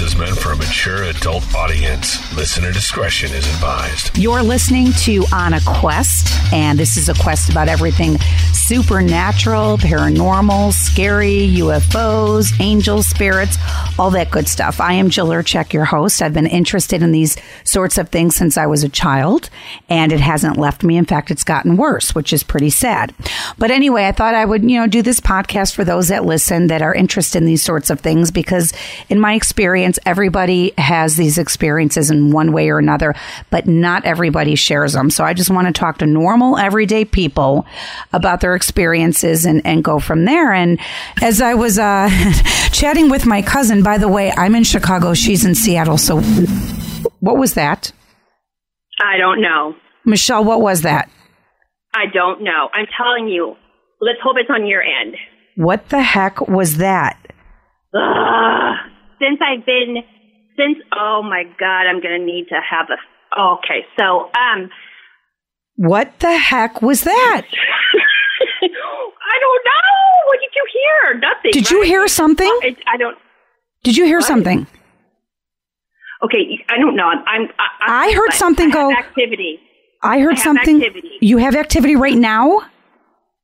is 0.00 0.16
meant 0.16 0.38
for 0.38 0.52
a 0.52 0.56
mature 0.56 1.04
adult 1.04 1.54
audience. 1.54 2.18
Listener 2.36 2.70
discretion 2.72 3.30
is 3.32 3.46
advised. 3.54 4.16
You're 4.16 4.42
listening 4.42 4.92
to 5.04 5.24
On 5.32 5.54
a 5.54 5.60
Quest, 5.62 6.32
and 6.52 6.78
this 6.78 6.96
is 6.96 7.08
a 7.08 7.14
quest 7.14 7.50
about 7.50 7.68
everything 7.68 8.16
supernatural, 8.52 9.78
paranormal, 9.78 10.72
scary, 10.72 11.48
UFOs, 11.56 12.52
angels, 12.60 13.06
spirits, 13.06 13.56
all 13.98 14.10
that 14.10 14.30
good 14.30 14.46
stuff. 14.46 14.78
I 14.78 14.92
am 14.92 15.08
Jill 15.08 15.28
Urchak, 15.28 15.72
your 15.72 15.86
host. 15.86 16.20
I've 16.20 16.34
been 16.34 16.46
interested 16.46 17.02
in 17.02 17.10
these 17.10 17.38
sorts 17.64 17.96
of 17.96 18.10
things 18.10 18.36
since 18.36 18.58
I 18.58 18.66
was 18.66 18.84
a 18.84 18.90
child, 18.90 19.48
and 19.88 20.12
it 20.12 20.20
hasn't 20.20 20.58
left 20.58 20.84
me. 20.84 20.98
In 20.98 21.06
fact, 21.06 21.30
it's 21.30 21.44
gotten 21.44 21.78
worse, 21.78 22.14
which 22.14 22.32
is 22.32 22.42
pretty 22.42 22.70
sad. 22.70 23.14
But 23.56 23.70
anyway, 23.70 24.06
I 24.06 24.12
thought 24.12 24.34
I 24.34 24.44
would, 24.44 24.68
you 24.68 24.78
know, 24.78 24.86
do 24.86 25.00
this 25.00 25.20
podcast 25.20 25.74
for 25.74 25.84
those 25.84 26.08
that 26.08 26.26
listen 26.26 26.66
that 26.66 26.82
are 26.82 26.94
interested 26.94 27.38
in 27.38 27.46
these 27.46 27.62
sorts 27.62 27.88
of 27.88 28.00
things 28.00 28.30
because, 28.30 28.74
in 29.08 29.18
my 29.18 29.32
experience, 29.32 29.87
everybody 30.04 30.72
has 30.76 31.16
these 31.16 31.38
experiences 31.38 32.10
in 32.10 32.30
one 32.30 32.52
way 32.52 32.68
or 32.68 32.78
another, 32.78 33.14
but 33.50 33.66
not 33.66 34.04
everybody 34.04 34.54
shares 34.54 34.92
them. 34.92 35.08
So 35.08 35.24
I 35.24 35.34
just 35.34 35.50
want 35.50 35.66
to 35.68 35.72
talk 35.72 35.98
to 35.98 36.06
normal, 36.06 36.58
everyday 36.58 37.04
people 37.04 37.66
about 38.12 38.40
their 38.40 38.54
experiences 38.54 39.46
and, 39.46 39.64
and 39.64 39.82
go 39.84 39.98
from 39.98 40.24
there. 40.24 40.52
And 40.52 40.78
as 41.22 41.40
I 41.40 41.54
was 41.54 41.78
uh, 41.78 42.10
chatting 42.72 43.08
with 43.08 43.24
my 43.24 43.40
cousin, 43.42 43.82
by 43.82 43.98
the 43.98 44.08
way, 44.08 44.32
I'm 44.32 44.54
in 44.54 44.64
Chicago, 44.64 45.14
she's 45.14 45.44
in 45.44 45.54
Seattle. 45.54 45.98
So 45.98 46.20
what 47.20 47.38
was 47.38 47.54
that? 47.54 47.92
I 49.00 49.16
don't 49.16 49.40
know. 49.40 49.74
Michelle, 50.04 50.44
what 50.44 50.60
was 50.60 50.82
that? 50.82 51.08
I 51.94 52.06
don't 52.12 52.42
know. 52.42 52.68
I'm 52.72 52.86
telling 52.96 53.28
you. 53.28 53.56
Let's 54.00 54.20
hope 54.22 54.36
it's 54.38 54.50
on 54.50 54.66
your 54.66 54.82
end. 54.82 55.16
What 55.56 55.88
the 55.88 56.00
heck 56.00 56.46
was 56.46 56.76
that? 56.76 57.18
Ugh. 57.94 58.74
Since 59.20 59.40
I've 59.42 59.64
been, 59.66 59.96
since, 60.56 60.78
oh 60.98 61.22
my 61.22 61.44
God, 61.58 61.86
I'm 61.86 62.00
going 62.00 62.18
to 62.20 62.24
need 62.24 62.46
to 62.48 62.56
have 62.68 62.86
a, 62.90 63.40
okay, 63.40 63.84
so, 63.98 64.30
um, 64.38 64.70
What 65.76 66.18
the 66.20 66.36
heck 66.36 66.82
was 66.82 67.02
that? 67.02 67.42
I 68.62 69.36
don't 69.40 69.64
know. 69.64 70.26
What 70.28 70.40
did 70.40 70.50
you 70.54 70.66
hear? 70.72 71.18
Nothing. 71.20 71.50
Did 71.52 71.70
you 71.70 71.82
hear 71.82 72.06
something? 72.08 72.58
It, 72.62 72.76
I 72.86 72.96
don't, 72.96 73.16
Did 73.82 73.96
you 73.96 74.04
hear 74.04 74.18
What? 74.18 74.26
something? 74.26 74.66
okay, 76.24 76.64
I 76.68 76.78
don't 76.78 76.96
know. 76.96 77.04
I'm, 77.06 77.18
I'm 77.26 77.48
I, 77.58 78.08
I 78.08 78.12
heard 78.12 78.32
something 78.32 78.70
I 78.70 78.74
go- 78.74 78.92
Activity. 78.92 79.60
I 80.02 80.20
heard 80.20 80.34
I 80.38 80.42
something. 80.42 80.76
activity. 80.82 81.10
You 81.20 81.38
have 81.38 81.54
activity 81.56 81.96
right 81.96 82.16
now? 82.16 82.62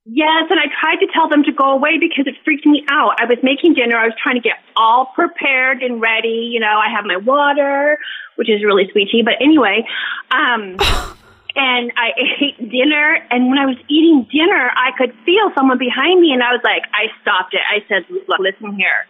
Yes, 0.07 0.45
and 0.51 0.61
I 0.61 0.69
tried 0.81 1.01
to 1.01 1.07
tell 1.15 1.29
them 1.31 1.45
to 1.45 1.53
go 1.53 1.73
away 1.73 1.97
because 1.99 2.27
it 2.27 2.35
freaked 2.45 2.67
me 2.67 2.85
out. 2.91 3.17
I 3.21 3.25
was 3.25 3.39
making 3.43 3.73
dinner. 3.73 3.97
I 3.97 4.05
was 4.05 4.15
trying 4.23 4.37
to 4.37 4.43
get 4.43 4.61
all 4.77 5.07
prepared 5.15 5.83
and 5.83 5.99
ready. 6.01 6.53
You 6.53 6.61
know, 6.61 6.77
I 6.77 6.93
have 6.95 7.07
my 7.07 7.17
water, 7.17 7.99
which 8.37 8.51
is 8.51 8.63
really 8.63 8.87
sweetie. 8.93 9.23
But 9.25 9.41
anyway, 9.41 9.87
um, 10.31 10.77
and 11.57 11.93
I 11.97 12.13
ate 12.43 12.59
dinner. 12.71 13.17
And 13.31 13.49
when 13.49 13.57
I 13.57 13.65
was 13.65 13.77
eating 13.89 14.29
dinner, 14.31 14.71
I 14.77 14.91
could 14.99 15.15
feel 15.25 15.51
someone 15.55 15.79
behind 15.79 16.21
me, 16.21 16.33
and 16.33 16.43
I 16.43 16.53
was 16.53 16.61
like, 16.63 16.85
I 16.93 17.09
stopped 17.23 17.55
it. 17.55 17.65
I 17.65 17.81
said, 17.89 18.05
"Look, 18.29 18.41
listen 18.41 18.77
here." 18.77 19.09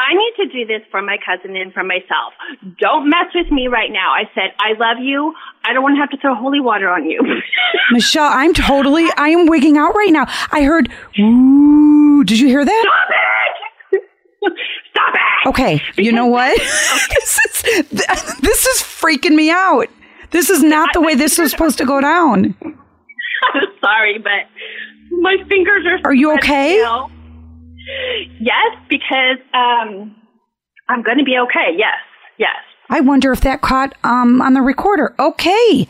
I 0.00 0.14
need 0.14 0.32
to 0.36 0.46
do 0.46 0.66
this 0.66 0.86
for 0.90 1.02
my 1.02 1.16
cousin 1.24 1.56
and 1.56 1.72
for 1.72 1.84
myself. 1.84 2.32
Don't 2.80 3.08
mess 3.08 3.26
with 3.34 3.50
me 3.50 3.68
right 3.68 3.90
now. 3.92 4.12
I 4.12 4.24
said, 4.34 4.54
I 4.58 4.72
love 4.78 5.02
you. 5.02 5.34
I 5.64 5.72
don't 5.72 5.82
want 5.82 5.96
to 5.96 6.00
have 6.00 6.10
to 6.10 6.16
throw 6.16 6.34
holy 6.34 6.60
water 6.60 6.88
on 6.88 7.08
you. 7.08 7.20
Michelle, 7.90 8.30
I'm 8.32 8.54
totally, 8.54 9.06
I 9.16 9.28
am 9.28 9.46
wigging 9.46 9.76
out 9.76 9.94
right 9.94 10.10
now. 10.10 10.26
I 10.52 10.62
heard, 10.62 10.88
ooh, 11.18 12.24
did 12.24 12.40
you 12.40 12.48
hear 12.48 12.64
that? 12.64 12.84
Stop 12.86 13.92
it! 13.92 14.02
Stop 14.90 15.14
it! 15.14 15.48
Okay, 15.48 15.82
you 15.96 16.12
know 16.12 16.26
what? 16.26 16.58
this, 17.10 17.40
is, 17.64 17.88
this 18.40 18.66
is 18.66 18.82
freaking 18.82 19.34
me 19.34 19.50
out. 19.50 19.88
This 20.30 20.48
is 20.48 20.62
not 20.62 20.92
the 20.92 21.00
way 21.00 21.14
this 21.14 21.38
was 21.38 21.50
supposed 21.50 21.78
to 21.78 21.84
go 21.84 22.00
down. 22.00 22.54
I'm 22.62 23.62
sorry, 23.80 24.18
but 24.18 24.48
my 25.10 25.36
fingers 25.48 25.84
are. 25.86 26.10
Are 26.10 26.14
you 26.14 26.32
okay? 26.34 26.78
now. 26.78 27.10
Yes, 28.40 28.76
because 28.88 29.38
um, 29.54 30.14
I'm 30.88 31.02
going 31.02 31.18
to 31.18 31.24
be 31.24 31.36
okay. 31.38 31.76
Yes, 31.76 31.96
yes. 32.38 32.56
I 32.88 33.00
wonder 33.00 33.32
if 33.32 33.40
that 33.42 33.60
caught 33.60 33.94
um, 34.02 34.42
on 34.42 34.54
the 34.54 34.62
recorder. 34.62 35.14
Okay. 35.18 35.86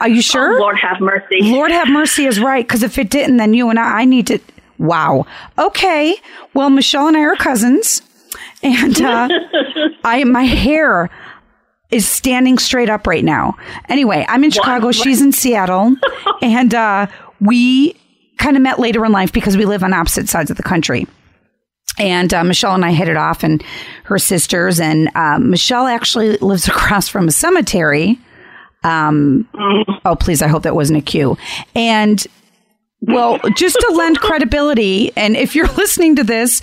Are 0.00 0.08
you 0.08 0.20
sure? 0.20 0.56
Oh, 0.56 0.60
Lord 0.60 0.78
have 0.78 1.00
mercy. 1.00 1.38
Lord 1.42 1.70
have 1.70 1.88
mercy 1.88 2.26
is 2.26 2.40
right 2.40 2.66
because 2.66 2.82
if 2.82 2.98
it 2.98 3.08
didn't, 3.08 3.38
then 3.38 3.54
you 3.54 3.70
and 3.70 3.78
I, 3.78 4.00
I 4.00 4.04
need 4.04 4.26
to. 4.26 4.38
Wow. 4.78 5.24
Okay. 5.58 6.16
Well, 6.52 6.68
Michelle 6.68 7.08
and 7.08 7.16
I 7.16 7.20
are 7.20 7.36
cousins, 7.36 8.02
and 8.62 9.00
uh, 9.00 9.28
I 10.04 10.24
my 10.24 10.42
hair 10.42 11.08
is 11.90 12.06
standing 12.06 12.58
straight 12.58 12.90
up 12.90 13.06
right 13.06 13.24
now. 13.24 13.56
Anyway, 13.88 14.26
I'm 14.28 14.44
in 14.44 14.50
Chicago. 14.50 14.90
She's 14.90 15.22
in 15.22 15.32
Seattle, 15.32 15.94
and 16.42 16.74
uh, 16.74 17.06
we 17.40 17.94
kind 18.38 18.56
of 18.56 18.62
met 18.62 18.78
later 18.78 19.04
in 19.04 19.12
life 19.12 19.32
because 19.32 19.56
we 19.56 19.64
live 19.64 19.82
on 19.82 19.92
opposite 19.92 20.28
sides 20.28 20.50
of 20.50 20.56
the 20.56 20.62
country. 20.62 21.06
And 21.98 22.32
uh, 22.34 22.44
Michelle 22.44 22.74
and 22.74 22.84
I 22.84 22.92
hit 22.92 23.08
it 23.08 23.16
off, 23.16 23.42
and 23.42 23.62
her 24.04 24.18
sisters. 24.18 24.78
And 24.80 25.08
uh, 25.14 25.38
Michelle 25.38 25.86
actually 25.86 26.36
lives 26.38 26.68
across 26.68 27.08
from 27.08 27.28
a 27.28 27.32
cemetery. 27.32 28.18
Um, 28.84 29.48
oh, 30.04 30.14
please! 30.14 30.42
I 30.42 30.46
hope 30.48 30.62
that 30.64 30.74
wasn't 30.74 30.98
a 30.98 31.02
cue. 31.02 31.36
And 31.74 32.24
well, 33.00 33.38
just 33.56 33.76
to 33.80 33.92
lend 33.96 34.20
credibility, 34.20 35.10
and 35.16 35.36
if 35.36 35.54
you're 35.56 35.66
listening 35.76 36.16
to 36.16 36.24
this, 36.24 36.60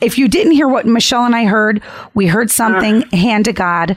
if 0.00 0.16
you 0.16 0.28
didn't 0.28 0.52
hear 0.52 0.68
what 0.68 0.86
Michelle 0.86 1.24
and 1.24 1.34
I 1.36 1.44
heard, 1.44 1.82
we 2.14 2.26
heard 2.26 2.50
something. 2.50 3.02
Hand 3.10 3.46
to 3.46 3.52
God, 3.52 3.96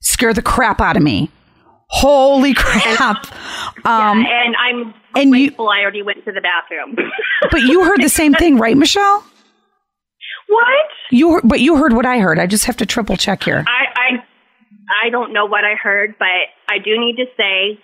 scare 0.00 0.34
the 0.34 0.42
crap 0.42 0.80
out 0.80 0.96
of 0.96 1.02
me. 1.02 1.30
Holy 1.88 2.54
crap! 2.54 3.24
Um, 3.86 4.22
Yeah, 4.22 4.42
and 4.46 4.56
I'm 4.56 4.94
and 5.14 5.30
you- 5.30 5.46
grateful 5.48 5.68
I 5.68 5.80
already 5.80 6.02
went 6.02 6.24
to 6.24 6.32
the 6.32 6.40
bathroom. 6.40 6.96
but 7.50 7.60
you 7.62 7.84
heard 7.84 8.02
the 8.02 8.08
same 8.08 8.34
thing, 8.34 8.58
right, 8.58 8.76
Michelle? 8.76 9.24
What? 10.54 10.86
You, 11.10 11.40
but 11.44 11.60
you 11.60 11.76
heard 11.76 11.92
what 11.92 12.06
I 12.06 12.18
heard. 12.18 12.38
I 12.38 12.46
just 12.46 12.64
have 12.64 12.76
to 12.78 12.86
triple 12.86 13.16
check 13.16 13.42
here. 13.44 13.64
I, 13.66 13.84
I 13.94 14.24
I 15.06 15.10
don't 15.10 15.32
know 15.32 15.46
what 15.46 15.64
I 15.64 15.74
heard, 15.74 16.14
but 16.18 16.26
I 16.68 16.78
do 16.78 16.98
need 17.00 17.16
to 17.16 17.24
say, 17.36 17.78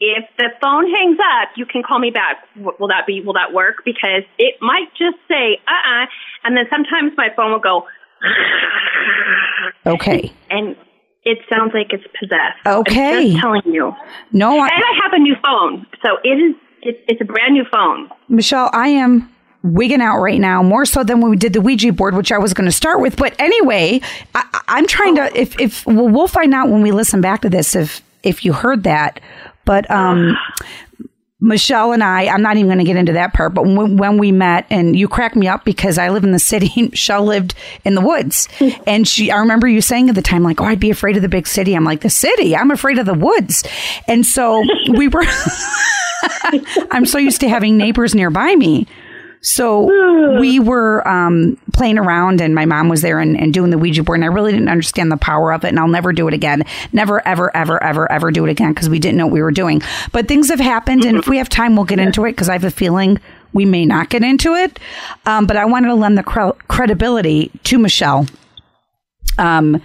if 0.00 0.24
the 0.36 0.48
phone 0.60 0.90
hangs 0.90 1.18
up, 1.40 1.50
you 1.56 1.64
can 1.66 1.82
call 1.84 1.98
me 2.00 2.10
back. 2.10 2.38
Will 2.56 2.88
that 2.88 3.06
be? 3.06 3.20
Will 3.24 3.34
that 3.34 3.52
work? 3.52 3.82
Because 3.84 4.22
it 4.38 4.56
might 4.60 4.88
just 4.98 5.16
say 5.28 5.60
uh 5.68 5.70
uh 6.02 6.06
and 6.44 6.56
then 6.56 6.64
sometimes 6.70 7.12
my 7.16 7.28
phone 7.36 7.52
will 7.52 7.60
go, 7.60 7.86
Okay. 9.86 10.32
and 10.50 10.76
it 11.24 11.38
sounds 11.48 11.72
like 11.74 11.92
it's 11.92 12.04
possessed. 12.18 12.58
Okay. 12.66 13.32
I'm 13.34 13.40
telling 13.40 13.62
you. 13.66 13.94
No, 14.32 14.58
I, 14.58 14.68
And 14.68 14.82
I 14.84 15.00
have 15.04 15.12
a 15.12 15.18
new 15.18 15.36
phone, 15.44 15.86
so 16.04 16.18
it 16.24 16.28
is. 16.38 16.54
It's, 16.84 16.98
it's 17.06 17.20
a 17.20 17.24
brand 17.24 17.54
new 17.54 17.64
phone. 17.70 18.08
Michelle, 18.28 18.68
I 18.72 18.88
am 18.88 19.30
wigging 19.62 20.00
out 20.00 20.18
right 20.18 20.40
now 20.40 20.62
more 20.62 20.84
so 20.84 21.04
than 21.04 21.20
when 21.20 21.30
we 21.30 21.36
did 21.36 21.52
the 21.52 21.60
Ouija 21.60 21.92
board, 21.92 22.14
which 22.14 22.32
I 22.32 22.38
was 22.38 22.54
going 22.54 22.66
to 22.66 22.72
start 22.72 23.00
with. 23.00 23.16
But 23.16 23.34
anyway, 23.38 24.00
I, 24.34 24.62
I'm 24.68 24.86
trying 24.86 25.16
to. 25.16 25.30
If 25.38 25.58
if 25.60 25.86
well, 25.86 26.08
we'll 26.08 26.28
find 26.28 26.54
out 26.54 26.68
when 26.68 26.82
we 26.82 26.92
listen 26.92 27.20
back 27.20 27.42
to 27.42 27.50
this 27.50 27.74
if 27.74 28.02
if 28.22 28.44
you 28.44 28.52
heard 28.52 28.84
that. 28.84 29.20
But 29.64 29.88
um, 29.90 30.36
Michelle 31.40 31.92
and 31.92 32.04
I, 32.04 32.26
I'm 32.26 32.40
not 32.40 32.56
even 32.56 32.68
going 32.68 32.78
to 32.78 32.84
get 32.84 32.96
into 32.96 33.12
that 33.12 33.34
part. 33.34 33.52
But 33.52 33.64
when, 33.64 33.96
when 33.96 34.16
we 34.16 34.30
met, 34.30 34.64
and 34.70 34.96
you 34.96 35.08
cracked 35.08 35.34
me 35.34 35.48
up 35.48 35.64
because 35.64 35.98
I 35.98 36.08
live 36.08 36.22
in 36.22 36.30
the 36.30 36.38
city, 36.38 36.72
and 36.76 36.90
Michelle 36.90 37.24
lived 37.24 37.54
in 37.84 37.94
the 37.94 38.00
woods, 38.00 38.48
and 38.86 39.06
she. 39.06 39.30
I 39.30 39.38
remember 39.38 39.68
you 39.68 39.80
saying 39.80 40.08
at 40.08 40.14
the 40.14 40.22
time, 40.22 40.42
like, 40.42 40.60
"Oh, 40.60 40.64
I'd 40.64 40.80
be 40.80 40.90
afraid 40.90 41.16
of 41.16 41.22
the 41.22 41.28
big 41.28 41.46
city." 41.46 41.74
I'm 41.74 41.84
like, 41.84 42.00
"The 42.00 42.10
city? 42.10 42.56
I'm 42.56 42.70
afraid 42.70 42.98
of 42.98 43.06
the 43.06 43.14
woods," 43.14 43.64
and 44.08 44.24
so 44.24 44.64
we 44.96 45.08
were. 45.08 45.24
I'm 46.92 47.04
so 47.04 47.18
used 47.18 47.40
to 47.40 47.48
having 47.48 47.76
neighbors 47.76 48.14
nearby 48.14 48.54
me. 48.54 48.86
So 49.42 50.38
we 50.40 50.58
were 50.58 51.06
um, 51.06 51.58
playing 51.72 51.98
around, 51.98 52.40
and 52.40 52.54
my 52.54 52.64
mom 52.64 52.88
was 52.88 53.02
there 53.02 53.18
and, 53.18 53.38
and 53.38 53.52
doing 53.52 53.70
the 53.70 53.78
Ouija 53.78 54.02
board, 54.02 54.18
and 54.18 54.24
I 54.24 54.28
really 54.28 54.52
didn't 54.52 54.68
understand 54.68 55.12
the 55.12 55.16
power 55.16 55.52
of 55.52 55.64
it, 55.64 55.68
and 55.68 55.78
I'll 55.78 55.88
never 55.88 56.12
do 56.12 56.26
it 56.28 56.34
again. 56.34 56.64
Never, 56.92 57.26
ever, 57.26 57.54
ever, 57.54 57.82
ever, 57.82 58.10
ever 58.10 58.30
do 58.30 58.44
it 58.46 58.50
again 58.50 58.72
because 58.72 58.88
we 58.88 58.98
didn't 58.98 59.18
know 59.18 59.26
what 59.26 59.34
we 59.34 59.42
were 59.42 59.50
doing. 59.50 59.82
But 60.12 60.28
things 60.28 60.48
have 60.48 60.60
happened, 60.60 61.04
and 61.04 61.18
if 61.18 61.28
we 61.28 61.38
have 61.38 61.48
time, 61.48 61.76
we'll 61.76 61.84
get 61.84 61.98
into 61.98 62.24
it 62.24 62.32
because 62.32 62.48
I 62.48 62.54
have 62.54 62.64
a 62.64 62.70
feeling 62.70 63.20
we 63.52 63.64
may 63.64 63.84
not 63.84 64.08
get 64.08 64.22
into 64.22 64.54
it. 64.54 64.78
Um, 65.26 65.46
but 65.46 65.56
I 65.56 65.64
wanted 65.64 65.88
to 65.88 65.94
lend 65.94 66.16
the 66.16 66.22
cre- 66.22 66.56
credibility 66.68 67.50
to 67.64 67.78
Michelle. 67.78 68.26
Um, 69.38 69.82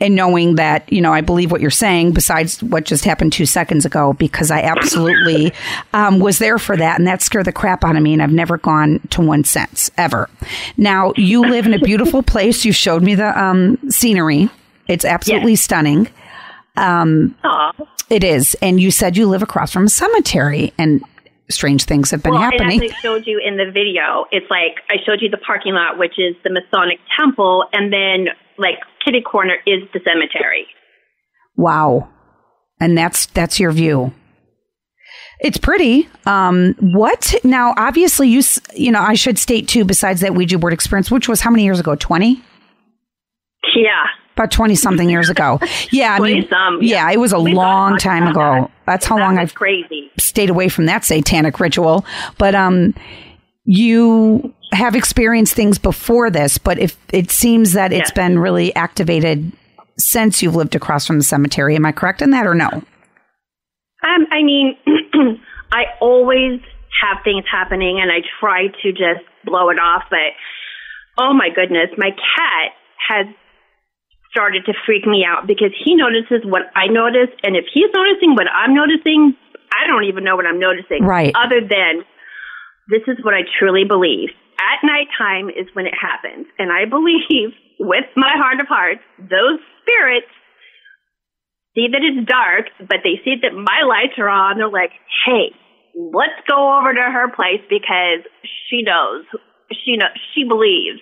and 0.00 0.14
knowing 0.14 0.54
that 0.56 0.90
you 0.92 1.00
know 1.00 1.12
I 1.12 1.20
believe 1.20 1.50
what 1.50 1.60
you're 1.60 1.70
saying, 1.70 2.12
besides 2.12 2.62
what 2.62 2.84
just 2.84 3.04
happened 3.04 3.32
two 3.32 3.46
seconds 3.46 3.84
ago, 3.84 4.12
because 4.12 4.50
I 4.50 4.62
absolutely 4.62 5.52
um, 5.92 6.20
was 6.20 6.38
there 6.38 6.58
for 6.58 6.76
that, 6.76 6.98
and 6.98 7.06
that 7.06 7.22
scared 7.22 7.46
the 7.46 7.52
crap 7.52 7.84
out 7.84 7.96
of 7.96 8.02
me, 8.02 8.12
and 8.12 8.22
I've 8.22 8.32
never 8.32 8.58
gone 8.58 9.00
to 9.10 9.20
one 9.20 9.44
since 9.44 9.90
ever. 9.96 10.28
Now 10.76 11.12
you 11.16 11.42
live 11.42 11.66
in 11.66 11.74
a 11.74 11.78
beautiful 11.78 12.22
place. 12.34 12.64
You 12.64 12.72
showed 12.72 13.02
me 13.02 13.14
the 13.14 13.38
um, 13.40 13.78
scenery; 13.90 14.50
it's 14.86 15.04
absolutely 15.04 15.56
stunning. 15.56 16.08
Um, 16.76 17.34
it 18.08 18.22
is, 18.24 18.56
and 18.62 18.80
you 18.80 18.90
said 18.90 19.16
you 19.16 19.26
live 19.26 19.42
across 19.42 19.72
from 19.72 19.84
a 19.84 19.90
cemetery, 19.90 20.72
and 20.78 21.02
strange 21.50 21.84
things 21.84 22.10
have 22.10 22.22
been 22.22 22.34
well, 22.34 22.42
happening. 22.42 22.82
I 22.82 22.88
showed 23.00 23.26
you 23.26 23.40
in 23.44 23.56
the 23.56 23.70
video, 23.70 24.26
it's 24.30 24.48
like 24.50 24.76
I 24.88 24.96
showed 25.04 25.20
you 25.20 25.28
the 25.28 25.38
parking 25.38 25.74
lot, 25.74 25.98
which 25.98 26.18
is 26.18 26.36
the 26.44 26.50
Masonic 26.50 27.00
Temple, 27.18 27.64
and 27.72 27.92
then 27.92 28.28
like 28.58 28.78
kitty 29.04 29.20
corner 29.22 29.54
is 29.66 29.82
the 29.92 30.00
cemetery. 30.04 30.66
Wow. 31.56 32.08
And 32.80 32.96
that's 32.96 33.26
that's 33.26 33.58
your 33.58 33.72
view. 33.72 34.12
It's 35.40 35.58
pretty. 35.58 36.08
Um, 36.26 36.74
what 36.80 37.34
now? 37.44 37.72
Obviously, 37.76 38.28
you 38.28 38.42
you 38.74 38.90
know 38.90 39.00
I 39.00 39.14
should 39.14 39.38
state 39.38 39.68
too. 39.68 39.84
Besides 39.84 40.20
that 40.20 40.34
Ouija 40.34 40.58
board 40.58 40.72
experience, 40.72 41.10
which 41.10 41.28
was 41.28 41.40
how 41.40 41.50
many 41.50 41.64
years 41.64 41.80
ago? 41.80 41.94
Twenty. 41.94 42.42
Yeah. 43.74 44.04
About 44.34 44.50
twenty 44.52 44.74
something 44.76 45.08
years 45.10 45.28
ago. 45.30 45.58
Yeah, 45.90 46.14
I 46.14 46.20
mean, 46.20 46.44
20-some, 46.44 46.78
yeah. 46.82 47.06
yeah. 47.08 47.12
it 47.12 47.18
was 47.18 47.32
a 47.32 47.38
long 47.38 47.98
time 47.98 48.24
that. 48.26 48.30
ago. 48.30 48.70
That's 48.86 49.04
how 49.06 49.16
That 49.16 49.22
long 49.22 49.38
I've 49.38 49.54
crazy. 49.54 50.10
stayed 50.18 50.50
away 50.50 50.68
from 50.68 50.86
that 50.86 51.04
satanic 51.04 51.58
ritual. 51.58 52.04
But 52.38 52.54
um, 52.54 52.94
you 53.64 54.54
have 54.72 54.94
experienced 54.94 55.54
things 55.54 55.78
before 55.78 56.30
this, 56.30 56.58
but 56.58 56.78
if 56.78 56.96
it 57.12 57.30
seems 57.30 57.72
that 57.72 57.92
it's 57.92 58.10
Yes. 58.10 58.12
been 58.12 58.38
really 58.38 58.74
activated 58.76 59.52
since 59.96 60.42
you've 60.42 60.54
lived 60.54 60.74
across 60.74 61.06
from 61.06 61.18
the 61.18 61.24
cemetery, 61.24 61.74
am 61.74 61.86
I 61.86 61.92
correct 61.92 62.22
in 62.22 62.30
that 62.30 62.46
or 62.46 62.54
no? 62.54 62.68
Um, 62.68 64.26
I 64.30 64.42
mean, 64.42 64.76
I 65.72 65.84
always 66.00 66.60
have 67.02 67.18
things 67.24 67.44
happening, 67.50 68.00
and 68.00 68.10
I 68.10 68.20
try 68.40 68.68
to 68.68 68.92
just 68.92 69.24
blow 69.44 69.70
it 69.70 69.78
off. 69.78 70.04
But 70.10 70.34
oh 71.18 71.34
my 71.34 71.48
goodness, 71.54 71.90
my 71.96 72.10
cat 72.10 72.72
has 73.08 73.26
started 74.30 74.64
to 74.66 74.74
freak 74.86 75.06
me 75.06 75.24
out 75.26 75.46
because 75.46 75.72
he 75.84 75.94
notices 75.94 76.44
what 76.44 76.62
I 76.76 76.86
notice, 76.86 77.34
and 77.42 77.56
if 77.56 77.64
he's 77.72 77.90
noticing 77.94 78.34
what 78.34 78.46
I'm 78.52 78.74
noticing, 78.74 79.34
I 79.72 79.86
don't 79.86 80.04
even 80.04 80.24
know 80.24 80.36
what 80.36 80.46
I'm 80.46 80.60
noticing. 80.60 81.02
Right. 81.02 81.34
Other 81.34 81.60
than 81.60 82.04
this 82.88 83.02
is 83.06 83.22
what 83.24 83.34
I 83.34 83.42
truly 83.58 83.84
believe. 83.84 84.30
At 84.58 84.82
nighttime 84.82 85.48
is 85.50 85.70
when 85.72 85.86
it 85.86 85.94
happens, 85.94 86.46
and 86.58 86.70
I 86.72 86.84
believe, 86.84 87.54
with 87.78 88.06
my 88.16 88.34
heart 88.34 88.60
of 88.60 88.66
hearts, 88.66 89.00
those 89.18 89.62
spirits 89.82 90.30
see 91.74 91.86
that 91.92 92.02
it's 92.02 92.26
dark, 92.26 92.66
but 92.80 93.06
they 93.06 93.22
see 93.24 93.38
that 93.42 93.54
my 93.54 93.86
lights 93.86 94.18
are 94.18 94.28
on. 94.28 94.58
They're 94.58 94.68
like, 94.68 94.90
hey, 95.24 95.54
let's 95.94 96.42
go 96.48 96.78
over 96.78 96.92
to 96.92 97.00
her 97.00 97.30
place 97.30 97.62
because 97.70 98.26
she 98.68 98.82
knows. 98.82 99.24
She 99.70 99.96
knows. 99.96 100.16
She 100.34 100.42
believes. 100.42 100.98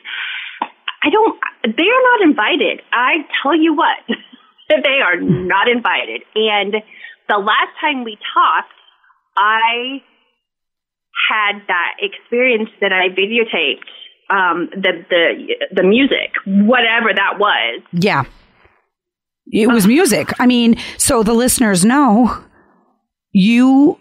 I 1.02 1.08
don't, 1.08 1.38
they 1.64 1.88
are 1.88 2.04
not 2.12 2.20
invited. 2.28 2.82
I 2.92 3.24
tell 3.42 3.56
you 3.56 3.74
what, 3.74 3.96
they 4.68 5.00
are 5.00 5.20
not 5.20 5.68
invited. 5.68 6.22
And 6.34 6.74
the 7.28 7.38
last 7.38 7.72
time 7.80 8.04
we 8.04 8.18
talked, 8.34 8.74
I 9.36 10.02
had 11.30 11.60
that 11.68 11.92
experience 12.00 12.70
that 12.80 12.92
I 12.92 13.08
videotaped, 13.08 13.84
um, 14.30 14.68
the, 14.72 15.04
the, 15.10 15.54
the 15.74 15.82
music, 15.82 16.32
whatever 16.46 17.12
that 17.14 17.38
was. 17.38 17.82
Yeah. 17.92 18.24
It 19.52 19.68
was 19.68 19.86
music. 19.86 20.30
I 20.40 20.46
mean, 20.46 20.76
so 20.98 21.22
the 21.22 21.32
listeners 21.34 21.84
know 21.84 22.42
you 23.32 23.98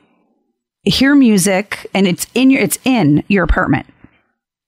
hear 0.83 1.13
music 1.15 1.87
and 1.93 2.07
it's 2.07 2.25
in 2.33 2.49
your 2.49 2.61
it's 2.61 2.79
in 2.83 3.23
your 3.27 3.43
apartment. 3.43 3.85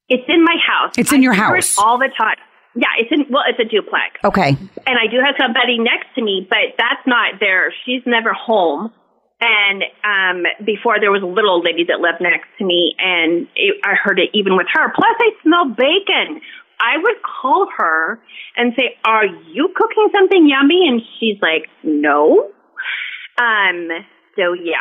It's 0.09 0.23
in 0.27 0.43
my 0.43 0.55
house. 0.65 0.93
It's 0.97 1.11
in 1.11 1.19
I 1.19 1.23
your 1.23 1.33
hear 1.33 1.55
it 1.55 1.63
house. 1.63 1.77
all 1.79 1.97
the 1.97 2.09
time. 2.17 2.37
Yeah, 2.75 2.87
it's 2.99 3.11
in. 3.11 3.25
Well, 3.33 3.43
it's 3.49 3.59
a 3.59 3.63
duplex, 3.65 4.19
Okay. 4.23 4.49
and 4.49 4.97
I 4.99 5.07
do 5.09 5.17
have 5.25 5.33
somebody 5.41 5.79
next 5.79 6.13
to 6.15 6.21
me, 6.23 6.45
but 6.47 6.77
that's 6.77 7.01
not 7.07 7.39
there. 7.39 7.73
She's 7.85 8.03
never 8.05 8.33
home. 8.33 8.93
And 9.39 9.83
um, 10.03 10.45
before 10.65 10.99
there 10.99 11.11
was 11.11 11.21
a 11.21 11.27
little 11.27 11.61
lady 11.61 11.85
that 11.89 11.99
lived 11.99 12.21
next 12.21 12.47
to 12.57 12.65
me, 12.65 12.95
and 12.97 13.47
it, 13.55 13.75
I 13.83 13.93
heard 13.93 14.19
it 14.19 14.29
even 14.33 14.57
with 14.57 14.65
her. 14.73 14.91
Plus, 14.95 15.15
I 15.19 15.29
smell 15.43 15.69
bacon. 15.69 16.41
I 16.79 16.97
would 16.97 17.15
call 17.21 17.67
her 17.77 18.19
and 18.55 18.73
say, 18.75 18.97
"Are 19.05 19.25
you 19.25 19.69
cooking 19.75 20.09
something 20.11 20.47
yummy?" 20.47 20.87
And 20.87 21.01
she's 21.19 21.39
like, 21.41 21.69
"No." 21.83 22.49
Um. 23.37 23.89
So 24.35 24.53
yeah, 24.53 24.75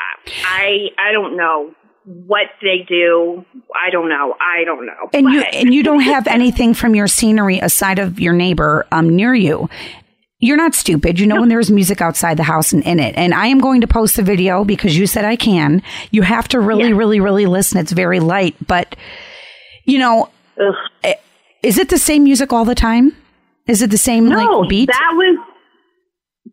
I 0.47 0.89
I 0.99 1.13
don't 1.13 1.37
know 1.37 1.75
what 2.05 2.47
they 2.63 2.85
do. 2.89 3.45
I 3.75 3.91
don't 3.91 4.09
know. 4.09 4.37
I 4.41 4.65
don't 4.65 4.87
know. 4.87 5.11
And 5.13 5.29
you 5.31 5.41
and 5.41 5.75
you 5.75 5.83
don't 5.83 6.01
have 6.01 6.27
anything 6.27 6.73
from 6.73 6.95
your 6.95 7.09
scenery 7.09 7.59
aside 7.59 7.99
of 7.99 8.21
your 8.21 8.33
neighbor 8.33 8.87
um 8.93 9.15
near 9.15 9.35
you. 9.35 9.69
You're 10.39 10.57
not 10.59 10.75
stupid. 10.75 11.19
You 11.19 11.27
know 11.27 11.41
when 11.41 11.49
there's 11.49 11.71
music 11.71 12.03
outside 12.03 12.37
the 12.37 12.43
house 12.43 12.73
and 12.73 12.83
in 12.85 13.01
it. 13.01 13.15
And 13.17 13.33
I 13.33 13.47
am 13.47 13.59
going 13.59 13.81
to 13.81 13.87
post 13.87 14.17
the 14.17 14.23
video 14.23 14.65
because 14.65 14.97
you 14.99 15.07
said 15.07 15.25
I 15.25 15.35
can. 15.37 15.83
You 16.11 16.23
have 16.23 16.47
to 16.49 16.61
really, 16.61 16.91
Yeah. 16.91 16.97
really, 16.97 17.21
really 17.21 17.47
listen. 17.47 17.79
It's 17.79 17.93
very 17.93 18.21
light. 18.21 18.55
But 18.67 18.97
you 19.87 19.99
know, 19.99 20.29
Ugh. 20.61 20.75
eh, 21.05 21.15
is 21.63 21.79
it 21.79 21.89
the 21.89 21.97
same 21.99 22.25
music 22.25 22.53
all 22.53 22.65
the 22.67 22.75
time? 22.75 23.17
Is 23.67 23.81
it 23.83 23.91
the 23.91 23.97
same 23.99 24.29
No, 24.29 24.61
like 24.61 24.69
beat? 24.69 24.87
that 24.89 25.11
was 25.15 25.39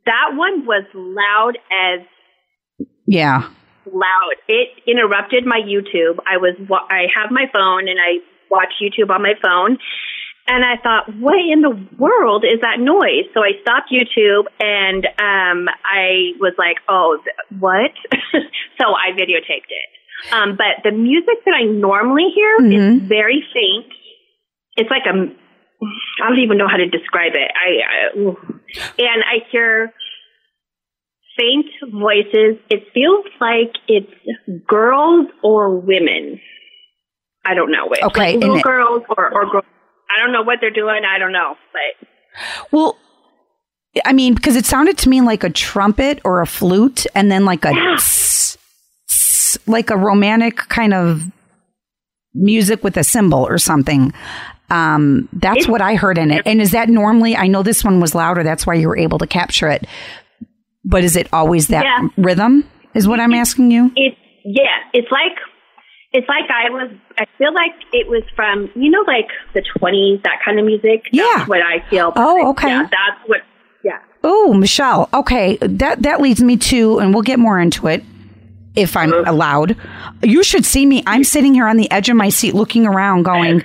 that 0.06 0.32
one 0.36 0.66
was 0.66 0.84
loud 0.94 1.58
as 1.72 2.06
yeah. 3.06 3.50
loud. 3.86 4.34
It 4.48 4.70
interrupted 4.88 5.46
my 5.46 5.60
YouTube. 5.60 6.20
I 6.26 6.38
was 6.38 6.56
I 6.90 7.08
have 7.16 7.32
my 7.32 7.46
phone 7.54 7.88
and 7.90 8.00
I 8.00 8.20
watch 8.50 8.74
YouTube 8.82 9.10
on 9.10 9.22
my 9.22 9.34
phone. 9.42 9.78
And 10.46 10.66
I 10.66 10.76
thought, 10.84 11.06
what 11.20 11.36
in 11.40 11.62
the 11.62 11.72
world 11.98 12.44
is 12.44 12.60
that 12.62 12.80
noise? 12.80 13.26
So 13.34 13.40
I 13.42 13.52
stopped 13.62 13.90
YouTube 13.92 14.44
and 14.60 15.06
um, 15.06 15.70
I 15.86 16.34
was 16.40 16.54
like, 16.58 16.78
oh, 16.90 17.18
th- 17.24 17.62
what? 17.62 17.92
so 18.80 18.86
I 18.94 19.12
videotaped 19.16 19.72
it. 19.72 20.34
Um, 20.34 20.58
but 20.58 20.84
the 20.84 20.92
music 20.92 21.36
that 21.46 21.54
I 21.56 21.64
normally 21.64 22.28
hear 22.36 22.56
is 22.58 22.62
Mhm. 23.02 23.08
very 23.08 23.44
faint. 23.54 23.92
It's 24.76 24.90
like 24.90 25.04
a, 25.06 25.32
I 26.24 26.30
don't 26.30 26.40
even 26.40 26.58
know 26.58 26.68
how 26.68 26.78
to 26.78 26.88
describe 26.88 27.34
it. 27.36 27.52
I, 27.56 27.70
I 27.88 28.36
and 29.00 29.24
I 29.24 29.46
hear 29.52 29.94
faint 31.38 31.66
voices. 31.92 32.58
It 32.70 32.84
feels 32.94 33.26
like 33.40 33.74
it's 33.88 34.12
girls 34.68 35.28
or 35.44 35.76
women. 35.78 36.40
I 37.46 37.54
don't 37.54 37.72
know 37.72 37.88
which. 37.88 38.02
Okay, 38.04 38.34
like 38.34 38.40
little 38.42 38.58
it- 38.58 38.64
girls 38.64 39.04
or 39.18 39.34
or 39.34 39.50
girls. 39.52 39.66
I 40.14 40.22
don't 40.24 40.32
know 40.34 40.44
what 40.44 40.60
they're 40.62 40.70
doing. 40.72 41.02
I 41.06 41.18
don't 41.20 41.32
know, 41.32 41.56
but 41.72 42.08
Well, 42.72 42.98
I 44.06 44.14
mean, 44.14 44.34
because 44.36 44.56
it 44.56 44.66
sounded 44.66 44.98
to 45.00 45.10
me 45.10 45.22
like 45.22 45.44
a 45.44 45.50
trumpet 45.50 46.20
or 46.24 46.42
a 46.42 46.48
flute, 46.48 47.06
and 47.16 47.32
then 47.32 47.46
like 47.46 47.64
a 47.66 47.74
Yeah. 47.74 47.96
tss, 47.96 48.58
tss, 49.08 49.58
like 49.68 49.90
a 49.90 49.98
romantic 49.98 50.58
kind 50.58 50.94
of 50.94 51.24
music 52.34 52.84
with 52.84 52.98
a 52.98 53.04
cymbal 53.04 53.46
or 53.48 53.58
something. 53.58 54.12
Um, 54.72 55.30
that's 55.34 55.58
It's- 55.58 55.70
what 55.70 55.82
I 55.82 55.94
heard 55.96 56.18
in 56.18 56.32
it. 56.32 56.42
And 56.48 56.60
is 56.60 56.72
that 56.72 56.90
normally? 56.90 57.36
I 57.38 57.46
know 57.48 57.62
this 57.62 57.84
one 57.84 58.00
was 58.00 58.16
louder. 58.16 58.42
That's 58.44 58.66
why 58.66 58.74
you 58.74 58.88
were 58.88 58.98
able 58.98 59.20
to 59.20 59.28
capture 59.28 59.68
it. 59.70 59.86
But 60.84 61.04
is 61.04 61.16
it 61.16 61.28
always 61.32 61.68
that 61.68 61.84
Yeah. 61.86 62.08
rhythm? 62.18 62.68
Is 62.96 63.08
what 63.08 63.20
I'm 63.20 63.34
asking 63.34 63.72
you? 63.72 63.92
it's 63.96 64.18
yeah. 64.46 64.78
It's 64.94 65.10
like 65.12 65.38
it's 66.14 66.28
like 66.30 66.50
I 66.50 66.70
was. 66.70 66.92
I 67.18 67.26
feel 67.38 67.54
like 67.54 67.72
it 67.92 68.08
was 68.08 68.24
from 68.36 68.70
you 68.76 68.90
know 68.90 69.04
like 69.08 69.28
the 69.54 69.64
twenties 69.78 70.20
that 70.24 70.40
kind 70.46 70.60
of 70.60 70.66
music. 70.66 71.08
Yeah. 71.12 71.24
That's 71.38 71.50
what 71.50 71.62
I 71.62 71.88
feel. 71.90 72.14
Oh, 72.16 72.50
okay. 72.52 72.70
Yeah, 72.70 72.84
that's 72.84 73.28
what. 73.28 73.42
Yeah. 73.84 74.00
Oh, 74.24 74.54
Michelle. 74.54 75.10
Okay, 75.14 75.58
that 75.58 76.04
that 76.04 76.22
leads 76.22 76.42
me 76.42 76.58
to, 76.58 77.00
and 77.00 77.14
we'll 77.14 77.24
get 77.24 77.40
more 77.40 77.60
into 77.60 77.88
it 77.88 78.04
if 78.76 78.96
I'm 78.96 79.14
allowed. 79.28 79.76
You 80.22 80.44
should 80.44 80.66
see 80.66 80.86
me. 80.86 81.04
I'm 81.06 81.24
sitting 81.24 81.54
here 81.54 81.68
on 81.68 81.78
the 81.78 81.90
edge 81.92 82.10
of 82.10 82.16
my 82.16 82.30
seat, 82.30 82.54
looking 82.54 82.86
around, 82.86 83.24
going, 83.24 83.64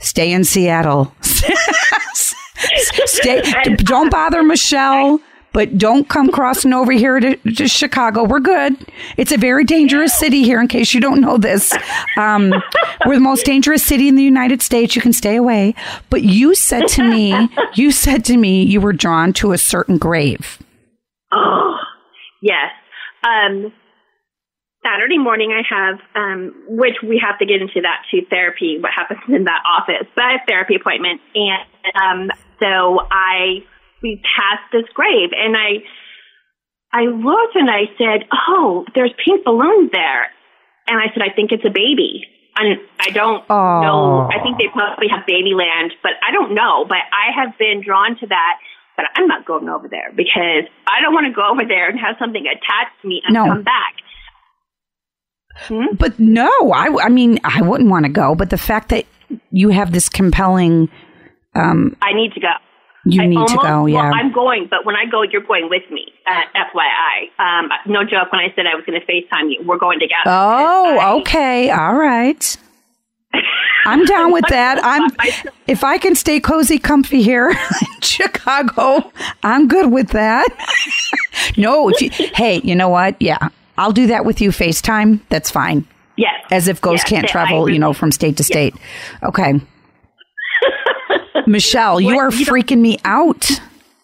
"Stay 0.00 0.32
in 0.32 0.44
Seattle. 0.44 1.14
Stay. 1.20 3.42
Don't 3.76 4.10
bother 4.10 4.42
Michelle." 4.42 5.20
But 5.54 5.78
don't 5.78 6.08
come 6.08 6.30
crossing 6.30 6.72
over 6.72 6.92
here 6.92 7.20
to, 7.20 7.36
to 7.36 7.68
Chicago. 7.68 8.24
We're 8.24 8.40
good. 8.40 8.76
It's 9.16 9.32
a 9.32 9.38
very 9.38 9.64
dangerous 9.64 10.12
city 10.18 10.42
here, 10.42 10.60
in 10.60 10.68
case 10.68 10.92
you 10.92 11.00
don't 11.00 11.20
know 11.20 11.38
this. 11.38 11.72
Um, 12.18 12.52
we're 13.06 13.14
the 13.14 13.20
most 13.20 13.46
dangerous 13.46 13.82
city 13.82 14.08
in 14.08 14.16
the 14.16 14.22
United 14.22 14.60
States. 14.60 14.96
You 14.96 15.00
can 15.00 15.12
stay 15.12 15.36
away. 15.36 15.74
But 16.10 16.24
you 16.24 16.56
said 16.56 16.88
to 16.88 17.08
me, 17.08 17.48
you 17.74 17.92
said 17.92 18.24
to 18.26 18.36
me, 18.36 18.64
you 18.64 18.80
were 18.80 18.92
drawn 18.92 19.32
to 19.34 19.52
a 19.52 19.58
certain 19.58 19.96
grave. 19.96 20.58
Oh, 21.32 21.76
yes. 22.42 22.72
Um, 23.22 23.72
Saturday 24.84 25.18
morning, 25.18 25.52
I 25.52 25.62
have, 25.72 25.98
um, 26.14 26.54
which 26.66 26.96
we 27.02 27.22
have 27.24 27.38
to 27.38 27.46
get 27.46 27.62
into 27.62 27.80
that 27.80 28.02
too, 28.10 28.26
therapy, 28.28 28.78
what 28.80 28.92
happens 28.92 29.20
in 29.28 29.44
that 29.44 29.62
office, 29.64 30.06
but 30.14 30.24
I 30.24 30.32
have 30.32 30.40
therapy 30.46 30.74
appointment. 30.74 31.20
And, 31.34 31.62
um, 32.02 32.30
so 32.60 33.00
I, 33.10 33.64
we 34.04 34.20
passed 34.36 34.68
this 34.70 34.84
grave 34.92 35.30
and 35.32 35.56
I, 35.56 35.80
I 36.92 37.04
looked 37.08 37.56
and 37.56 37.70
I 37.70 37.88
said, 37.96 38.28
oh, 38.48 38.84
there's 38.94 39.10
pink 39.24 39.44
balloons 39.44 39.90
there. 39.92 40.26
And 40.86 41.00
I 41.00 41.08
said, 41.14 41.22
I 41.22 41.34
think 41.34 41.50
it's 41.50 41.64
a 41.64 41.70
baby. 41.72 42.28
And 42.56 42.78
I 43.00 43.10
don't 43.10 43.42
Oh. 43.50 43.80
know. 43.82 44.28
I 44.30 44.40
think 44.44 44.58
they 44.58 44.68
probably 44.68 45.08
have 45.08 45.24
Babyland, 45.26 45.90
but 46.02 46.12
I 46.22 46.30
don't 46.30 46.54
know. 46.54 46.84
But 46.86 46.98
I 47.10 47.32
have 47.34 47.58
been 47.58 47.82
drawn 47.84 48.16
to 48.20 48.26
that. 48.28 48.54
But 48.96 49.06
I'm 49.16 49.26
not 49.26 49.44
going 49.44 49.68
over 49.68 49.88
there 49.88 50.12
because 50.14 50.70
I 50.86 51.00
don't 51.02 51.12
want 51.14 51.26
to 51.26 51.32
go 51.32 51.48
over 51.50 51.64
there 51.66 51.88
and 51.88 51.98
have 51.98 52.14
something 52.20 52.44
attached 52.46 52.94
to 53.02 53.08
me 53.08 53.22
and 53.26 53.34
No. 53.34 53.46
come 53.46 53.64
back. 53.64 53.94
But 55.98 56.18
no, 56.20 56.48
I, 56.72 57.06
I 57.06 57.08
mean, 57.08 57.40
I 57.42 57.62
wouldn't 57.62 57.90
want 57.90 58.04
to 58.06 58.12
go. 58.12 58.34
But 58.36 58.50
the 58.50 58.58
fact 58.58 58.90
that 58.90 59.04
you 59.50 59.70
have 59.70 59.90
this 59.92 60.08
compelling, 60.08 60.88
Um, 61.56 61.96
I 62.02 62.12
need 62.12 62.34
to 62.34 62.40
go. 62.40 62.52
You 63.04 63.22
I 63.22 63.26
need 63.26 63.46
to 63.48 63.56
go. 63.56 63.86
Yeah. 63.86 64.02
Well, 64.02 64.14
I'm 64.14 64.32
going, 64.32 64.66
but 64.70 64.84
when 64.84 64.96
I 64.96 65.04
go, 65.06 65.22
you're 65.22 65.42
going 65.42 65.68
with 65.68 65.88
me. 65.90 66.12
Uh, 66.26 66.42
FYI. 66.54 67.38
Um, 67.38 67.68
no 67.86 68.04
joke. 68.04 68.32
When 68.32 68.40
I 68.40 68.52
said 68.56 68.66
I 68.66 68.74
was 68.74 68.84
going 68.84 69.00
to 69.00 69.06
FaceTime 69.06 69.50
you, 69.50 69.62
we're 69.66 69.78
going 69.78 69.98
together. 70.00 70.22
oh, 70.26 70.98
I- 70.98 71.12
okay. 71.20 71.70
All 71.70 71.94
right. 71.94 72.56
I'm 73.86 74.04
down 74.06 74.32
with 74.32 74.46
that. 74.48 74.80
I'm 74.82 75.10
if 75.66 75.84
I 75.84 75.98
can 75.98 76.14
stay 76.14 76.40
cozy, 76.40 76.78
comfy 76.78 77.22
here 77.22 77.50
in 77.96 78.00
Chicago, 78.00 79.12
I'm 79.42 79.68
good 79.68 79.92
with 79.92 80.08
that. 80.10 80.48
no, 81.58 81.90
if 81.90 82.00
you, 82.00 82.10
hey, 82.34 82.62
you 82.64 82.74
know 82.74 82.88
what? 82.88 83.20
Yeah, 83.20 83.48
I'll 83.76 83.92
do 83.92 84.06
that 84.06 84.24
with 84.24 84.40
you. 84.40 84.50
FaceTime. 84.50 85.20
That's 85.28 85.50
fine. 85.50 85.86
Yes. 86.16 86.32
As 86.50 86.68
if 86.68 86.80
ghosts 86.80 87.04
Yes, 87.04 87.10
can't 87.10 87.28
travel, 87.28 87.68
you 87.68 87.78
know, 87.78 87.92
from 87.92 88.10
state 88.12 88.36
to 88.38 88.44
state. 88.44 88.74
Okay. 89.22 89.60
Michelle, 91.46 92.00
you 92.00 92.18
are 92.18 92.32
You 92.32 92.46
freaking 92.46 92.80
me 92.80 92.98
out. 93.04 93.50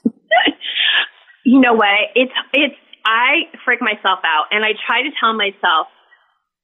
you 1.45 1.61
know 1.61 1.75
what? 1.75 1.89
It's 2.15 2.33
it's 2.53 2.75
I 3.05 3.49
freak 3.65 3.81
myself 3.81 4.21
out, 4.25 4.47
and 4.51 4.65
I 4.65 4.73
try 4.87 5.03
to 5.03 5.11
tell 5.19 5.35
myself. 5.35 5.89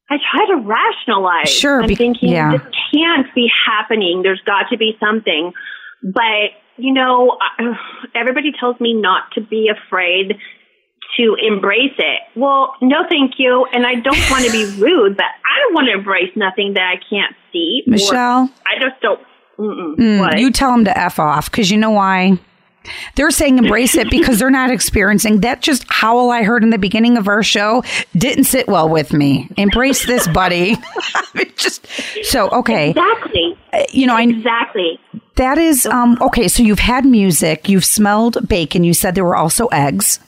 I 0.09 0.19
try 0.31 0.47
to 0.55 0.63
rationalize. 0.63 1.49
Sure, 1.49 1.83
I'm 1.83 1.89
be- 1.89 1.97
thinking 1.97 2.29
yeah. 2.29 2.53
this 2.53 2.63
can't 2.95 3.27
be 3.35 3.49
happening. 3.67 4.23
There's 4.23 4.43
got 4.47 4.71
to 4.71 4.77
be 4.77 4.97
something. 5.01 5.53
But 6.03 6.55
you 6.77 6.93
know, 6.93 7.39
everybody 8.15 8.53
tells 8.59 8.79
me 8.81 8.95
not 8.95 9.33
to 9.35 9.41
be 9.41 9.69
afraid 9.69 10.37
to 11.17 11.37
embrace 11.41 11.95
it. 11.99 12.21
Well, 12.35 12.75
no, 12.83 12.99
thank 13.09 13.35
you. 13.39 13.67
And 13.73 13.87
I 13.87 13.95
don't 13.95 14.31
want 14.31 14.45
to 14.45 14.53
be 14.53 14.65
rude, 14.81 15.17
but 15.17 15.25
I 15.25 15.61
don't 15.61 15.75
want 15.75 15.89
to 15.89 15.95
embrace 15.95 16.31
nothing 16.37 16.75
that 16.75 16.85
I 16.85 16.97
can't 17.11 17.35
see. 17.53 17.83
Michelle, 17.87 18.51
I 18.67 18.81
just 18.81 19.01
don't. 19.01 19.21
Mm, 19.59 20.39
you 20.39 20.51
tell 20.51 20.71
them 20.73 20.85
to 20.85 20.99
F 20.99 21.19
off 21.19 21.51
because 21.51 21.71
you 21.71 21.79
know 21.79 21.91
why? 21.91 22.39
They're 23.17 23.33
saying 23.33 23.59
embrace 23.59 23.97
it 23.97 24.11
because 24.11 24.39
they're 24.39 24.49
not 24.51 24.71
experiencing 24.71 25.41
that. 25.41 25.61
Just 25.61 25.85
howl 25.91 26.31
I 26.31 26.45
heard 26.45 26.63
in 26.63 26.71
the 26.71 26.79
beginning 26.79 27.17
of 27.17 27.27
our 27.27 27.43
show 27.43 27.83
didn't 28.17 28.45
sit 28.45 28.69
well 28.69 28.89
with 28.89 29.13
me. 29.13 29.49
Embrace 29.57 30.07
this, 30.07 30.29
buddy. 30.29 30.77
Just 31.57 31.85
so 32.25 32.49
okay. 32.51 32.91
exactly. 32.91 33.59
You 33.91 34.07
know, 34.07 34.15
I 34.15 34.23
Exactly. 34.23 35.01
that 35.35 35.59
is 35.59 35.85
um 35.87 36.17
okay. 36.21 36.47
So 36.47 36.63
you've 36.63 36.79
had 36.79 37.05
music, 37.05 37.69
you've 37.69 37.85
smelled 37.85 38.49
bacon. 38.49 38.85
You 38.85 38.95
said 38.95 39.15
there 39.17 39.25
were 39.25 39.37
also 39.37 39.67
eggs. 39.69 40.21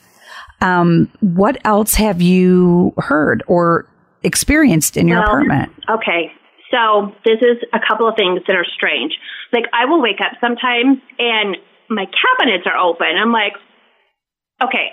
Um, 0.61 1.09
what 1.21 1.59
else 1.65 1.95
have 1.95 2.21
you 2.21 2.93
heard 2.99 3.45
or 3.47 3.87
experienced 4.25 4.97
in 4.97 5.07
your 5.07 5.21
Well, 5.21 5.29
apartment? 5.29 5.73
Okay. 5.89 6.33
So 6.71 7.15
this 7.25 7.41
is 7.41 7.59
a 7.73 7.81
couple 7.81 8.09
of 8.09 8.15
things 8.17 8.41
that 8.47 8.57
are 8.57 8.67
strange. 8.77 9.13
Like 9.53 9.65
I 9.73 9.87
will 9.87 10.03
wake 10.03 10.21
up 10.21 10.37
sometimes 10.41 10.99
and 11.19 11.57
my 11.89 12.05
cabinets 12.05 12.67
are 12.67 12.77
open. 12.77 13.09
I'm 13.21 13.33
like, 13.33 13.55
okay. 14.63 14.93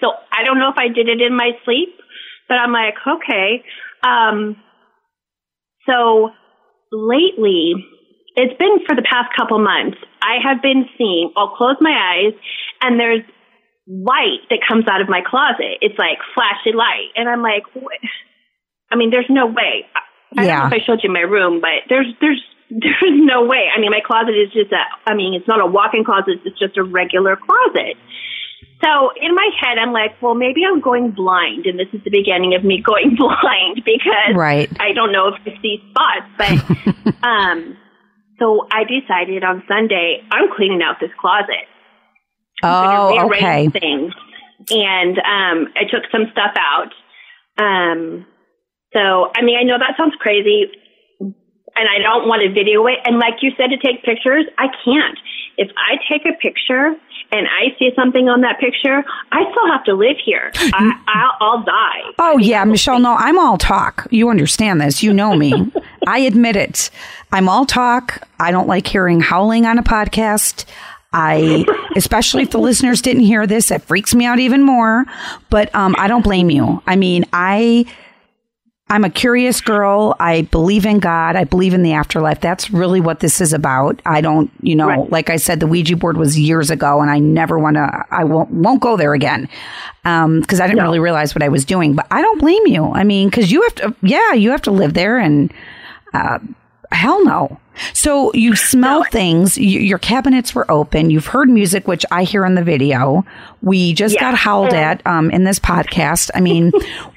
So 0.00 0.10
I 0.32 0.44
don't 0.44 0.58
know 0.58 0.70
if 0.70 0.78
I 0.78 0.88
did 0.88 1.08
it 1.08 1.20
in 1.20 1.36
my 1.36 1.52
sleep, 1.64 1.94
but 2.48 2.54
I'm 2.54 2.72
like, 2.72 2.94
okay. 3.06 3.64
Um, 4.02 4.56
so 5.86 6.30
lately, 6.92 7.74
it's 8.36 8.56
been 8.58 8.84
for 8.86 8.94
the 8.94 9.02
past 9.02 9.34
couple 9.36 9.58
months. 9.58 9.98
I 10.20 10.38
have 10.42 10.62
been 10.62 10.86
seeing. 10.98 11.32
I'll 11.36 11.56
close 11.56 11.76
my 11.80 11.94
eyes, 11.94 12.34
and 12.82 12.98
there's 13.00 13.22
light 13.88 14.42
that 14.50 14.58
comes 14.66 14.86
out 14.88 15.00
of 15.00 15.08
my 15.08 15.20
closet. 15.24 15.78
It's 15.80 15.98
like 15.98 16.18
flashy 16.34 16.76
light, 16.76 17.14
and 17.14 17.28
I'm 17.28 17.42
like, 17.42 17.62
what? 17.74 17.98
I 18.90 18.96
mean, 18.96 19.10
there's 19.10 19.30
no 19.30 19.46
way. 19.46 19.86
I, 20.36 20.42
I 20.42 20.44
don't 20.44 20.46
Yeah. 20.46 20.58
know 20.60 20.66
if 20.66 20.82
I 20.82 20.84
showed 20.84 21.00
you 21.02 21.10
my 21.12 21.20
room, 21.20 21.60
but 21.60 21.86
there's 21.88 22.06
there's 22.20 22.42
there's 22.70 23.14
no 23.24 23.44
way. 23.44 23.64
I 23.74 23.80
mean, 23.80 23.90
my 23.90 24.00
closet 24.04 24.34
is 24.34 24.52
just 24.52 24.72
a. 24.72 24.82
I 25.06 25.14
mean, 25.14 25.34
it's 25.34 25.46
not 25.48 25.60
a 25.60 25.66
walk-in 25.66 26.04
closet. 26.04 26.40
It's 26.44 26.58
just 26.58 26.76
a 26.76 26.82
regular 26.84 27.36
closet. 27.36 27.96
So 28.84 29.10
in 29.20 29.34
my 29.34 29.48
head, 29.58 29.78
I'm 29.78 29.92
like, 29.92 30.20
well, 30.20 30.34
maybe 30.34 30.60
I'm 30.66 30.80
going 30.80 31.12
blind, 31.12 31.64
and 31.66 31.78
this 31.78 31.88
is 31.94 32.02
the 32.04 32.10
beginning 32.10 32.54
of 32.54 32.64
me 32.64 32.82
going 32.84 33.16
blind 33.16 33.82
because 33.84 34.34
Right. 34.34 34.70
I 34.80 34.92
don't 34.92 35.12
know 35.12 35.28
if 35.28 35.40
I 35.46 35.56
see 35.62 35.80
spots. 35.90 36.28
But 36.36 37.22
um, 37.26 37.76
so 38.38 38.66
I 38.70 38.84
decided 38.84 39.44
on 39.44 39.62
Sunday 39.68 40.22
I'm 40.30 40.50
cleaning 40.54 40.82
out 40.82 40.96
this 41.00 41.10
closet. 41.18 41.66
Oh, 42.62 43.26
okay. 43.30 43.68
things. 43.68 44.12
And 44.70 45.18
um, 45.18 45.72
I 45.76 45.84
took 45.90 46.04
some 46.10 46.24
stuff 46.32 46.54
out. 46.58 46.92
Um, 47.58 48.26
so, 48.96 49.30
I 49.36 49.42
mean, 49.42 49.58
I 49.60 49.62
know 49.62 49.76
that 49.76 49.92
sounds 49.98 50.14
crazy, 50.18 50.72
and 51.20 51.86
I 51.88 52.00
don't 52.00 52.26
want 52.26 52.40
to 52.42 52.48
video 52.48 52.86
it. 52.86 52.98
And 53.04 53.18
like 53.18 53.42
you 53.42 53.52
said, 53.56 53.68
to 53.68 53.76
take 53.76 54.02
pictures, 54.02 54.46
I 54.56 54.68
can't. 54.84 55.18
If 55.58 55.68
I 55.76 55.96
take 56.10 56.24
a 56.24 56.36
picture 56.38 56.96
and 57.32 57.46
I 57.46 57.76
see 57.78 57.90
something 57.94 58.28
on 58.28 58.40
that 58.40 58.58
picture, 58.58 59.04
I 59.32 59.42
still 59.50 59.66
have 59.70 59.84
to 59.84 59.94
live 59.94 60.16
here. 60.24 60.50
I, 60.54 60.98
I'll, 61.40 61.46
I'll 61.46 61.62
die. 61.62 62.12
Oh 62.18 62.38
yeah, 62.38 62.64
Michelle. 62.64 62.98
No, 62.98 63.14
I'm 63.14 63.38
all 63.38 63.58
talk. 63.58 64.06
You 64.10 64.30
understand 64.30 64.80
this. 64.80 65.02
You 65.02 65.12
know 65.12 65.36
me. 65.36 65.70
I 66.06 66.20
admit 66.20 66.56
it. 66.56 66.90
I'm 67.32 67.48
all 67.48 67.66
talk. 67.66 68.26
I 68.40 68.50
don't 68.50 68.68
like 68.68 68.86
hearing 68.86 69.20
howling 69.20 69.66
on 69.66 69.78
a 69.78 69.82
podcast. 69.82 70.64
I, 71.12 71.64
especially 71.96 72.42
if 72.44 72.50
the 72.50 72.58
listeners 72.58 73.02
didn't 73.02 73.24
hear 73.24 73.46
this, 73.46 73.70
it 73.70 73.82
freaks 73.82 74.14
me 74.14 74.24
out 74.24 74.38
even 74.38 74.62
more. 74.62 75.04
But 75.50 75.74
um, 75.74 75.94
I 75.98 76.08
don't 76.08 76.22
blame 76.22 76.50
you. 76.50 76.82
I 76.86 76.96
mean, 76.96 77.24
I, 77.32 77.86
I'm 78.88 79.02
a 79.02 79.10
curious 79.10 79.60
girl. 79.60 80.14
I 80.20 80.42
believe 80.42 80.86
in 80.86 81.00
God. 81.00 81.34
I 81.34 81.42
believe 81.42 81.74
in 81.74 81.82
the 81.82 81.92
afterlife. 81.94 82.40
That's 82.40 82.70
really 82.70 83.00
what 83.00 83.18
this 83.18 83.40
is 83.40 83.52
about. 83.52 84.00
I 84.06 84.20
don't, 84.20 84.48
you 84.62 84.76
know, 84.76 84.86
Right. 84.86 85.10
like 85.10 85.28
I 85.28 85.36
said, 85.36 85.58
the 85.58 85.66
Ouija 85.66 85.96
board 85.96 86.16
was 86.16 86.38
years 86.38 86.70
ago, 86.70 87.00
and 87.00 87.10
I 87.10 87.18
never 87.18 87.58
want 87.58 87.74
to. 87.76 88.04
I 88.12 88.22
won't 88.22 88.50
won't 88.50 88.80
go 88.80 88.96
there 88.96 89.12
again 89.12 89.48
because 90.04 90.60
I 90.60 90.68
didn't 90.68 90.84
really 90.84 91.00
realize 91.00 91.34
what 91.34 91.42
I 91.42 91.48
was 91.48 91.64
doing. 91.64 91.94
But 91.94 92.06
I 92.12 92.22
don't 92.22 92.38
blame 92.40 92.64
you. 92.68 92.84
I 92.92 93.02
mean, 93.02 93.28
because 93.28 93.50
you 93.50 93.62
have 93.62 93.74
to. 93.76 93.94
Yeah, 94.02 94.34
you 94.34 94.50
have 94.52 94.62
to 94.62 94.70
live 94.70 94.94
there, 94.94 95.18
and 95.18 95.52
uh, 96.14 96.38
hell 96.92 97.24
no. 97.24 97.58
So 97.92 98.32
you 98.32 98.56
smell 98.56 99.04
things. 99.04 99.58
You, 99.58 99.80
your 99.80 99.98
cabinets 99.98 100.54
were 100.54 100.70
open. 100.70 101.10
You've 101.10 101.26
heard 101.26 101.50
music, 101.50 101.86
which 101.86 102.06
I 102.10 102.22
hear 102.22 102.46
in 102.46 102.54
the 102.54 102.64
video. 102.64 103.26
We 103.60 103.92
just 103.92 104.14
Yeah. 104.14 104.20
got 104.30 104.34
howled 104.34 104.68
And- 104.72 104.76
at 105.02 105.06
um, 105.06 105.30
in 105.30 105.44
this 105.44 105.58
podcast. 105.58 106.30
I 106.34 106.40
mean, 106.40 106.72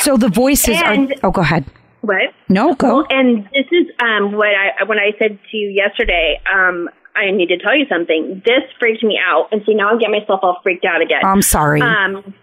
so 0.00 0.16
the 0.16 0.28
voices 0.28 0.80
And- 0.82 1.12
are. 1.12 1.16
Oh, 1.24 1.30
go 1.30 1.40
ahead. 1.42 1.64
What? 2.02 2.34
No, 2.48 2.74
go. 2.74 2.96
Well, 2.96 3.06
and 3.10 3.44
this 3.52 3.66
is 3.70 3.86
um, 4.00 4.32
what 4.32 4.48
I 4.48 4.82
when 4.86 4.98
I 4.98 5.12
said 5.20 5.38
to 5.50 5.56
you 5.56 5.68
yesterday. 5.70 6.40
Um, 6.52 6.88
I 7.14 7.30
need 7.30 7.48
to 7.48 7.58
tell 7.58 7.76
you 7.76 7.86
something. 7.88 8.42
This 8.44 8.62
freaked 8.80 9.04
me 9.04 9.20
out, 9.24 9.48
and 9.52 9.62
see 9.64 9.74
now 9.74 9.90
I'm 9.90 9.98
getting 9.98 10.18
myself 10.18 10.40
all 10.42 10.58
freaked 10.64 10.84
out 10.84 11.00
again. 11.00 11.20
I'm 11.24 11.42
sorry. 11.42 11.80
Um, 11.80 12.34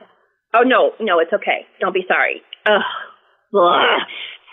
oh 0.53 0.61
no, 0.61 0.93
no, 1.01 1.19
it's 1.19 1.33
okay. 1.33 1.65
Don't 1.81 1.93
be 1.93 2.05
sorry. 2.07 2.41
Ugh. 2.67 2.81
Blah. 3.51 3.97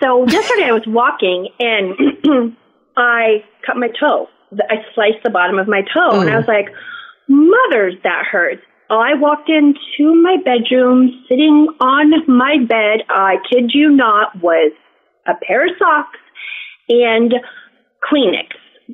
So 0.02 0.26
yesterday 0.26 0.64
I 0.64 0.72
was 0.72 0.82
walking 0.86 1.48
and 1.60 2.56
I 2.96 3.44
cut 3.64 3.76
my 3.76 3.88
toe. 4.00 4.26
I 4.68 4.76
sliced 4.94 5.22
the 5.22 5.30
bottom 5.30 5.58
of 5.58 5.68
my 5.68 5.82
toe, 5.82 6.20
and 6.20 6.30
I 6.30 6.36
was 6.36 6.48
like, 6.48 6.66
"Mothers, 7.28 7.94
that 8.02 8.24
hurts." 8.30 8.62
I 8.88 9.14
walked 9.14 9.48
into 9.48 10.14
my 10.22 10.36
bedroom, 10.44 11.24
sitting 11.28 11.68
on 11.80 12.10
my 12.28 12.58
bed. 12.68 13.04
I 13.08 13.36
kid 13.50 13.72
you 13.74 13.90
not, 13.90 14.40
was 14.40 14.72
a 15.26 15.32
pair 15.46 15.66
of 15.66 15.72
socks 15.78 16.18
and 16.88 17.34
Kleenex, 18.08 18.46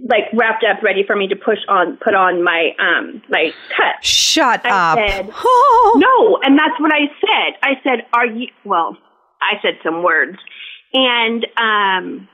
like 0.09 0.25
wrapped 0.33 0.65
up, 0.65 0.83
ready 0.83 1.05
for 1.07 1.15
me 1.15 1.29
to 1.29 1.37
push 1.37 1.59
on, 1.69 1.99
put 2.03 2.15
on 2.15 2.43
my 2.43 2.71
um 2.79 3.21
my 3.29 3.51
cut. 3.77 4.03
Shut 4.03 4.65
I 4.65 4.93
up. 4.93 4.99
said- 5.11 5.31
Oh. 5.45 5.93
No, 5.99 6.39
and 6.43 6.59
that's 6.59 6.81
what 6.81 6.91
I 6.93 7.07
said. 7.21 7.59
I 7.63 7.73
said, 7.85 8.07
"Are 8.15 8.25
you?" 8.27 8.47
Well, 8.65 8.97
I 9.43 9.61
said 9.61 9.75
some 9.85 10.03
words, 10.03 10.39
and 10.95 11.45
um, 11.59 12.29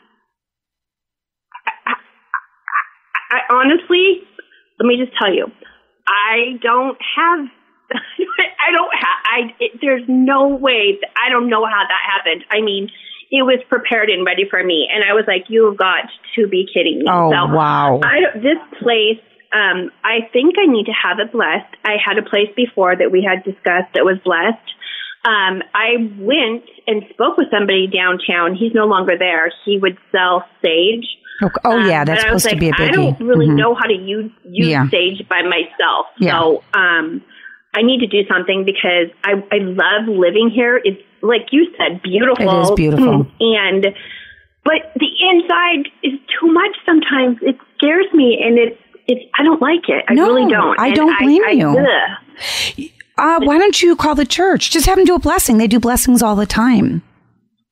I, 1.67 1.73
I, 1.87 1.95
I 3.31 3.39
honestly, 3.55 4.21
let 4.79 4.87
me 4.87 4.97
just 5.05 5.17
tell 5.19 5.33
you, 5.35 5.47
I 6.09 6.59
don't 6.63 6.99
have. 7.17 7.47
I 7.93 8.73
don't 8.73 8.95
have. 8.97 9.19
I. 9.25 9.39
It, 9.61 9.81
there's 9.81 10.05
no 10.09 10.49
way. 10.49 10.99
That, 11.01 11.11
I 11.17 11.31
don't 11.31 11.49
know 11.49 11.65
how 11.65 11.85
that 11.87 12.03
happened. 12.05 12.45
I 12.51 12.61
mean, 12.61 12.91
it 13.31 13.43
was 13.43 13.61
prepared 13.69 14.09
and 14.09 14.25
ready 14.25 14.45
for 14.49 14.63
me, 14.63 14.89
and 14.93 15.05
I 15.05 15.13
was 15.13 15.25
like, 15.27 15.45
"You 15.49 15.67
have 15.67 15.77
got 15.77 16.09
to 16.37 16.49
be 16.49 16.67
kidding 16.73 17.01
me!" 17.01 17.07
Oh, 17.09 17.31
so, 17.31 17.55
wow. 17.55 18.01
I 18.03 18.21
don't- 18.21 18.43
this 18.43 18.59
place, 18.81 19.21
um, 19.53 19.91
I 20.03 20.29
think 20.33 20.57
I 20.59 20.67
need 20.67 20.87
to 20.87 20.93
have 20.97 21.19
it 21.21 21.33
blessed. 21.33 21.75
I 21.85 21.97
had 22.03 22.19
a 22.19 22.23
place 22.23 22.49
before 22.57 22.97
that 22.97 23.13
we 23.13 23.23
had 23.23 23.45
discussed 23.45 23.93
that 23.95 24.05
was 24.05 24.19
blessed. 24.25 24.69
Um, 25.25 25.63
I 25.75 25.97
went 26.17 26.65
and 26.87 27.03
spoke 27.11 27.37
with 27.37 27.51
somebody 27.51 27.87
downtown. 27.87 28.55
He's 28.55 28.73
no 28.73 28.87
longer 28.87 29.19
there. 29.19 29.53
He 29.65 29.77
would 29.79 29.99
sell 30.13 30.45
sage. 30.65 31.07
Okay. 31.43 31.55
Oh, 31.65 31.77
yeah, 31.87 32.01
Um, 32.01 32.07
that's 32.07 32.25
I 32.25 32.33
was 32.33 32.43
supposed 32.43 32.55
to 32.57 32.61
be 32.61 32.69
a 32.69 32.73
biggie. 32.73 32.89
I 32.89 32.91
don't 32.93 33.21
really 33.21 33.47
Mhm. 33.47 33.57
know 33.57 33.75
how 33.75 33.85
to 33.87 33.95
use 33.95 34.31
use 34.51 34.69
Yeah. 34.69 34.89
sage 34.91 35.23
by 35.29 35.43
myself. 35.43 36.07
Yeah. 36.19 36.33
So 36.41 36.63
um, 36.75 37.23
I 37.77 37.83
need 37.83 38.01
to 38.01 38.07
do 38.09 38.27
something 38.29 38.65
because 38.65 39.09
I 39.25 39.35
I 39.53 39.59
love 39.59 40.09
living 40.09 40.51
here. 40.51 40.81
It's 40.85 41.01
like 41.23 41.47
you 41.53 41.69
said, 41.79 42.03
beautiful. 42.03 42.49
It 42.49 42.63
is 42.63 42.71
beautiful. 42.73 43.27
And 43.41 43.95
but 44.65 44.93
the 44.97 45.11
inside 45.31 45.89
is 46.03 46.15
too 46.41 46.53
much 46.53 46.77
sometimes. 46.85 47.39
It 47.43 47.57
scares 47.77 48.07
me 48.13 48.41
and 48.45 48.59
it's 48.59 48.81
it's 49.07 49.25
I 49.39 49.43
don't 49.45 49.63
like 49.63 49.89
it. 49.89 50.05
I 50.09 50.15
No, 50.15 50.27
really 50.27 50.51
don't. 50.51 50.79
I 50.81 50.89
And 50.89 50.97
don't 50.97 51.19
blame 51.19 51.59
you. 51.59 51.69
ugh. 51.69 52.85
Uh, 53.17 53.41
why 53.43 53.59
don't 53.59 53.83
you 53.83 53.97
call 53.97 54.15
the 54.15 54.27
church? 54.27 54.71
Just 54.71 54.87
have 54.87 54.97
them 54.97 55.05
do 55.05 55.15
a 55.15 55.19
blessing. 55.19 55.59
They 55.59 55.67
do 55.67 55.81
blessings 55.81 56.23
all 56.23 56.37
the 56.37 56.47
time. 56.47 57.03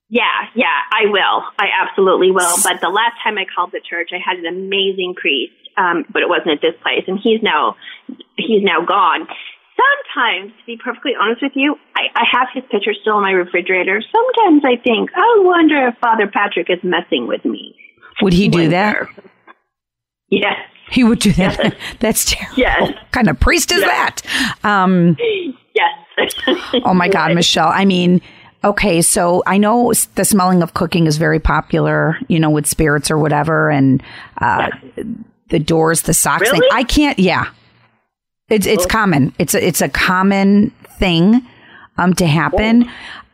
Yeah, 0.09 0.47
yeah, 0.55 0.87
I 0.93 1.07
will. 1.11 1.43
I 1.59 1.67
absolutely 1.83 2.31
will. 2.31 2.57
But 2.63 2.81
the 2.81 2.89
last 2.89 3.19
time 3.23 3.39
I 3.39 3.45
called 3.45 3.73
the 3.73 3.81
church, 3.81 4.11
I 4.13 4.19
had 4.23 4.39
an 4.39 4.47
amazing 4.47 5.15
priest, 5.17 5.55
um, 5.77 6.05
but 6.13 6.23
it 6.23 6.29
wasn't 6.29 6.51
at 6.51 6.61
this 6.63 6.75
place, 6.83 7.05
and 7.07 7.19
he's 7.23 7.43
now 7.43 7.77
he's 8.37 8.63
now 8.63 8.85
gone. 8.85 9.27
Sometimes, 9.77 10.53
to 10.59 10.65
be 10.67 10.79
perfectly 10.83 11.13
honest 11.21 11.43
with 11.43 11.53
you, 11.55 11.77
I, 11.95 12.09
I 12.15 12.25
have 12.33 12.49
his 12.55 12.65
picture 12.71 12.95
still 12.99 13.19
in 13.19 13.23
my 13.23 13.33
refrigerator. 13.33 14.01
Sometimes 14.01 14.63
I 14.65 14.81
think, 14.83 15.11
I 15.15 15.43
wonder 15.45 15.89
if 15.89 15.99
Father 16.01 16.27
Patrick 16.33 16.71
is 16.71 16.79
messing 16.83 17.27
with 17.27 17.45
me. 17.45 17.75
Would 18.23 18.33
he 18.33 18.49
do 18.49 18.69
that? 18.69 19.07
Yes, 20.31 20.57
He 20.91 21.05
would 21.05 21.19
do 21.19 21.33
that. 21.33 21.77
That's 22.01 22.25
terrible. 22.33 22.59
Yes. 22.59 22.81
What 22.81 23.11
kind 23.13 23.29
of 23.29 23.39
priest 23.39 23.71
is 23.71 23.83
that? 23.83 24.23
Um, 24.65 25.17
yes. 25.75 26.33
oh 26.85 26.95
my 26.95 27.09
God, 27.09 27.35
Michelle. 27.35 27.69
I 27.69 27.85
mean, 27.85 28.23
okay, 28.67 29.03
so 29.03 29.43
I 29.47 29.59
know 29.59 29.93
the 30.15 30.25
smelling 30.25 30.63
of 30.63 30.75
cooking 30.75 31.07
is 31.07 31.17
very 31.17 31.41
popular, 31.41 32.19
you 32.29 32.39
know, 32.39 32.51
with 32.51 32.67
spirits 32.67 33.11
or 33.11 33.19
whatever, 33.19 33.71
and 33.71 34.03
uh, 34.39 34.69
the 35.49 35.59
doors, 35.59 36.03
the 36.03 36.15
socks 36.15 36.51
thing. 36.51 36.61
I 36.73 36.85
can't. 36.85 37.19
Yeah, 37.19 37.49
it's 38.49 38.67
it's 38.67 38.87
common. 38.87 39.35
It's 39.39 39.55
a, 39.55 39.67
it's 39.67 39.81
a 39.81 39.89
common 39.89 40.71
thing 40.99 41.47
um 41.99 42.15
to 42.15 42.27
happen. 42.27 42.91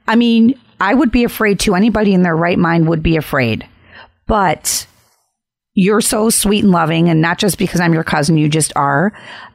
I 0.07 0.17
mean, 0.17 0.59
I 0.81 0.95
would 0.95 1.11
be 1.11 1.25
afraid 1.25 1.61
too. 1.61 1.75
Anybody 1.75 2.15
in 2.15 2.23
their 2.23 2.37
right 2.37 2.59
mind 2.59 2.89
would 2.89 3.03
be 3.03 3.17
afraid, 3.17 3.67
but 4.27 4.87
you're 5.75 6.01
so 6.01 6.31
sweet 6.31 6.63
and 6.65 6.73
loving, 6.73 7.09
and 7.09 7.21
not 7.21 7.39
just 7.39 7.59
because 7.59 7.81
I'm 7.81 7.95
your 7.95 8.05
cousin, 8.05 8.37
you 8.37 8.49
just 8.49 8.73
are. 8.77 9.13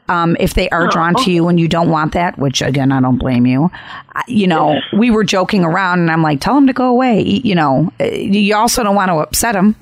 Um, 0.10 0.38
if 0.40 0.54
they 0.54 0.70
are 0.70 0.88
drawn 0.88 1.16
to 1.16 1.32
you 1.32 1.50
and 1.50 1.60
you 1.60 1.68
don't 1.68 1.90
want 1.90 2.14
that, 2.14 2.40
which 2.40 2.62
again, 2.62 2.92
I 2.94 3.02
don't 3.02 3.18
blame 3.18 3.46
you. 3.46 3.70
I- 4.16 4.24
You 4.28 4.48
know, 4.48 4.80
we 4.98 5.12
were 5.12 5.24
joking 5.26 5.64
around, 5.66 6.00
and 6.00 6.10
I'm 6.12 6.24
like, 6.24 6.40
tell 6.40 6.56
them 6.56 6.66
to 6.68 6.74
go 6.74 6.88
away. 6.88 7.22
You 7.22 7.56
know, 7.56 7.92
Uh, 8.00 8.06
you 8.06 8.56
also 8.56 8.84
don't 8.84 8.96
want 8.96 9.10
to 9.10 9.16
upset 9.18 9.54
them. 9.54 9.76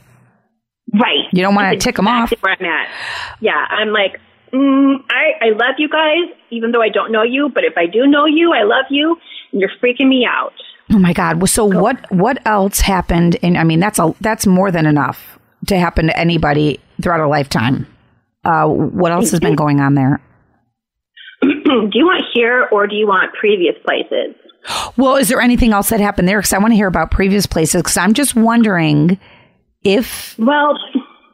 Right. 0.94 1.26
You 1.32 1.42
don't 1.44 1.56
wanna 1.56 1.72
That's 1.72 1.96
them 1.96 2.08
off. 2.08 2.32
Where 2.42 2.56
I'm 2.60 2.66
at. 2.66 2.88
Yeah, 3.42 3.54
I'm 3.70 3.90
like, 3.90 4.20
mm, 4.54 4.96
I 5.10 5.46
I 5.46 5.50
love 5.50 5.76
you 5.78 5.90
guys, 5.90 6.36
even 6.52 6.72
though 6.72 6.82
I 6.82 6.90
don't 6.90 7.12
know 7.12 7.24
you. 7.24 7.50
But 7.54 7.64
if 7.64 7.78
I 7.78 7.86
do 7.86 8.06
know 8.08 8.26
you, 8.26 8.54
I 8.54 8.64
love 8.64 8.86
you, 8.90 9.18
and 9.52 9.62
you're 9.62 9.72
freaking 9.82 10.08
me 10.08 10.26
out. 10.30 10.54
Oh 10.94 11.00
my 11.00 11.14
God! 11.14 11.38
Well, 11.38 11.48
So 11.48 11.66
what? 11.66 11.98
What 12.12 12.38
else 12.46 12.80
happened? 12.82 13.38
And 13.42 13.58
I 13.58 13.64
mean, 13.64 13.80
that's 13.80 14.00
a 14.00 14.14
that's 14.22 14.46
more 14.48 14.70
than 14.72 14.86
enough 14.86 15.35
to 15.68 15.78
happen 15.78 16.08
to 16.08 16.18
anybody 16.18 16.80
throughout 17.02 17.20
a 17.20 17.28
lifetime. 17.28 17.88
Uh, 18.44 18.68
what 18.68 19.12
else 19.12 19.32
has 19.32 19.40
been 19.40 19.56
going 19.56 19.80
on 19.80 19.96
there? 19.96 20.22
do 21.42 21.90
you 21.94 22.06
want 22.06 22.24
here 22.34 22.68
or 22.72 22.88
do 22.88 22.96
you 22.96 23.08
want 23.08 23.34
previous 23.34 23.76
places? 23.86 24.36
Well, 24.98 25.16
is 25.16 25.30
there 25.30 25.42
anything 25.42 25.74
else 25.74 25.90
that 25.90 26.00
happened 26.00 26.28
there? 26.28 26.40
Because 26.40 26.54
I 26.54 26.58
want 26.58 26.72
to 26.72 26.76
hear 26.76 26.88
about 26.88 27.12
previous 27.12 27.46
places. 27.46 27.82
Because 27.82 27.98
I'm 27.98 28.14
just 28.14 28.36
wondering 28.36 29.20
if 29.84 30.38
Well, 30.40 30.78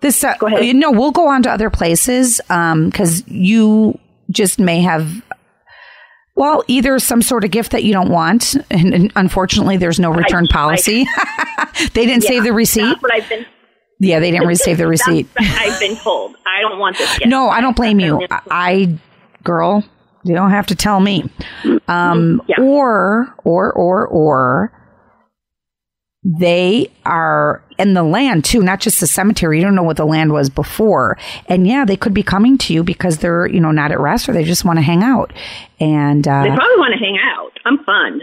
this. 0.02 0.24
Uh, 0.24 0.36
Go 0.40 0.48
ahead. 0.48 0.76
No, 0.76 0.92
we'll 0.92 1.12
go 1.12 1.28
on 1.30 1.44
to 1.44 1.52
other 1.52 1.70
places. 1.70 2.42
Because 2.48 3.26
you 3.28 3.98
just 4.30 4.60
may 4.60 4.82
have. 4.82 5.22
Well, 6.36 6.64
either 6.68 6.98
some 7.00 7.22
sort 7.22 7.44
of 7.44 7.52
gift 7.52 7.72
that 7.72 7.84
you 7.84 7.94
don't 7.94 8.10
want, 8.10 8.56
and, 8.72 8.94
and 8.94 9.14
unfortunately, 9.16 9.78
there's 9.78 10.00
no 10.00 10.12
return 10.12 10.48
I- 10.50 10.54
policy. 10.54 11.06
they 11.94 12.06
didn't 12.06 12.24
save 12.24 12.44
the 12.44 12.54
receipt. 12.54 12.84
that's 12.84 13.02
what 13.02 13.14
I've 13.14 13.30
been. 13.30 13.46
Yeah, 14.04 14.20
they 14.20 14.32
didn't 14.32 14.48
receive 14.48 14.78
the 14.78 14.88
receipt. 14.96 15.28
I've 15.38 15.80
been 15.80 15.96
told. 15.96 16.36
I 16.48 16.62
don't 16.62 16.80
want 16.80 16.98
this. 16.98 17.20
Gift. 17.20 17.30
No, 17.30 17.50
I 17.50 17.62
don't 17.62 17.76
blame 17.76 18.00
you. 18.00 18.26
I, 18.50 18.98
girl, 19.44 19.84
you 20.24 20.34
don't 20.34 20.50
have 20.50 20.66
to 20.68 20.76
tell 20.76 21.00
me. 21.00 21.30
Um, 21.88 22.42
Yeah. 22.48 22.56
or, 22.64 23.34
or, 23.44 23.72
or, 23.74 24.08
or 24.08 24.74
they 26.24 26.92
are 27.06 27.64
in 27.80 27.94
the 27.96 28.04
land 28.04 28.46
too, 28.46 28.62
not 28.62 28.80
just 28.80 29.00
the 29.00 29.08
cemetery. 29.08 29.58
You 29.58 29.64
don't 29.64 29.76
know 29.76 29.84
what 29.84 29.98
the 29.98 30.06
land 30.06 30.32
was 30.34 30.50
before. 30.50 31.18
And 31.48 31.68
yeah, 31.68 31.86
they 31.86 31.96
could 31.98 32.14
be 32.14 32.24
coming 32.24 32.58
to 32.60 32.74
you 32.74 32.84
because 32.84 33.20
they're, 33.20 33.48
you 33.48 33.60
know, 33.60 33.72
not 33.72 33.92
at 33.92 34.00
rest 34.00 34.30
or 34.30 34.34
they 34.34 34.44
just 34.44 34.64
want 34.66 34.78
to 34.78 34.84
hang 34.84 35.04
out. 35.04 35.32
And, 35.80 36.24
They 36.24 36.30
uh, 36.32 36.44
probably 36.56 36.78
want 36.78 36.94
to 36.94 37.00
hang 37.00 37.18
out. 37.38 37.52
I'm 37.66 37.84
fun. 37.84 38.22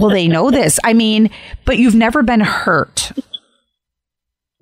well, 0.00 0.10
they 0.10 0.26
know 0.28 0.50
this. 0.50 0.78
I 0.84 0.92
mean, 0.94 1.30
but 1.64 1.78
you've 1.78 1.94
never 1.96 2.22
been 2.22 2.40
hurt. 2.40 3.12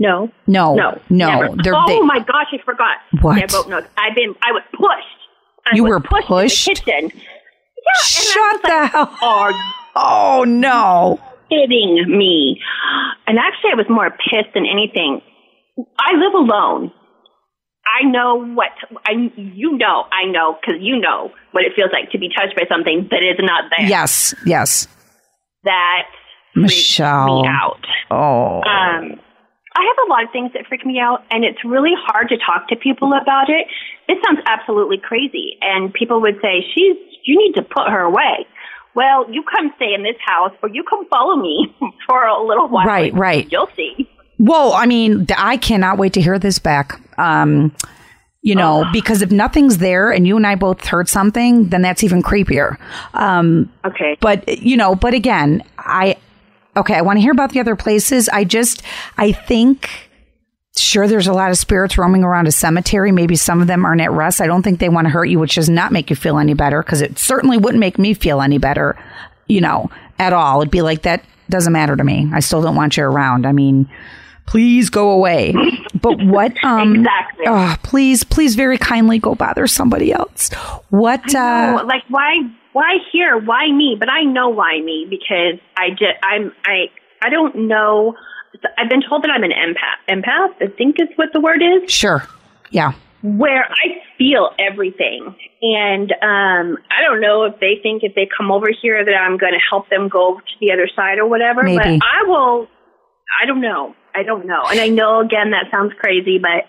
No. 0.02 0.30
No, 0.46 0.74
No. 0.74 1.00
no. 1.08 1.46
Oh 1.74 1.86
they- 1.88 2.00
my 2.00 2.18
gosh, 2.18 2.48
I 2.52 2.58
forgot. 2.64 2.96
What? 3.20 3.38
Yeah, 3.38 3.46
I 3.48 3.54
wrote 3.56 3.68
notes. 3.68 3.88
I've 3.96 4.14
been. 4.14 4.34
I 4.42 4.50
was 4.52 4.62
pushed. 4.72 5.20
I 5.66 5.76
You 5.76 5.84
was 5.84 5.90
were 5.90 6.00
pushed, 6.00 6.22
in 6.30 6.36
pushed? 6.36 6.66
the 6.66 6.74
kitchen. 6.74 7.10
Yeah. 7.14 8.02
Shut 8.02 8.62
the 8.62 8.68
like, 8.68 8.90
hell. 8.92 9.16
Are 9.22 9.52
Oh 9.94 10.44
no. 10.46 11.20
kidding 11.50 12.04
me? 12.08 12.60
And 13.26 13.38
actually, 13.38 13.70
I 13.72 13.76
was 13.76 13.86
more 13.88 14.10
pissed 14.10 14.52
than 14.54 14.66
anything. 14.66 15.20
I 15.98 16.16
live 16.16 16.34
alone. 16.34 16.90
I 17.86 18.08
know 18.08 18.44
what 18.54 18.70
I. 19.06 19.12
You 19.36 19.76
know, 19.76 20.04
I 20.12 20.24
know 20.30 20.56
because 20.60 20.80
you 20.80 20.96
know 21.00 21.30
what 21.52 21.64
it 21.64 21.72
feels 21.76 21.90
like 21.92 22.10
to 22.12 22.18
be 22.18 22.28
touched 22.28 22.56
by 22.56 22.64
something 22.68 23.08
that 23.10 23.22
is 23.22 23.36
not 23.40 23.64
there. 23.76 23.86
Yes, 23.88 24.34
yes. 24.46 24.86
That 25.64 26.04
Michelle. 26.56 27.42
me 27.42 27.48
out. 27.48 27.84
Oh. 28.10 28.62
Um, 28.62 29.20
I 29.74 29.82
have 29.88 30.06
a 30.06 30.10
lot 30.10 30.24
of 30.24 30.30
things 30.32 30.52
that 30.54 30.66
freak 30.68 30.84
me 30.84 30.98
out, 30.98 31.24
and 31.30 31.44
it's 31.44 31.64
really 31.64 31.92
hard 32.06 32.28
to 32.28 32.36
talk 32.38 32.68
to 32.68 32.76
people 32.76 33.12
about 33.14 33.48
it. 33.48 33.66
It 34.08 34.18
sounds 34.24 34.40
absolutely 34.46 34.98
crazy, 34.98 35.56
and 35.62 35.92
people 35.92 36.20
would 36.20 36.38
say, 36.42 36.64
"She's 36.74 36.96
you 37.24 37.38
need 37.38 37.54
to 37.54 37.62
put 37.62 37.88
her 37.88 38.00
away." 38.00 38.46
Well, 38.94 39.30
you 39.32 39.42
come 39.42 39.72
stay 39.76 39.94
in 39.94 40.02
this 40.02 40.16
house, 40.26 40.52
or 40.62 40.68
you 40.68 40.84
come 40.84 41.06
follow 41.08 41.36
me 41.36 41.74
for 42.06 42.24
a 42.24 42.42
little 42.44 42.68
while. 42.68 42.86
Right, 42.86 43.12
right. 43.14 43.50
You'll 43.50 43.70
see. 43.74 44.08
Well, 44.38 44.72
I 44.74 44.86
mean, 44.86 45.26
I 45.36 45.56
cannot 45.56 45.96
wait 45.98 46.12
to 46.14 46.20
hear 46.20 46.38
this 46.38 46.58
back. 46.58 47.00
Um, 47.18 47.74
you 48.42 48.54
know, 48.54 48.84
because 48.92 49.22
if 49.22 49.30
nothing's 49.30 49.78
there 49.78 50.10
and 50.10 50.26
you 50.26 50.36
and 50.36 50.46
I 50.46 50.56
both 50.56 50.84
heard 50.86 51.08
something, 51.08 51.68
then 51.70 51.80
that's 51.80 52.04
even 52.04 52.22
creepier. 52.22 52.76
Um, 53.14 53.72
Okay. 53.86 54.18
but 54.20 54.46
you 54.62 54.76
know, 54.76 54.94
but 54.94 55.14
again, 55.14 55.62
I 55.78 56.16
okay, 56.76 56.94
I 56.94 57.02
want 57.02 57.18
to 57.18 57.20
hear 57.20 57.32
about 57.32 57.52
the 57.52 57.60
other 57.60 57.76
places. 57.76 58.28
I 58.28 58.44
just 58.44 58.82
I 59.16 59.32
think 59.32 59.88
sure 60.76 61.06
there's 61.06 61.26
a 61.26 61.32
lot 61.32 61.50
of 61.50 61.58
spirits 61.58 61.98
roaming 61.98 62.24
around 62.24 62.48
a 62.48 62.52
cemetery. 62.52 63.12
Maybe 63.12 63.36
some 63.36 63.60
of 63.60 63.66
them 63.66 63.84
aren't 63.84 64.00
at 64.00 64.10
rest. 64.10 64.40
I 64.40 64.46
don't 64.46 64.62
think 64.62 64.80
they 64.80 64.88
want 64.88 65.06
to 65.06 65.10
hurt 65.10 65.26
you, 65.26 65.38
which 65.38 65.54
does 65.54 65.68
not 65.68 65.92
make 65.92 66.10
you 66.10 66.16
feel 66.16 66.38
any 66.38 66.54
better 66.54 66.82
because 66.82 67.02
it 67.02 67.18
certainly 67.18 67.58
wouldn't 67.58 67.80
make 67.80 67.98
me 67.98 68.14
feel 68.14 68.40
any 68.40 68.58
better, 68.58 68.96
you 69.48 69.60
know, 69.60 69.90
at 70.18 70.32
all. 70.32 70.60
It'd 70.60 70.70
be 70.70 70.82
like 70.82 71.02
that 71.02 71.24
doesn't 71.50 71.72
matter 71.72 71.96
to 71.96 72.04
me. 72.04 72.30
I 72.32 72.40
still 72.40 72.62
don't 72.62 72.76
want 72.76 72.96
you 72.96 73.04
around. 73.04 73.46
I 73.46 73.52
mean, 73.52 73.88
please 74.46 74.90
go 74.90 75.10
away. 75.10 75.54
But 75.94 76.22
what 76.24 76.52
um 76.64 76.96
Exactly. 76.96 77.44
oh, 77.48 77.76
please, 77.82 78.24
please 78.24 78.54
very 78.54 78.78
kindly 78.78 79.18
go 79.18 79.34
bother 79.34 79.66
somebody 79.66 80.12
else. 80.12 80.50
What 80.90 81.34
uh 81.34 81.84
like 81.86 82.02
why? 82.08 82.40
Why 82.72 82.96
here? 83.12 83.36
Why 83.38 83.70
me? 83.70 83.96
But 83.98 84.08
I 84.08 84.22
know 84.22 84.48
why 84.48 84.80
me 84.80 85.06
because 85.08 85.60
I 85.76 85.90
just 85.90 86.16
I'm 86.22 86.52
I 86.64 86.86
I 87.20 87.28
don't 87.28 87.68
know. 87.68 88.14
I've 88.78 88.88
been 88.88 89.02
told 89.08 89.22
that 89.24 89.30
I'm 89.30 89.42
an 89.44 89.50
empath. 89.52 90.00
Empath, 90.08 90.54
I 90.60 90.66
think 90.76 90.96
is 91.00 91.08
what 91.16 91.28
the 91.32 91.40
word 91.40 91.62
is. 91.62 91.90
sure. 91.90 92.26
Yeah. 92.70 92.92
where 93.22 93.64
I 93.64 94.02
feel 94.18 94.50
everything. 94.58 95.34
And 95.62 96.10
um, 96.22 96.78
I 96.90 97.02
don't 97.02 97.20
know 97.20 97.44
if 97.44 97.60
they 97.60 97.78
think 97.82 98.02
if 98.02 98.14
they 98.14 98.26
come 98.36 98.50
over 98.50 98.68
here 98.80 99.04
that 99.04 99.14
I'm 99.14 99.36
going 99.38 99.52
to 99.52 99.60
help 99.70 99.88
them 99.90 100.08
go 100.08 100.36
to 100.38 100.52
the 100.60 100.72
other 100.72 100.88
side 100.96 101.18
or 101.18 101.26
whatever. 101.26 101.62
Maybe. 101.62 101.76
But 101.76 102.06
I 102.06 102.22
will. 102.26 102.68
I 103.42 103.46
don't 103.46 103.60
know. 103.60 103.94
I 104.14 104.22
don't 104.22 104.46
know. 104.46 104.62
And 104.70 104.78
I 104.78 104.88
know 104.88 105.20
again 105.20 105.50
that 105.52 105.70
sounds 105.70 105.92
crazy, 105.98 106.38
but 106.38 106.66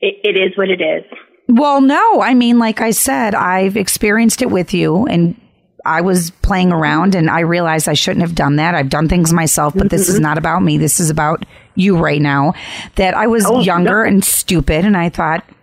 it, 0.00 0.16
it 0.24 0.36
is 0.36 0.56
what 0.56 0.68
it 0.68 0.80
is. 0.80 1.04
Well, 1.48 1.80
no, 1.80 2.22
I 2.22 2.34
mean, 2.34 2.58
like 2.58 2.80
I 2.80 2.92
said, 2.92 3.34
I've 3.34 3.76
experienced 3.76 4.42
it 4.42 4.50
with 4.50 4.72
you, 4.72 5.06
and 5.06 5.38
I 5.84 6.00
was 6.00 6.30
playing 6.30 6.72
around, 6.72 7.14
and 7.14 7.28
I 7.28 7.40
realized 7.40 7.88
I 7.88 7.94
shouldn't 7.94 8.22
have 8.22 8.34
done 8.34 8.56
that. 8.56 8.74
I've 8.74 8.88
done 8.88 9.08
things 9.08 9.32
myself, 9.32 9.74
but 9.74 9.90
this 9.90 10.08
is 10.08 10.14
mm-hmm. 10.14 10.22
not 10.22 10.38
about 10.38 10.62
me. 10.62 10.78
This 10.78 11.00
is 11.00 11.10
about 11.10 11.44
you 11.74 11.98
right 11.98 12.22
now. 12.22 12.54
That 12.94 13.14
I 13.14 13.26
was 13.26 13.44
Oh, 13.46 13.60
younger 13.60 14.02
and 14.04 14.24
stupid, 14.24 14.84
and 14.84 14.96
I 14.96 15.08
thought 15.08 15.44
"You- 15.48 15.54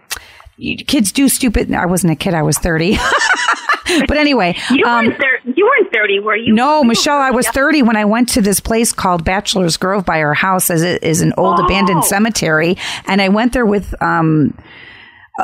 kids 0.87 1.11
do 1.11 1.29
stupid. 1.29 1.71
I 1.73 1.85
wasn't 1.85 2.13
a 2.13 2.15
kid; 2.15 2.33
I 2.33 2.43
was 2.43 2.57
thirty. 2.57 2.97
but 4.07 4.17
anyway, 4.17 4.55
You 4.69 4.85
um, 4.85 5.05
weren't 5.07 5.17
thir- 5.19 5.51
You 5.55 5.65
weren't 5.65 5.91
thirty, 5.93 6.19
were 6.19 6.35
you? 6.35 6.53
no, 6.53 6.83
Michelle, 6.83 7.17
I 7.19 7.31
was 7.31 7.47
30 7.49 7.81
when 7.83 7.95
I 7.95 8.05
went 8.05 8.29
to 8.29 8.41
this 8.41 8.59
place 8.59 8.93
called 8.93 9.23
Bachelor's 9.25 9.77
Grove 9.77 10.05
by 10.05 10.21
our 10.21 10.33
house 10.35 10.69
as 10.69 10.83
it 10.83 11.01
is 11.03 11.21
an 11.21 11.33
old 11.37 11.59
Oh. 11.59 11.65
abandoned 11.65 12.03
cemetery. 12.05 12.77
And 13.07 13.21
I 13.21 13.29
went 13.29 13.53
there 13.53 13.65
with 13.65 13.99
um, 14.01 14.55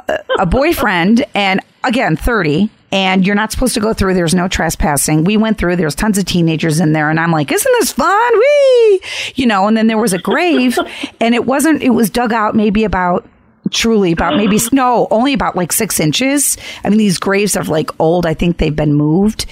a, 0.08 0.20
a 0.40 0.46
boyfriend 0.46 1.26
and 1.36 1.60
again, 1.84 2.16
30. 2.18 2.70
and 2.92 3.26
you're 3.26 3.36
not 3.36 3.52
supposed 3.52 3.74
to 3.76 3.80
go 3.80 3.94
through. 3.94 4.14
There's 4.14 4.36
no 4.36 4.48
trespassing. 4.48 5.24
We 5.24 5.38
went 5.38 5.58
through. 5.58 5.76
There's 5.78 5.96
tons 5.96 6.18
of 6.20 6.26
teenagers 6.26 6.80
in 6.80 6.94
there, 6.94 7.10
and 7.10 7.20
I'm 7.20 7.32
like, 7.32 7.52
isn't 7.52 7.76
this 7.80 7.92
fun? 7.92 8.40
Wee, 8.40 9.02
you 9.36 9.46
know. 9.48 9.68
And 9.68 9.76
then 9.76 9.88
there 9.88 9.98
was 9.98 10.14
a 10.14 10.20
grave, 10.20 10.78
and 11.20 11.34
it 11.34 11.46
wasn't. 11.46 11.82
It 11.82 11.92
was 11.92 12.10
dug 12.12 12.32
out 12.32 12.56
maybe 12.56 12.84
about 12.84 13.28
truly 13.72 14.12
about 14.12 14.36
maybe 14.38 14.60
no 14.72 15.08
only 15.12 15.34
about 15.34 15.56
like 15.56 15.72
six 15.72 16.00
inches. 16.00 16.58
I 16.84 16.90
mean 16.90 16.98
these 16.98 17.18
graves 17.18 17.56
are 17.56 17.64
like 17.64 17.90
old. 18.00 18.26
I 18.26 18.34
think 18.34 18.58
they've 18.58 18.76
been 18.76 18.94
moved 18.94 19.46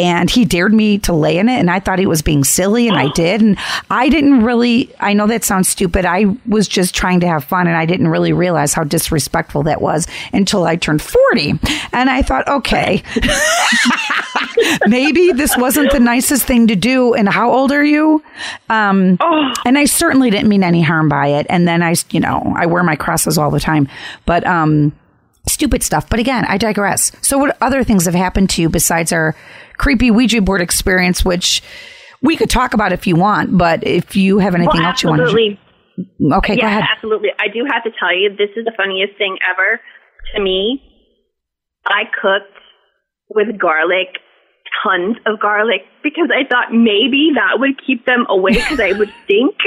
and 0.00 0.30
he 0.30 0.44
dared 0.44 0.72
me 0.72 0.98
to 0.98 1.12
lay 1.12 1.38
in 1.38 1.48
it 1.48 1.58
and 1.58 1.70
i 1.70 1.80
thought 1.80 1.98
he 1.98 2.06
was 2.06 2.22
being 2.22 2.44
silly 2.44 2.88
and 2.88 2.96
i 2.96 3.08
did 3.14 3.40
and 3.40 3.58
i 3.90 4.08
didn't 4.08 4.42
really 4.42 4.94
i 5.00 5.12
know 5.12 5.26
that 5.26 5.44
sounds 5.44 5.68
stupid 5.68 6.04
i 6.04 6.24
was 6.46 6.68
just 6.68 6.94
trying 6.94 7.20
to 7.20 7.26
have 7.26 7.44
fun 7.44 7.66
and 7.66 7.76
i 7.76 7.84
didn't 7.84 8.08
really 8.08 8.32
realize 8.32 8.72
how 8.72 8.84
disrespectful 8.84 9.62
that 9.62 9.80
was 9.80 10.06
until 10.32 10.64
i 10.64 10.76
turned 10.76 11.02
40 11.02 11.58
and 11.92 12.08
i 12.08 12.22
thought 12.22 12.46
okay 12.48 13.02
maybe 14.86 15.32
this 15.32 15.56
wasn't 15.56 15.90
the 15.92 16.00
nicest 16.00 16.46
thing 16.46 16.66
to 16.66 16.76
do 16.76 17.14
and 17.14 17.28
how 17.28 17.50
old 17.50 17.72
are 17.72 17.84
you 17.84 18.22
um 18.68 19.18
and 19.64 19.78
i 19.78 19.84
certainly 19.84 20.30
didn't 20.30 20.48
mean 20.48 20.62
any 20.62 20.82
harm 20.82 21.08
by 21.08 21.26
it 21.26 21.46
and 21.48 21.66
then 21.66 21.82
i 21.82 21.94
you 22.10 22.20
know 22.20 22.52
i 22.56 22.66
wear 22.66 22.82
my 22.82 22.96
crosses 22.96 23.38
all 23.38 23.50
the 23.50 23.60
time. 23.60 23.88
But 24.26 24.46
um, 24.46 24.92
stupid 25.46 25.82
stuff. 25.82 26.08
But 26.08 26.20
again, 26.20 26.44
I 26.46 26.58
digress. 26.58 27.12
So, 27.22 27.38
what 27.38 27.56
other 27.60 27.82
things 27.82 28.04
have 28.04 28.14
happened 28.14 28.50
to 28.50 28.62
you 28.62 28.68
besides 28.68 29.12
our 29.12 29.34
creepy 29.80 30.10
Ouija 30.10 30.42
board 30.42 30.60
experience, 30.60 31.24
which 31.24 31.62
we 32.20 32.36
could 32.36 32.50
talk 32.50 32.74
about 32.74 32.92
if 32.92 33.06
you 33.06 33.16
want, 33.16 33.56
but 33.56 33.82
if 33.86 34.14
you 34.14 34.38
have 34.38 34.54
anything 34.54 34.80
well, 34.80 34.90
else 34.90 35.02
you 35.02 35.08
want 35.08 35.22
to. 35.22 35.56
Okay, 36.36 36.54
yeah, 36.54 36.60
go 36.60 36.66
ahead. 36.66 36.84
Absolutely. 36.94 37.30
I 37.38 37.48
do 37.48 37.64
have 37.70 37.82
to 37.84 37.90
tell 37.98 38.14
you, 38.14 38.28
this 38.30 38.50
is 38.56 38.66
the 38.66 38.72
funniest 38.76 39.16
thing 39.16 39.38
ever 39.50 39.80
to 40.34 40.42
me. 40.42 40.82
I 41.86 42.04
cooked 42.04 42.58
with 43.30 43.58
garlic, 43.58 44.18
tons 44.84 45.16
of 45.24 45.40
garlic, 45.40 45.82
because 46.02 46.28
I 46.30 46.46
thought 46.46 46.72
maybe 46.72 47.32
that 47.34 47.58
would 47.58 47.80
keep 47.84 48.04
them 48.04 48.26
away 48.28 48.52
because 48.52 48.80
I 48.80 48.92
would 48.92 49.12
stink. 49.24 49.56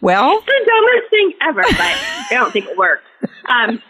Well, 0.00 0.40
the 0.40 0.52
dumbest 0.66 1.10
thing 1.10 1.32
ever, 1.42 1.62
but 1.62 1.80
I 1.80 2.26
don't 2.30 2.52
think 2.52 2.66
it 2.66 2.76
worked. 2.76 3.04
Um, 3.48 3.82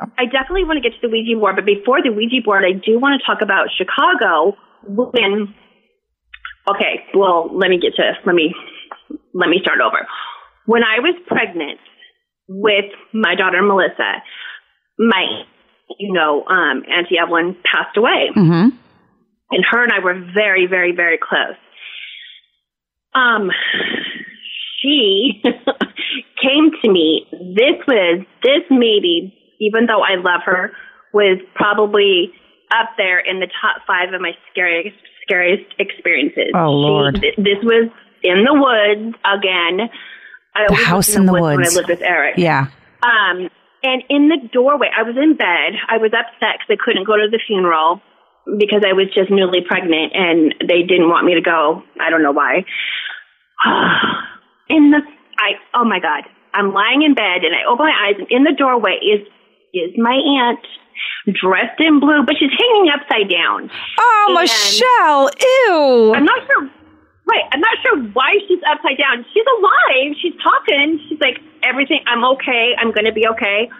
I 0.00 0.24
definitely 0.26 0.64
want 0.64 0.82
to 0.82 0.88
get 0.88 0.98
to 1.00 1.06
the 1.06 1.10
Ouija 1.10 1.38
board, 1.38 1.56
but 1.56 1.64
before 1.64 2.02
the 2.02 2.10
Ouija 2.10 2.42
board, 2.44 2.64
I 2.64 2.72
do 2.72 2.98
want 2.98 3.20
to 3.20 3.24
talk 3.24 3.42
about 3.42 3.68
Chicago 3.76 4.56
when. 4.86 5.54
Okay, 6.66 7.04
well, 7.14 7.50
let 7.52 7.68
me 7.68 7.78
get 7.78 7.94
to 7.96 8.12
let 8.24 8.34
me 8.34 8.54
let 9.34 9.48
me 9.48 9.58
start 9.62 9.80
over. 9.80 10.06
When 10.66 10.82
I 10.82 11.00
was 11.00 11.14
pregnant 11.26 11.78
with 12.48 12.90
my 13.12 13.34
daughter 13.34 13.62
Melissa, 13.62 14.22
my 14.98 15.44
you 15.98 16.12
know 16.12 16.44
um, 16.46 16.82
Auntie 16.90 17.18
Evelyn 17.18 17.56
passed 17.64 17.96
away, 17.96 18.30
mm-hmm. 18.34 18.74
and 19.50 19.64
her 19.70 19.82
and 19.82 19.92
I 19.92 20.02
were 20.02 20.18
very, 20.34 20.66
very, 20.66 20.92
very 20.96 21.18
close. 21.18 21.56
Um, 23.14 23.50
she 24.80 25.42
came 26.42 26.70
to 26.82 26.90
me. 26.90 27.26
This 27.30 27.78
was, 27.86 28.24
this 28.42 28.62
maybe, 28.70 29.34
even 29.60 29.86
though 29.86 30.02
I 30.02 30.16
love 30.16 30.42
her, 30.44 30.72
was 31.12 31.38
probably 31.54 32.32
up 32.72 32.90
there 32.96 33.18
in 33.18 33.40
the 33.40 33.48
top 33.60 33.82
five 33.86 34.12
of 34.12 34.20
my 34.20 34.32
scariest, 34.50 34.96
scariest 35.22 35.70
experiences. 35.78 36.52
Oh, 36.54 36.70
Lord. 36.70 37.20
She, 37.22 37.30
this 37.40 37.62
was 37.62 37.90
in 38.22 38.44
the 38.44 38.54
woods 38.54 39.16
again. 39.24 39.88
I 40.54 40.66
the 40.68 40.74
house 40.74 41.14
in 41.14 41.26
the, 41.26 41.32
woods, 41.32 41.56
When 41.56 41.66
I 41.66 41.70
lived 41.70 41.88
with 41.88 42.02
Eric. 42.02 42.38
Yeah. 42.38 42.68
Um, 43.02 43.50
and 43.82 44.02
in 44.08 44.28
the 44.28 44.48
doorway, 44.52 44.88
I 44.96 45.02
was 45.02 45.16
in 45.16 45.36
bed. 45.36 45.76
I 45.88 45.98
was 45.98 46.12
upset 46.14 46.58
because 46.58 46.70
I 46.70 46.78
couldn't 46.82 47.06
go 47.06 47.16
to 47.16 47.28
the 47.30 47.40
funeral 47.46 48.00
because 48.58 48.82
I 48.86 48.92
was 48.92 49.08
just 49.14 49.30
newly 49.30 49.60
pregnant 49.60 50.12
and 50.14 50.54
they 50.60 50.82
didn't 50.82 51.08
want 51.08 51.26
me 51.26 51.34
to 51.34 51.40
go. 51.40 51.82
I 52.00 52.10
don't 52.10 52.22
know 52.22 52.32
why. 52.32 52.64
in 54.68 54.90
the 54.90 55.00
I 55.38 55.60
oh 55.74 55.84
my 55.84 56.00
god. 56.00 56.24
I'm 56.54 56.72
lying 56.72 57.02
in 57.02 57.14
bed 57.14 57.42
and 57.42 57.52
I 57.54 57.66
open 57.68 57.86
my 57.86 57.92
eyes 57.92 58.16
and 58.18 58.28
in 58.30 58.44
the 58.44 58.54
doorway 58.56 58.96
is 59.02 59.26
is 59.74 59.92
my 59.98 60.14
aunt 60.14 60.64
dressed 61.26 61.80
in 61.80 62.00
blue, 62.00 62.22
but 62.24 62.36
she's 62.38 62.50
hanging 62.50 62.90
upside 62.92 63.28
down. 63.28 63.70
Oh, 63.98 64.24
and 64.28 64.40
Michelle, 64.40 65.30
ew. 65.40 66.14
I'm 66.14 66.24
not 66.24 66.46
sure 66.46 66.70
right, 67.26 67.44
I'm 67.52 67.60
not 67.60 67.76
sure 67.82 68.02
why 68.12 68.38
she's 68.46 68.60
upside 68.68 68.98
down. 68.98 69.24
She's 69.32 69.46
alive. 69.58 70.16
She's 70.20 70.34
talking. 70.42 71.00
She's 71.08 71.20
like, 71.20 71.38
everything 71.62 72.00
I'm 72.06 72.24
okay, 72.36 72.74
I'm 72.78 72.92
gonna 72.92 73.12
be 73.12 73.26
okay. 73.28 73.70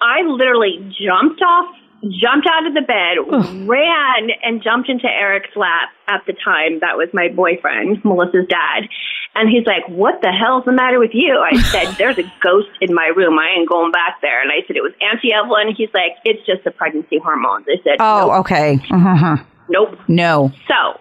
I 0.00 0.22
literally 0.22 0.94
jumped 1.00 1.42
off 1.42 1.74
jumped 2.02 2.46
out 2.46 2.66
of 2.66 2.74
the 2.74 2.82
bed, 2.82 3.66
ran 3.66 4.30
and 4.42 4.62
jumped 4.62 4.88
into 4.88 5.06
Eric's 5.06 5.54
lap 5.56 5.90
at 6.08 6.22
the 6.26 6.32
time. 6.32 6.80
That 6.80 6.96
was 6.96 7.08
my 7.12 7.28
boyfriend, 7.28 8.04
Melissa's 8.04 8.46
dad. 8.48 8.88
And 9.36 9.50
he's 9.50 9.66
like, 9.66 9.84
What 9.88 10.22
the 10.22 10.32
hell's 10.32 10.64
the 10.64 10.72
matter 10.72 10.98
with 10.98 11.12
you? 11.12 11.36
I 11.36 11.60
said, 11.72 11.94
There's 11.98 12.18
a 12.18 12.24
ghost 12.42 12.72
in 12.80 12.94
my 12.94 13.12
room. 13.14 13.38
I 13.38 13.58
ain't 13.58 13.68
going 13.68 13.92
back 13.92 14.20
there. 14.22 14.40
And 14.40 14.50
I 14.50 14.66
said, 14.66 14.76
It 14.76 14.82
was 14.82 14.92
Auntie 15.00 15.32
Evelyn. 15.32 15.74
He's 15.76 15.92
like, 15.92 16.16
It's 16.24 16.44
just 16.46 16.64
the 16.64 16.70
pregnancy 16.70 17.18
hormones. 17.22 17.66
I 17.68 17.76
said, 17.84 17.96
Oh, 18.00 18.28
nope. 18.28 18.40
okay. 18.40 18.78
Uh-huh. 18.90 19.36
Nope. 19.68 19.98
No. 20.08 20.52
So, 20.66 20.98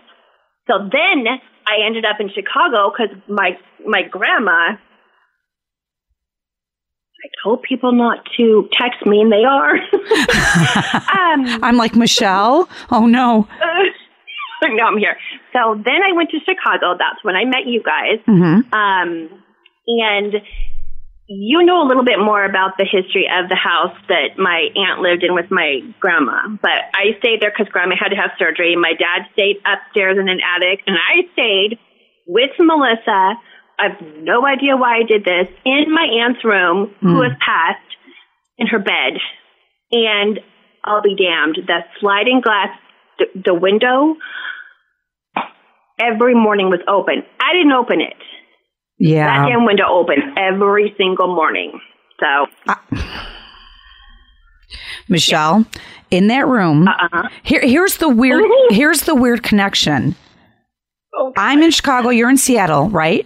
so 0.67 0.73
then 0.91 1.25
I 1.65 1.85
ended 1.85 2.03
up 2.03 2.19
in 2.19 2.29
Chicago 2.29 2.91
because 2.91 3.15
my, 3.27 3.57
my 3.85 4.03
grandma 4.03 4.75
I 7.25 7.27
told 7.43 7.63
people 7.63 7.91
not 7.91 8.19
to 8.37 8.69
text 8.79 9.03
me, 9.03 9.19
and 9.19 9.31
they 9.31 9.43
are. 9.43 9.75
um, 11.33 11.63
I'm 11.63 11.75
like 11.75 11.95
Michelle. 11.95 12.69
Oh 12.91 13.07
no. 13.07 13.47
Uh, 13.59 13.65
no, 14.75 14.83
I'm 14.83 14.97
here. 14.97 15.17
So 15.53 15.75
then 15.75 16.01
I 16.01 16.13
went 16.13 16.31
to 16.31 16.39
Chicago. 16.39 16.97
That's 16.97 17.23
when 17.23 17.35
I 17.35 17.45
met 17.45 17.67
you 17.67 17.83
guys. 17.83 18.19
Mm-hmm. 18.27 18.73
Um, 18.73 19.43
and 19.87 20.33
you 21.27 21.63
know 21.63 21.81
a 21.81 21.87
little 21.87 22.05
bit 22.05 22.19
more 22.19 22.45
about 22.45 22.77
the 22.77 22.85
history 22.85 23.27
of 23.29 23.49
the 23.49 23.55
house 23.55 23.97
that 24.09 24.37
my 24.37 24.69
aunt 24.75 25.01
lived 25.01 25.23
in 25.23 25.33
with 25.33 25.49
my 25.49 25.81
grandma. 25.99 26.47
But 26.61 26.89
I 26.93 27.17
stayed 27.19 27.41
there 27.41 27.51
because 27.51 27.71
grandma 27.71 27.95
had 27.99 28.09
to 28.09 28.15
have 28.15 28.31
surgery. 28.37 28.75
My 28.75 28.93
dad 28.93 29.29
stayed 29.33 29.57
upstairs 29.65 30.17
in 30.19 30.29
an 30.29 30.39
attic, 30.41 30.81
and 30.85 30.97
I 30.97 31.25
stayed 31.33 31.79
with 32.27 32.51
Melissa 32.59 33.37
I 33.77 33.89
have 33.89 34.01
no 34.21 34.45
idea 34.45 34.77
why 34.77 34.97
I 34.97 35.03
did 35.03 35.25
this, 35.25 35.47
in 35.65 35.91
my 35.91 36.07
aunt's 36.23 36.43
room, 36.43 36.95
mm. 37.01 37.11
who 37.11 37.21
has 37.21 37.33
passed, 37.43 37.81
in 38.57 38.67
her 38.67 38.79
bed. 38.79 39.19
And 39.91 40.39
I'll 40.83 41.01
be 41.01 41.15
damned, 41.15 41.57
the 41.67 41.79
sliding 41.99 42.41
glass, 42.41 42.69
the, 43.19 43.25
the 43.45 43.53
window, 43.53 44.15
every 45.99 46.35
morning 46.35 46.69
was 46.69 46.79
open. 46.87 47.23
I 47.39 47.53
didn't 47.53 47.71
open 47.71 48.01
it. 48.01 48.15
Yeah. 48.97 49.25
That 49.25 49.49
damn 49.49 49.65
window 49.65 49.85
open 49.89 50.17
every 50.37 50.93
single 50.97 51.33
morning. 51.33 51.79
So. 52.19 52.47
Michelle, 55.07 55.59
yeah. 55.59 56.17
in 56.17 56.27
that 56.27 56.47
room, 56.47 56.87
uh-uh. 56.87 57.29
here, 57.43 57.61
here's 57.61 57.97
the 57.97 58.09
weird, 58.09 58.43
here's 58.69 59.01
the 59.01 59.15
weird 59.15 59.43
connection. 59.43 60.15
Oh, 61.13 61.27
okay. 61.27 61.41
I'm 61.41 61.61
in 61.61 61.71
Chicago. 61.71 62.09
You're 62.09 62.29
in 62.29 62.37
Seattle, 62.37 62.89
right? 62.89 63.25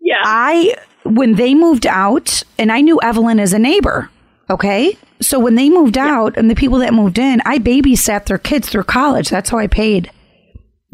Yeah. 0.00 0.22
I 0.22 0.76
when 1.04 1.34
they 1.34 1.54
moved 1.54 1.86
out, 1.86 2.42
and 2.58 2.70
I 2.70 2.80
knew 2.80 3.00
Evelyn 3.02 3.40
as 3.40 3.52
a 3.52 3.58
neighbor. 3.58 4.10
Okay. 4.50 4.96
So 5.20 5.38
when 5.38 5.56
they 5.56 5.68
moved 5.68 5.96
yeah. 5.96 6.06
out 6.06 6.36
and 6.36 6.50
the 6.50 6.54
people 6.54 6.78
that 6.78 6.94
moved 6.94 7.18
in, 7.18 7.42
I 7.44 7.58
babysat 7.58 8.26
their 8.26 8.38
kids 8.38 8.68
through 8.68 8.84
college. 8.84 9.28
That's 9.28 9.50
how 9.50 9.58
I 9.58 9.66
paid 9.66 10.10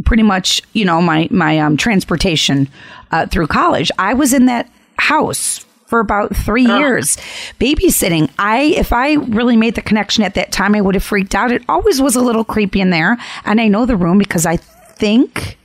pretty 0.05 0.23
much, 0.23 0.63
you 0.73 0.85
know, 0.85 1.01
my, 1.01 1.29
my 1.31 1.59
um, 1.59 1.77
transportation 1.77 2.69
uh, 3.11 3.27
through 3.27 3.47
college. 3.47 3.91
I 3.99 4.15
was 4.15 4.33
in 4.33 4.47
that 4.47 4.71
house 4.99 5.65
for 5.87 6.01
about 6.01 6.35
three 6.35 6.67
oh. 6.67 6.79
years 6.79 7.17
babysitting. 7.61 8.31
I, 8.39 8.63
if 8.77 8.93
I 8.93 9.15
really 9.15 9.57
made 9.57 9.75
the 9.75 9.83
connection 9.83 10.25
at 10.25 10.35
that 10.35 10.51
time, 10.51 10.75
I 10.75 10.81
would 10.81 10.95
have 10.95 11.05
freaked 11.05 11.35
out. 11.35 11.53
It 11.53 11.63
always 11.69 12.01
was 12.01 12.17
a 12.17 12.21
little 12.21 12.45
creepy 12.45 12.81
in 12.81 12.91
there. 12.91 13.19
And 13.45 13.61
I 13.61 13.69
know 13.69 13.87
the 13.87 13.97
room 13.97 14.19
because 14.19 14.47
I 14.47 14.57
think 14.57 15.59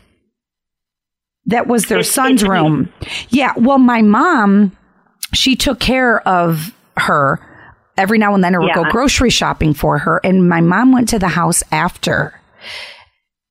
that 1.45 1.67
was 1.67 1.85
their 1.85 2.03
son's 2.03 2.43
room. 2.43 2.91
Yeah. 3.29 3.53
Well, 3.57 3.79
my 3.79 4.01
mom, 4.01 4.75
she 5.33 5.55
took 5.55 5.79
care 5.79 6.27
of 6.27 6.75
her 6.97 7.39
every 7.97 8.17
now 8.17 8.35
and 8.35 8.43
then. 8.43 8.55
I 8.55 8.59
would 8.59 8.67
yeah. 8.67 8.83
go 8.83 8.91
grocery 8.91 9.29
shopping 9.29 9.73
for 9.73 9.97
her. 9.99 10.19
And 10.23 10.47
my 10.47 10.61
mom 10.61 10.91
went 10.91 11.09
to 11.09 11.19
the 11.19 11.29
house 11.29 11.63
after, 11.71 12.39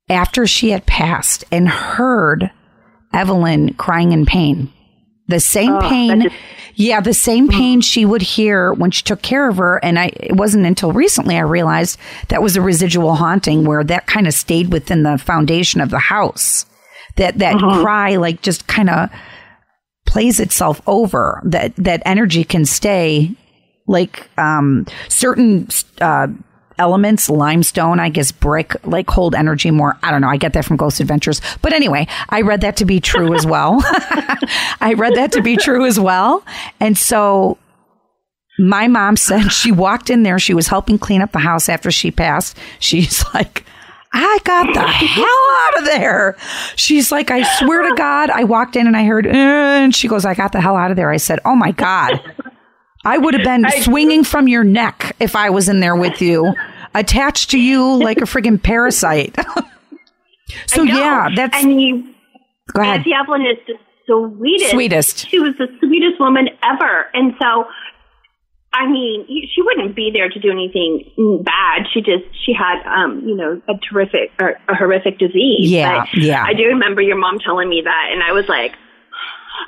after 0.09 0.47
she 0.47 0.71
had 0.71 0.87
passed 0.87 1.45
and 1.51 1.69
heard 1.69 2.51
Evelyn 3.13 3.75
crying 3.75 4.13
in 4.13 4.27
pain. 4.27 4.73
The 5.29 5.41
same 5.41 5.75
oh, 5.75 5.81
pain. 5.81 6.23
Just, 6.23 6.35
yeah, 6.75 7.01
the 7.01 7.13
same 7.13 7.49
mm-hmm. 7.49 7.59
pain 7.59 7.81
she 7.81 8.05
would 8.05 8.23
hear 8.23 8.73
when 8.73 8.91
she 8.91 9.03
took 9.03 9.21
care 9.21 9.49
of 9.49 9.57
her. 9.59 9.79
And 9.85 9.99
I, 9.99 10.11
it 10.15 10.37
wasn't 10.37 10.65
until 10.65 10.93
recently 10.93 11.37
I 11.37 11.41
realized 11.41 11.99
that 12.29 12.43
was 12.43 12.57
a 12.57 12.63
residual 12.63 13.17
haunting 13.17 13.65
where 13.65 13.85
that 13.85 14.07
kind 14.07 14.27
of 14.27 14.33
stayed 14.33 14.73
within 14.73 15.03
the 15.03 15.19
foundation 15.19 15.81
of 15.81 15.91
the 15.91 15.99
house 15.99 16.65
that 17.17 17.39
that 17.39 17.57
uh-huh. 17.57 17.83
cry 17.83 18.17
like 18.17 18.41
just 18.43 18.67
kind 18.67 18.89
of 18.89 19.11
plays 20.07 20.41
itself 20.41 20.81
over 20.87 21.43
that 21.45 21.75
that 21.77 22.01
energy 22.07 22.45
can 22.45 22.65
stay 22.65 23.35
like 23.89 24.31
um, 24.39 24.87
certain 25.09 25.69
uh, 26.01 26.29
elements, 26.79 27.29
limestone, 27.29 28.01
I 28.01 28.09
guess 28.09 28.33
brick, 28.33 28.75
like 28.87 29.09
hold 29.11 29.35
energy 29.35 29.71
more. 29.71 29.99
I 30.03 30.11
don't 30.11 30.21
know. 30.21 30.29
I 30.29 30.37
get 30.37 30.53
that 30.55 30.65
from 30.65 30.77
Ghost 30.77 31.01
Adventures. 31.01 31.41
But 31.63 31.73
anyway, 31.73 32.07
I 32.29 32.43
read 32.43 32.61
that 32.63 32.77
to 32.79 32.85
be 32.85 33.01
true 33.01 33.35
as 33.35 33.47
well. 33.47 33.81
I 34.81 34.95
read 34.97 35.15
that 35.15 35.33
to 35.33 35.43
be 35.43 35.57
true 35.57 35.85
as 35.87 35.99
well. 35.99 36.45
And 36.81 36.97
so 36.97 37.59
my 38.59 38.89
mom 38.89 39.17
said 39.17 39.49
she 39.53 39.73
walked 39.73 40.11
in 40.11 40.23
there. 40.23 40.39
She 40.39 40.55
was 40.55 40.69
helping 40.69 40.99
clean 40.99 41.23
up 41.23 41.33
the 41.33 41.39
house 41.39 41.69
after 41.69 41.91
she 41.91 42.11
passed. 42.11 42.57
She's 42.79 43.25
like, 43.35 43.65
I 44.13 44.39
got 44.45 44.73
the 44.73 44.81
hell 44.81 45.25
out 45.25 45.79
of 45.79 45.85
there. 45.85 46.37
She's 46.77 47.13
like, 47.13 47.31
I 47.31 47.43
swear 47.59 47.89
to 47.89 47.95
God, 47.95 48.31
I 48.31 48.45
walked 48.45 48.75
in 48.75 48.87
and 48.87 48.97
I 48.97 49.05
heard, 49.05 49.27
uh, 49.27 49.31
and 49.31 49.95
she 49.95 50.09
goes, 50.09 50.25
I 50.25 50.35
got 50.35 50.53
the 50.53 50.63
hell 50.63 50.77
out 50.77 50.91
of 50.91 50.97
there. 50.97 51.11
I 51.11 51.19
said, 51.19 51.41
Oh 51.45 51.55
my 51.55 51.73
God. 51.73 52.21
I 53.05 53.19
would 53.19 53.35
have 53.35 53.45
been 53.45 53.65
swinging 53.83 54.25
from 54.25 54.49
your 54.49 54.65
neck 54.65 55.17
if 55.21 55.37
I 55.37 55.51
was 55.51 55.69
in 55.69 55.81
there 55.81 55.97
with 55.97 56.21
you, 56.21 56.55
attached 56.95 57.51
to 57.51 57.59
you 57.59 58.03
like 58.03 58.19
a 58.19 58.25
friggin' 58.25 58.63
parasite. 58.63 59.37
so 60.67 60.83
yeah, 60.83 61.29
that's. 61.35 61.57
And 61.63 61.81
you, 61.81 62.15
go 62.73 62.83
ahead. 62.83 63.01
Auntie 63.01 63.13
Evelyn 63.13 63.43
is 63.43 63.59
the 63.67 63.75
sweetest. 64.07 64.71
Sweetest. 64.71 65.29
She 65.29 65.39
was 65.39 65.55
the 65.59 65.69
sweetest 65.81 66.21
woman 66.21 66.49
ever, 66.63 67.07
and 67.15 67.35
so. 67.41 67.65
I 68.71 68.87
mean, 68.87 69.27
she 69.27 69.63
wouldn't 69.63 69.97
be 69.97 70.11
there 70.13 70.29
to 70.29 70.39
do 70.39 70.51
anything 70.51 71.11
bad. 71.43 71.87
She 71.93 72.03
just 72.03 72.25
she 72.45 72.53
had, 72.53 72.85
um, 72.85 73.27
you 73.27 73.35
know, 73.35 73.63
a 73.67 73.73
terrific 73.79 74.31
or 74.39 74.61
a 74.69 74.75
horrific 74.75 75.19
disease. 75.19 75.71
Yeah, 75.71 76.05
yeah. 76.13 76.45
I 76.45 76.53
do 76.53 76.65
remember 76.67 77.01
your 77.01 77.17
mom 77.17 77.39
telling 77.39 77.71
me 77.71 77.81
that, 77.83 78.09
and 78.13 78.23
I 78.23 78.33
was 78.33 78.47
like, 78.47 78.77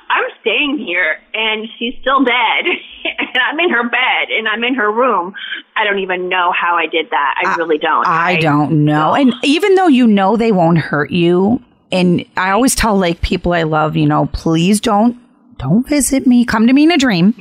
I'm 0.09 0.25
staying 0.41 0.79
here 0.79 1.19
and 1.35 1.69
she's 1.79 1.95
still 2.01 2.25
dead 2.25 2.65
and 3.19 3.39
I'm 3.49 3.59
in 3.61 3.71
her 3.71 3.89
bed 3.89 4.29
and 4.31 4.49
I'm 4.49 4.65
in 4.65 4.75
her 4.75 4.91
room. 4.91 5.35
I 5.77 5.85
don't 5.85 6.01
even 6.01 6.29
know 6.29 6.53
how 6.53 6.77
I 6.77 6.87
did 6.87 7.11
that. 7.11 7.35
I, 7.45 7.55
really 7.57 7.79
don't. 7.79 8.07
I 8.07 8.37
don't 8.37 8.85
know. 8.85 9.15
And 9.15 9.33
even 9.43 9.75
though 9.75 9.87
you 9.87 10.07
know 10.07 10.37
they 10.37 10.53
won't 10.53 10.79
hurt 10.79 11.11
you, 11.11 11.63
and 11.93 12.25
I 12.37 12.51
always 12.51 12.75
tell 12.75 12.99
like 12.99 13.21
people 13.21 13.53
I 13.53 13.65
love, 13.65 13.97
you 13.97 14.07
know, 14.07 14.27
please 14.33 14.81
don't 14.81 15.19
don't 15.59 15.87
visit 15.87 16.27
me. 16.27 16.45
Come 16.45 16.67
to 16.67 16.73
me 16.73 16.85
in 16.85 16.93
a 16.93 16.99
dream. 16.99 17.35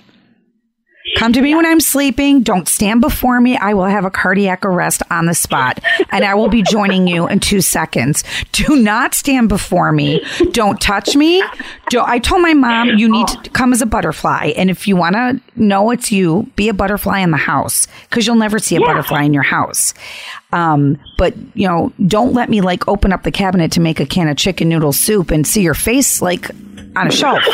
Come 1.17 1.33
to 1.33 1.41
me 1.41 1.55
when 1.55 1.65
I'm 1.65 1.79
sleeping. 1.79 2.43
Don't 2.43 2.67
stand 2.67 3.01
before 3.01 3.41
me. 3.41 3.57
I 3.57 3.73
will 3.73 3.85
have 3.85 4.05
a 4.05 4.11
cardiac 4.11 4.63
arrest 4.63 5.01
on 5.09 5.25
the 5.25 5.33
spot 5.33 5.79
and 6.11 6.23
I 6.23 6.35
will 6.35 6.49
be 6.49 6.61
joining 6.61 7.07
you 7.07 7.27
in 7.27 7.39
two 7.39 7.61
seconds. 7.61 8.23
Do 8.51 8.75
not 8.75 9.13
stand 9.13 9.49
before 9.49 9.91
me. 9.91 10.23
Don't 10.51 10.79
touch 10.79 11.15
me. 11.15 11.43
Don't, 11.89 12.07
I 12.07 12.19
told 12.19 12.41
my 12.41 12.53
mom 12.53 12.89
you 12.89 13.09
need 13.09 13.27
to 13.27 13.49
come 13.49 13.73
as 13.73 13.81
a 13.81 13.85
butterfly. 13.85 14.53
And 14.55 14.69
if 14.69 14.87
you 14.87 14.95
want 14.95 15.15
to 15.15 15.41
know 15.55 15.91
it's 15.91 16.11
you, 16.11 16.49
be 16.55 16.69
a 16.69 16.73
butterfly 16.73 17.19
in 17.19 17.31
the 17.31 17.37
house 17.37 17.87
because 18.09 18.25
you'll 18.27 18.35
never 18.35 18.59
see 18.59 18.75
a 18.75 18.79
butterfly 18.79 19.23
in 19.23 19.33
your 19.33 19.43
house. 19.43 19.93
Um, 20.51 20.99
but 21.17 21.35
you 21.53 21.67
know, 21.67 21.93
don't 22.07 22.33
let 22.33 22.49
me 22.49 22.61
like 22.61 22.87
open 22.87 23.13
up 23.13 23.23
the 23.23 23.31
cabinet 23.31 23.71
to 23.73 23.79
make 23.81 23.99
a 23.99 24.05
can 24.05 24.27
of 24.27 24.37
chicken 24.37 24.69
noodle 24.69 24.93
soup 24.93 25.31
and 25.31 25.45
see 25.45 25.61
your 25.61 25.73
face 25.73 26.21
like 26.21 26.49
on 26.95 27.07
a 27.07 27.11
shelf. 27.11 27.43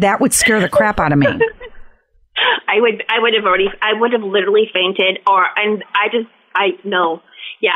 that 0.00 0.20
would 0.20 0.32
scare 0.32 0.60
the 0.60 0.68
crap 0.68 0.98
out 1.00 1.12
of 1.12 1.18
me. 1.18 1.26
I 2.68 2.80
would 2.80 3.02
I 3.08 3.18
would 3.20 3.34
have 3.34 3.44
already 3.44 3.68
I 3.82 3.92
would 3.98 4.12
have 4.12 4.22
literally 4.22 4.70
fainted 4.72 5.18
or 5.26 5.44
and 5.56 5.84
I 5.94 6.08
just 6.10 6.28
I 6.54 6.68
no. 6.84 7.22
Yeah. 7.60 7.72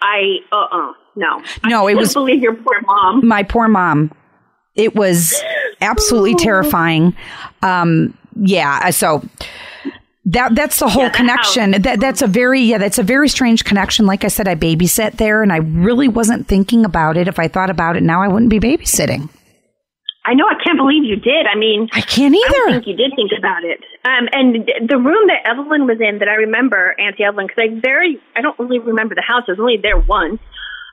I 0.00 0.36
uh 0.52 0.56
uh 0.72 0.92
no. 1.16 1.42
No, 1.64 1.88
I 1.88 1.92
it 1.92 1.96
was- 1.96 2.14
believe 2.14 2.42
your 2.42 2.54
poor 2.54 2.80
mom. 2.86 3.26
My 3.26 3.42
poor 3.42 3.68
mom. 3.68 4.12
It 4.74 4.94
was 4.94 5.42
absolutely 5.80 6.34
terrifying. 6.44 7.16
Um, 7.62 8.16
yeah, 8.38 8.90
so 8.90 9.26
that 10.26 10.54
that's 10.54 10.78
the 10.80 10.88
whole 10.88 11.04
Yeah, 11.04 11.08
connection. 11.10 11.70
That 11.82 11.98
that's 12.00 12.20
a 12.20 12.26
very 12.26 12.60
yeah, 12.60 12.76
that's 12.76 12.98
a 12.98 13.02
very 13.02 13.28
strange 13.30 13.64
connection. 13.64 14.04
Like 14.04 14.22
I 14.22 14.28
said, 14.28 14.46
I 14.48 14.54
babysat 14.54 15.16
there, 15.16 15.42
and 15.42 15.50
I 15.50 15.56
really 15.58 16.08
wasn't 16.08 16.46
thinking 16.46 16.84
about 16.84 17.16
it. 17.16 17.26
If 17.26 17.38
I 17.38 17.48
thought 17.48 17.70
about 17.70 17.96
it 17.96 18.02
now, 18.02 18.20
I 18.22 18.28
wouldn't 18.28 18.50
be 18.50 18.60
babysitting. 18.60 19.30
I 20.26 20.34
know 20.34 20.44
I 20.50 20.58
can't 20.62 20.76
believe 20.76 21.04
you 21.04 21.16
did. 21.16 21.46
I 21.46 21.56
mean 21.56 21.88
I 21.92 22.00
can't 22.02 22.34
either. 22.34 22.62
I 22.68 22.72
think 22.72 22.86
you 22.86 22.96
did 22.96 23.12
think 23.14 23.30
about 23.38 23.62
it. 23.62 23.78
Um, 24.04 24.28
and 24.32 24.66
the 24.88 24.98
room 24.98 25.30
that 25.30 25.46
Evelyn 25.46 25.86
was 25.86 25.98
in 26.02 26.18
that 26.18 26.28
I 26.28 26.50
remember, 26.50 26.94
Auntie 26.98 27.22
Evelyn, 27.22 27.46
because 27.46 27.62
I 27.62 27.80
very, 27.80 28.18
I 28.34 28.40
don't 28.40 28.58
really 28.58 28.78
remember 28.78 29.14
the 29.14 29.22
house. 29.22 29.44
I 29.46 29.52
was 29.52 29.60
only 29.60 29.78
there 29.78 29.98
once, 29.98 30.40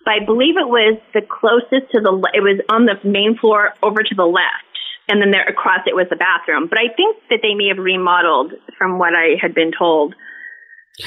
but 0.05 0.13
I 0.13 0.25
believe 0.25 0.57
it 0.57 0.69
was 0.69 1.01
the 1.13 1.21
closest 1.21 1.91
to 1.93 2.01
the. 2.01 2.13
It 2.33 2.45
was 2.45 2.61
on 2.69 2.85
the 2.85 3.01
main 3.07 3.37
floor 3.37 3.73
over 3.81 4.03
to 4.03 4.15
the 4.15 4.25
left, 4.25 4.69
and 5.09 5.21
then 5.21 5.31
there 5.31 5.47
across 5.47 5.81
it 5.85 5.95
was 5.95 6.07
the 6.09 6.15
bathroom. 6.15 6.67
But 6.69 6.77
I 6.77 6.93
think 6.93 7.17
that 7.29 7.39
they 7.41 7.55
may 7.55 7.73
have 7.73 7.81
remodeled 7.81 8.53
from 8.77 8.99
what 8.99 9.15
I 9.15 9.35
had 9.41 9.55
been 9.55 9.71
told. 9.71 10.15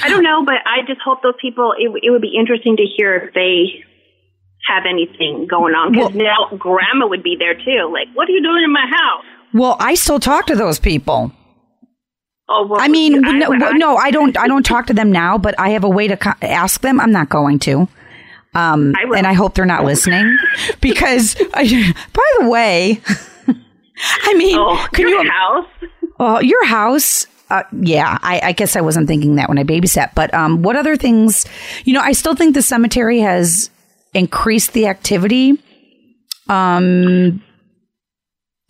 I 0.03 0.09
don't 0.09 0.23
know, 0.23 0.43
but 0.43 0.59
I 0.67 0.83
just 0.85 0.99
hope 0.99 1.23
those 1.23 1.39
people. 1.39 1.73
It, 1.77 1.87
it 2.03 2.11
would 2.11 2.21
be 2.21 2.35
interesting 2.35 2.75
to 2.75 2.83
hear 2.83 3.15
if 3.15 3.33
they 3.33 3.86
have 4.65 4.83
anything 4.89 5.47
going 5.49 5.73
on 5.75 5.91
because 5.93 6.13
now 6.13 6.49
Grandma 6.57 7.07
would 7.07 7.23
be 7.23 7.35
there 7.37 7.53
too. 7.55 7.89
Like, 7.91 8.07
what 8.15 8.27
are 8.27 8.31
you 8.31 8.41
doing 8.41 8.63
in 8.63 8.71
my 8.73 8.85
house? 8.89 9.23
Well, 9.53 9.77
I 9.79 9.95
still 9.95 10.19
talk 10.19 10.45
to 10.47 10.55
those 10.55 10.79
people. 10.79 11.31
Oh, 12.49 12.65
well, 12.69 12.79
I 12.81 12.87
mean, 12.87 13.25
I- 13.25 13.31
no, 13.33 13.53
I- 13.53 13.71
no, 13.73 13.97
I 13.97 14.11
don't. 14.11 14.37
I 14.37 14.47
don't 14.47 14.65
talk 14.65 14.87
to 14.87 14.93
them 14.93 15.11
now, 15.11 15.37
but 15.37 15.53
I 15.59 15.69
have 15.69 15.83
a 15.83 15.89
way 15.89 16.07
to 16.07 16.17
co- 16.17 16.33
ask 16.41 16.81
them. 16.81 16.99
I'm 16.99 17.11
not 17.11 17.29
going 17.29 17.59
to. 17.59 17.87
Um, 18.55 18.93
I 18.97 19.17
and 19.17 19.27
I 19.27 19.33
hope 19.33 19.53
they're 19.55 19.65
not 19.65 19.83
listening 19.85 20.37
because, 20.81 21.35
I, 21.53 21.93
by 22.13 22.23
the 22.39 22.49
way, 22.49 23.01
I 24.23 24.33
mean, 24.35 24.57
Oh, 24.57 24.87
can 24.93 25.07
your 25.07 25.23
you? 25.23 25.29
house? 25.29 25.67
Well, 26.19 26.41
your 26.41 26.65
house. 26.65 27.27
Uh, 27.49 27.63
yeah, 27.81 28.17
I, 28.21 28.41
I 28.45 28.51
guess 28.51 28.75
I 28.75 28.81
wasn't 28.81 29.07
thinking 29.07 29.35
that 29.35 29.47
when 29.47 29.57
I 29.57 29.63
babysat. 29.63 30.13
But 30.15 30.33
um, 30.33 30.61
what 30.63 30.75
other 30.75 30.97
things? 30.97 31.45
You 31.85 31.93
know, 31.93 32.01
I 32.01 32.11
still 32.11 32.35
think 32.35 32.55
the 32.55 32.61
cemetery 32.61 33.19
has 33.19 33.69
increased 34.13 34.73
the 34.73 34.87
activity. 34.87 35.61
Um, 36.49 37.43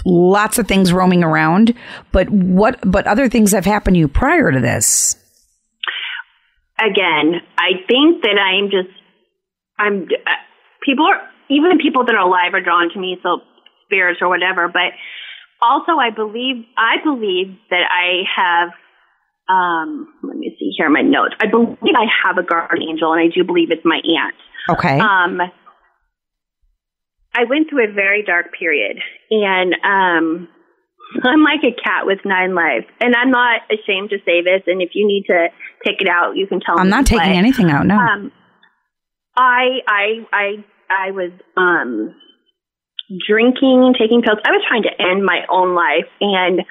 lots 0.06 0.58
of 0.58 0.68
things 0.68 0.94
roaming 0.94 1.24
around. 1.24 1.74
But 2.12 2.30
what? 2.30 2.80
But 2.86 3.08
other 3.08 3.30
things 3.30 3.52
have 3.52 3.66
happened 3.66 3.96
to 3.96 4.00
you 4.00 4.08
prior 4.08 4.52
to 4.52 4.60
this. 4.60 5.16
Again, 6.80 7.42
I 7.58 7.82
think 7.88 8.22
that 8.22 8.38
I'm 8.38 8.70
just, 8.70 8.94
I'm, 9.80 10.04
uh, 10.04 10.30
people 10.86 11.06
are, 11.06 11.22
even 11.50 11.80
people 11.82 12.06
that 12.06 12.14
are 12.14 12.22
alive 12.22 12.54
are 12.54 12.62
drawn 12.62 12.90
to 12.94 13.00
me, 13.00 13.18
so 13.24 13.42
spirits 13.86 14.20
or 14.22 14.30
whatever, 14.30 14.68
but 14.68 14.94
also 15.60 15.94
I 15.94 16.12
believe, 16.12 16.66
I 16.78 17.02
believe 17.04 17.58
that 17.72 17.82
I 17.90 18.30
have, 18.30 18.70
um, 19.50 20.08
let 20.22 20.38
me 20.38 20.56
see 20.60 20.72
here 20.78 20.90
my 20.90 21.02
notes. 21.02 21.34
I 21.42 21.48
believe 21.48 21.96
I 21.98 22.06
have 22.28 22.38
a 22.38 22.44
guardian 22.44 22.90
angel 22.92 23.14
and 23.14 23.22
I 23.22 23.34
do 23.34 23.44
believe 23.44 23.72
it's 23.72 23.86
my 23.86 23.98
aunt. 23.98 24.36
Okay. 24.70 25.00
Um, 25.00 25.40
I 27.34 27.44
went 27.50 27.70
through 27.70 27.90
a 27.90 27.94
very 27.94 28.24
dark 28.24 28.48
period, 28.58 28.98
and 29.30 29.74
um, 29.84 30.48
I'm 31.24 31.44
like 31.44 31.64
a 31.64 31.72
cat 31.72 32.06
with 32.06 32.20
nine 32.26 32.56
lives, 32.56 32.86
and 33.00 33.16
I'm 33.16 33.32
not 33.32 33.62
ashamed 33.72 34.10
to 34.10 34.18
say 34.26 34.42
this. 34.42 34.64
And 34.68 34.82
if 34.82 34.92
you 34.94 35.08
need 35.08 35.26
to 35.28 35.48
take 35.86 36.02
it 36.02 36.08
out, 36.10 36.36
you 36.36 36.48
can 36.48 36.60
tell 36.60 36.80
I'm 36.80 36.90
not 36.90 37.06
taking 37.06 37.38
anything 37.38 37.70
out. 37.70 37.86
No. 37.86 37.96
Um, 37.96 38.32
I 39.36 39.80
I 39.88 40.06
I 40.34 40.66
I 40.90 41.12
was 41.12 41.32
um 41.56 42.16
drinking 43.28 43.94
taking 44.00 44.22
pills. 44.22 44.40
I 44.44 44.52
was 44.52 44.66
trying 44.68 44.84
to 44.84 44.94
end 45.00 45.24
my 45.24 45.46
own 45.50 45.76
life, 45.76 46.10
and 46.20 46.62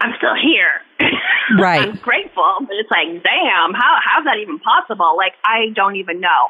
I'm 0.00 0.12
still 0.18 0.34
here. 0.34 1.10
Right. 1.58 1.82
I'm 1.82 1.96
grateful, 1.96 2.54
but 2.60 2.70
it's 2.80 2.88
like, 2.88 3.22
damn, 3.22 3.74
how 3.74 3.98
how's 4.00 4.24
that 4.24 4.38
even 4.40 4.58
possible? 4.60 5.16
Like, 5.18 5.32
I 5.44 5.74
don't 5.74 5.96
even 5.96 6.20
know. 6.20 6.48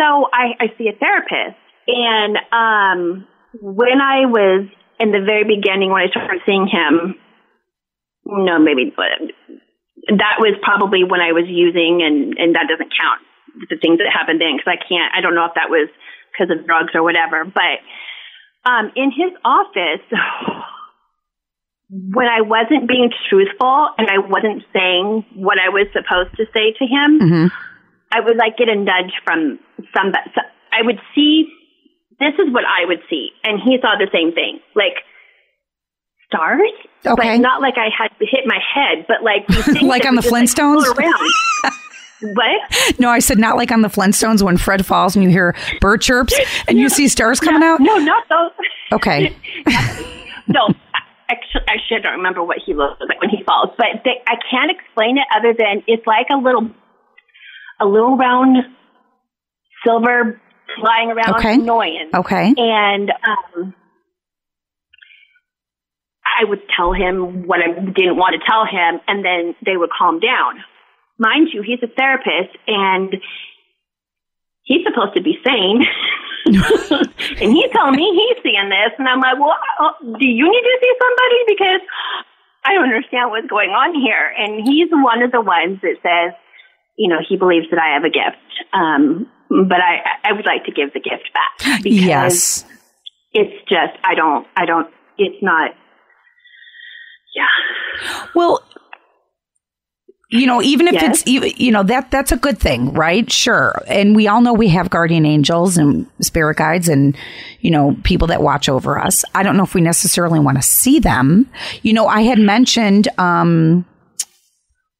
So 0.00 0.28
I, 0.32 0.56
I 0.56 0.66
see 0.78 0.88
a 0.88 0.96
therapist, 0.96 1.60
and 1.86 2.36
um, 2.56 3.28
when 3.60 4.00
I 4.00 4.24
was 4.24 4.64
in 4.98 5.12
the 5.12 5.20
very 5.20 5.44
beginning, 5.44 5.92
when 5.92 6.00
I 6.00 6.08
started 6.08 6.40
seeing 6.46 6.64
him, 6.64 7.20
no, 8.24 8.58
maybe 8.58 8.88
but 8.96 9.12
that 10.08 10.40
was 10.40 10.56
probably 10.62 11.04
when 11.04 11.20
I 11.20 11.32
was 11.36 11.44
using, 11.46 12.00
and 12.00 12.32
and 12.40 12.54
that 12.56 12.64
doesn't 12.64 12.88
count 12.96 13.20
the 13.68 13.76
things 13.76 13.98
that 13.98 14.08
happened 14.08 14.40
then 14.40 14.56
because 14.56 14.72
I 14.72 14.80
can't. 14.80 15.12
I 15.12 15.20
don't 15.20 15.34
know 15.34 15.44
if 15.44 15.52
that 15.60 15.68
was 15.68 15.92
because 16.32 16.48
of 16.48 16.64
drugs 16.64 16.96
or 16.96 17.02
whatever, 17.02 17.44
but 17.44 17.84
um, 18.64 18.92
in 18.96 19.12
his 19.12 19.36
office. 19.44 20.04
When 21.92 22.28
I 22.28 22.42
wasn't 22.42 22.86
being 22.86 23.10
truthful 23.28 23.88
and 23.98 24.06
I 24.06 24.18
wasn't 24.18 24.62
saying 24.72 25.26
what 25.34 25.58
I 25.58 25.70
was 25.70 25.88
supposed 25.90 26.36
to 26.36 26.46
say 26.54 26.70
to 26.78 26.86
him, 26.86 27.18
hmm 27.18 27.46
I 28.12 28.20
would 28.20 28.36
like 28.36 28.56
get 28.56 28.68
a 28.68 28.74
nudge 28.76 29.12
from 29.24 29.58
some. 29.96 30.12
so 30.34 30.40
I 30.72 30.82
would 30.82 30.98
see. 31.14 31.46
This 32.18 32.34
is 32.34 32.52
what 32.52 32.64
I 32.64 32.84
would 32.86 33.00
see, 33.08 33.30
and 33.44 33.58
he 33.64 33.78
saw 33.80 33.96
the 33.96 34.08
same 34.12 34.32
thing, 34.32 34.60
like 34.74 34.92
stars. 36.26 36.70
Okay. 37.06 37.14
but 37.16 37.40
not 37.40 37.62
like 37.62 37.74
I 37.78 37.88
had 37.96 38.10
hit 38.20 38.44
my 38.44 38.58
head, 38.74 39.06
but 39.08 39.22
like 39.22 39.48
Like 39.82 40.04
on 40.06 40.16
the 40.16 40.22
just, 40.22 40.30
like, 40.30 40.44
Flintstones? 40.44 40.84
around. 40.98 41.30
what? 42.34 42.98
No, 43.00 43.08
I 43.08 43.20
said 43.20 43.38
not 43.38 43.56
like 43.56 43.72
on 43.72 43.80
the 43.80 43.88
Flintstones 43.88 44.42
when 44.42 44.58
Fred 44.58 44.84
falls 44.84 45.16
and 45.16 45.24
you 45.24 45.30
hear 45.30 45.56
bird 45.80 46.02
chirps 46.02 46.38
and 46.68 46.78
you 46.78 46.90
see 46.90 47.08
stars 47.08 47.40
coming 47.46 47.62
out. 47.62 47.80
No, 47.80 47.96
not 47.96 48.28
those. 48.28 48.50
Okay. 48.92 49.34
no, 50.46 50.68
actually, 51.30 51.62
actually, 51.68 51.96
I 51.96 52.00
don't 52.02 52.16
remember 52.18 52.44
what 52.44 52.58
he 52.64 52.74
looks 52.74 53.00
like 53.08 53.18
when 53.20 53.30
he 53.30 53.42
falls, 53.44 53.70
but 53.78 53.86
they, 54.04 54.20
I 54.26 54.34
can't 54.50 54.70
explain 54.70 55.16
it 55.16 55.24
other 55.34 55.54
than 55.56 55.82
it's 55.86 56.06
like 56.06 56.26
a 56.30 56.36
little, 56.36 56.68
a 57.80 57.86
little 57.86 58.16
round 58.16 58.56
silver 59.84 60.40
flying 60.80 61.10
around 61.10 61.36
Okay. 61.36 61.54
annoying. 61.54 62.10
Okay. 62.14 62.54
And 62.56 63.10
um, 63.10 63.74
I 66.24 66.44
would 66.44 66.60
tell 66.76 66.92
him 66.92 67.46
what 67.46 67.60
I 67.60 67.72
didn't 67.72 68.16
want 68.16 68.34
to 68.38 68.46
tell 68.48 68.64
him, 68.64 69.00
and 69.08 69.24
then 69.24 69.54
they 69.64 69.76
would 69.76 69.90
calm 69.90 70.20
down. 70.20 70.62
Mind 71.18 71.48
you, 71.52 71.62
he's 71.62 71.82
a 71.82 71.86
therapist, 71.88 72.56
and 72.66 73.16
he's 74.62 74.84
supposed 74.86 75.14
to 75.16 75.22
be 75.22 75.36
sane. 75.44 75.84
and 76.46 77.52
he's 77.52 77.70
telling 77.72 77.96
me 77.96 78.08
he's 78.14 78.42
seeing 78.42 78.68
this, 78.70 78.92
and 78.98 79.08
I'm 79.08 79.20
like, 79.20 79.38
well, 79.38 79.56
uh, 79.80 79.92
do 80.00 80.26
you 80.26 80.44
need 80.48 80.64
to 80.64 80.76
see 80.80 80.92
somebody? 80.96 81.38
Because 81.48 81.80
I 82.64 82.74
don't 82.74 82.84
understand 82.84 83.30
what's 83.30 83.48
going 83.48 83.70
on 83.70 83.94
here. 84.00 84.32
And 84.38 84.66
he's 84.66 84.88
one 84.90 85.22
of 85.22 85.32
the 85.32 85.40
ones 85.40 85.80
that 85.82 85.96
says, 86.02 86.32
you 87.00 87.08
know, 87.08 87.16
he 87.26 87.38
believes 87.38 87.64
that 87.70 87.80
I 87.80 87.94
have 87.94 88.04
a 88.04 88.10
gift. 88.10 88.36
Um, 88.74 89.26
but 89.48 89.78
I, 89.80 90.02
I 90.22 90.32
would 90.34 90.44
like 90.44 90.66
to 90.66 90.70
give 90.70 90.92
the 90.92 91.00
gift 91.00 91.30
back 91.32 91.82
because 91.82 91.98
Yes. 92.04 92.64
it's 93.32 93.54
just, 93.70 93.98
I 94.04 94.14
don't, 94.14 94.46
I 94.54 94.66
don't, 94.66 94.86
it's 95.16 95.42
not, 95.42 95.70
yeah. 97.34 98.26
Well, 98.34 98.62
you 100.28 100.46
know, 100.46 100.60
even 100.60 100.88
if 100.88 100.92
Yes. 100.92 101.20
it's 101.20 101.26
even, 101.26 101.52
you 101.56 101.72
know, 101.72 101.82
that 101.84 102.10
that's 102.10 102.32
a 102.32 102.36
good 102.36 102.58
thing, 102.58 102.92
right? 102.92 103.32
Sure. 103.32 103.82
And 103.88 104.14
we 104.14 104.28
all 104.28 104.42
know 104.42 104.52
we 104.52 104.68
have 104.68 104.90
guardian 104.90 105.24
angels 105.24 105.78
and 105.78 106.06
spirit 106.20 106.58
guides 106.58 106.86
and, 106.86 107.16
you 107.60 107.70
know, 107.70 107.96
people 108.04 108.26
that 108.28 108.42
watch 108.42 108.68
over 108.68 108.98
us. 108.98 109.24
I 109.34 109.42
don't 109.42 109.56
know 109.56 109.64
if 109.64 109.74
we 109.74 109.80
necessarily 109.80 110.38
want 110.38 110.58
to 110.58 110.62
see 110.62 111.00
them. 111.00 111.50
You 111.80 111.94
know, 111.94 112.06
I 112.06 112.20
had 112.20 112.38
mentioned 112.38 113.08
um 113.16 113.86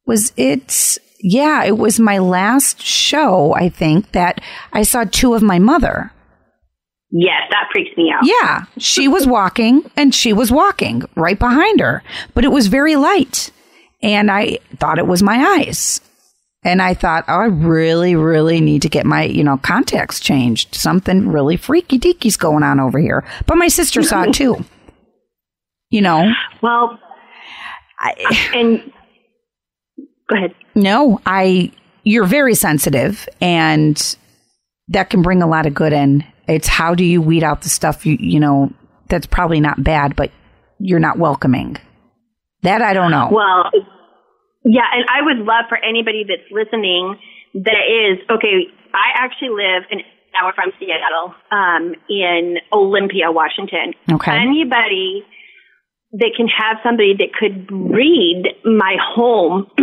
was 0.06 0.32
it 0.38 0.98
yeah, 1.22 1.64
it 1.64 1.78
was 1.78 2.00
my 2.00 2.18
last 2.18 2.80
show, 2.80 3.54
I 3.54 3.68
think, 3.68 4.12
that 4.12 4.40
I 4.72 4.82
saw 4.82 5.04
two 5.04 5.34
of 5.34 5.42
my 5.42 5.58
mother. 5.58 6.12
Yes, 7.10 7.42
that 7.50 7.68
freaks 7.72 7.96
me 7.96 8.12
out. 8.14 8.24
Yeah, 8.24 8.64
she 8.78 9.08
was 9.08 9.26
walking 9.38 9.90
and 9.96 10.14
she 10.14 10.32
was 10.32 10.52
walking 10.52 11.02
right 11.16 11.38
behind 11.38 11.80
her, 11.80 12.02
but 12.34 12.44
it 12.44 12.52
was 12.52 12.68
very 12.68 12.96
light. 12.96 13.50
And 14.02 14.30
I 14.30 14.58
thought 14.76 14.98
it 14.98 15.06
was 15.06 15.22
my 15.22 15.58
eyes. 15.58 16.00
And 16.62 16.82
I 16.82 16.94
thought, 16.94 17.24
oh, 17.26 17.40
I 17.40 17.46
really, 17.46 18.14
really 18.14 18.60
need 18.60 18.82
to 18.82 18.88
get 18.88 19.06
my, 19.06 19.24
you 19.24 19.42
know, 19.42 19.56
contacts 19.58 20.20
changed. 20.20 20.74
Something 20.74 21.28
really 21.28 21.56
freaky 21.56 21.96
deaky's 21.96 22.36
going 22.36 22.62
on 22.62 22.78
over 22.80 22.98
here. 22.98 23.24
But 23.46 23.56
my 23.56 23.68
sister 23.68 24.02
saw 24.02 24.24
it 24.24 24.34
too. 24.34 24.64
You 25.88 26.02
know, 26.02 26.30
Well, 26.62 26.98
I, 27.98 28.50
and 28.54 28.92
go 30.28 30.36
ahead. 30.36 30.54
No, 30.74 31.20
I, 31.26 31.72
you're 32.04 32.26
very 32.26 32.54
sensitive 32.54 33.28
and 33.40 34.16
that 34.88 35.10
can 35.10 35.22
bring 35.22 35.42
a 35.42 35.46
lot 35.46 35.66
of 35.66 35.74
good 35.74 35.92
in. 35.92 36.24
It's 36.48 36.68
how 36.68 36.94
do 36.94 37.04
you 37.04 37.22
weed 37.22 37.44
out 37.44 37.62
the 37.62 37.68
stuff 37.68 38.04
you, 38.06 38.16
you 38.18 38.40
know, 38.40 38.72
that's 39.08 39.26
probably 39.26 39.60
not 39.60 39.82
bad, 39.82 40.16
but 40.16 40.30
you're 40.78 41.00
not 41.00 41.18
welcoming. 41.18 41.76
That 42.62 42.82
I 42.82 42.92
don't 42.92 43.10
know. 43.10 43.28
Well, 43.32 43.70
yeah, 44.64 44.82
and 44.92 45.04
I 45.08 45.24
would 45.24 45.38
love 45.38 45.66
for 45.68 45.78
anybody 45.78 46.24
that's 46.28 46.50
listening 46.52 47.16
that 47.54 47.84
is 47.88 48.18
okay. 48.30 48.68
I 48.92 49.24
actually 49.24 49.50
live 49.50 49.84
in 49.90 50.00
an 50.00 50.04
hour 50.40 50.52
from 50.54 50.72
Seattle, 50.78 51.34
um, 51.50 51.94
in 52.08 52.58
Olympia, 52.72 53.32
Washington. 53.32 53.94
Okay. 54.10 54.32
Anybody 54.32 55.24
that 56.12 56.32
can 56.36 56.48
have 56.48 56.78
somebody 56.82 57.14
that 57.18 57.32
could 57.32 57.70
read 57.70 58.42
my 58.64 58.96
home, 58.98 59.70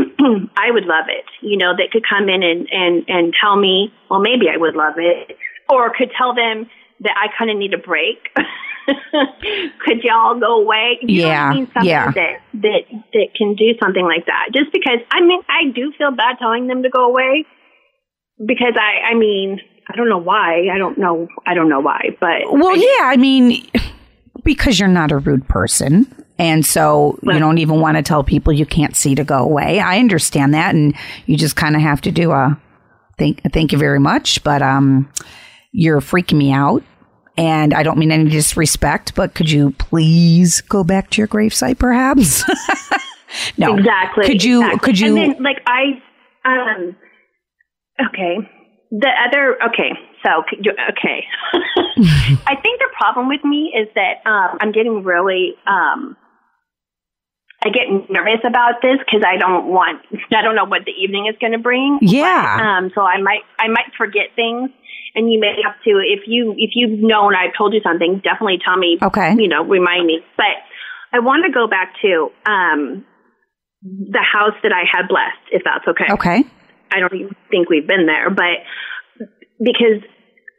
I 0.58 0.72
would 0.72 0.86
love 0.86 1.06
it. 1.08 1.26
You 1.42 1.58
know, 1.58 1.74
that 1.76 1.92
could 1.92 2.04
come 2.08 2.28
in 2.28 2.44
and 2.44 2.68
and 2.72 3.06
and 3.08 3.34
tell 3.34 3.56
me. 3.56 3.94
Well, 4.10 4.20
maybe 4.20 4.48
I 4.54 4.58
would 4.58 4.76
love 4.76 4.96
it, 4.98 5.38
or 5.70 5.92
could 5.96 6.12
tell 6.18 6.36
them 6.36 6.70
that 7.02 7.14
I 7.16 7.28
kind 7.38 7.50
of 7.50 7.58
need 7.58 7.74
a 7.74 7.78
break. 7.78 8.28
could 9.86 10.04
y'all 10.04 10.40
go 10.40 10.62
away? 10.62 11.00
You 11.02 11.28
Yeah, 11.28 11.50
I? 11.50 11.56
Something 11.56 11.84
yeah. 11.84 12.12
that 12.12 12.42
that 12.56 12.82
that 13.14 13.28
can 13.38 13.56
do 13.56 13.74
something 13.82 14.04
like 14.04 14.26
that. 14.26 14.50
Just 14.54 14.74
because 14.74 15.00
I 15.12 15.22
mean, 15.22 15.42
I 15.48 15.72
do 15.74 15.94
feel 15.98 16.12
bad 16.12 16.38
telling 16.40 16.68
them 16.68 16.84
to 16.84 16.90
go 16.90 17.08
away 17.08 17.46
because 18.46 18.74
I 18.76 19.12
I 19.12 19.14
mean. 19.16 19.62
I 19.90 19.96
don't 19.96 20.10
know 20.10 20.18
why. 20.18 20.68
I 20.68 20.78
don't 20.78 20.98
know. 20.98 21.30
I 21.46 21.54
don't 21.54 21.70
know 21.70 21.80
why, 21.80 22.10
but 22.20 22.52
Well, 22.52 22.76
yeah, 22.76 23.06
I 23.06 23.16
mean, 23.16 23.66
because 24.44 24.80
you're 24.80 24.90
not 24.90 25.12
a 25.12 25.18
rude 25.18 25.48
person. 25.48 26.14
And 26.40 26.66
so 26.66 27.18
you 27.24 27.40
don't 27.40 27.58
even 27.58 27.80
want 27.80 27.98
to 27.98 28.04
tell 28.04 28.24
people 28.24 28.54
you 28.54 28.66
can't 28.66 28.96
see 28.96 29.16
to 29.16 29.24
go 29.24 29.40
away. 29.40 29.80
I 29.80 29.98
understand 29.98 30.54
that. 30.54 30.76
And 30.76 30.96
you 31.26 31.36
just 31.36 31.56
kind 31.56 31.76
of 31.76 31.82
have 31.82 32.02
to 32.02 32.12
do 32.12 32.32
a 32.32 32.60
thank, 33.18 33.42
thank 33.54 33.72
you 33.72 33.78
very 33.78 34.00
much. 34.00 34.44
But, 34.44 34.62
um, 34.62 35.12
you're 35.72 36.00
freaking 36.00 36.38
me 36.38 36.52
out. 36.52 36.84
And 37.38 37.74
I 37.74 37.84
don't 37.84 38.00
mean 38.00 38.12
any 38.12 38.30
disrespect, 38.30 39.14
but 39.14 39.36
could 39.36 39.50
you 39.50 39.72
please 39.78 40.62
go 40.62 40.84
back 40.84 41.12
to 41.12 41.22
your 41.22 41.28
gravesite 41.28 41.78
perhaps? 41.78 42.44
no. 43.58 43.76
Exactly. 43.76 44.26
Could 44.26 44.44
you, 44.44 44.64
exactly. 44.64 44.80
could 44.80 45.00
you, 45.00 45.18
And 45.18 45.36
then, 45.36 45.44
like, 45.44 45.62
I, 45.68 46.02
um, 46.46 46.96
okay. 48.08 48.38
The 48.90 49.10
other, 49.28 49.58
okay. 49.68 49.92
So, 50.28 50.44
okay. 50.44 51.24
I 52.46 52.56
think 52.62 52.80
the 52.80 52.90
problem 52.98 53.30
with 53.30 53.44
me 53.46 53.72
is 53.74 53.88
that 53.96 54.30
um, 54.30 54.58
I'm 54.60 54.72
getting 54.72 55.04
really, 55.04 55.56
um, 55.66 56.18
I 57.64 57.70
get 57.70 57.88
nervous 58.10 58.44
about 58.46 58.82
this 58.82 58.98
because 59.00 59.24
I 59.26 59.38
don't 59.38 59.68
want, 59.68 60.02
I 60.36 60.42
don't 60.42 60.56
know 60.56 60.66
what 60.66 60.84
the 60.86 60.92
evening 60.92 61.28
is 61.32 61.36
going 61.40 61.54
to 61.54 61.60
bring. 61.60 62.00
Yeah. 62.02 62.58
Um, 62.60 62.92
so 62.94 63.02
I 63.02 63.22
might, 63.22 63.42
I 63.58 63.68
might 63.70 63.96
forget 63.98 64.36
things. 64.36 64.70
And 65.16 65.32
you 65.32 65.40
may 65.40 65.56
have 65.64 65.82
to, 65.84 65.90
if 66.04 66.28
you, 66.28 66.54
if 66.58 66.72
you've 66.76 67.00
known 67.00 67.34
I've 67.34 67.56
told 67.58 67.74
you 67.74 67.82
something, 67.82 68.22
definitely 68.24 68.60
tell 68.64 68.78
me. 68.78 69.00
Okay. 69.02 69.34
You 69.34 69.48
know, 69.48 69.64
remind 69.64 70.06
me. 70.06 70.20
But 70.36 70.62
I 71.14 71.20
want 71.20 71.46
to 71.46 71.52
go 71.52 71.68
back 71.68 71.94
to 72.02 72.30
um, 72.46 73.06
the 73.82 74.22
house 74.22 74.54
that 74.62 74.74
I 74.74 74.84
had 74.86 75.08
blessed, 75.08 75.42
if 75.52 75.64
that's 75.64 75.88
okay. 75.88 76.12
okay. 76.12 76.44
I 76.92 77.00
don't 77.00 77.14
even 77.16 77.36
think 77.50 77.70
we've 77.70 77.88
been 77.88 78.06
there, 78.06 78.30
but 78.30 78.62
because 79.60 80.04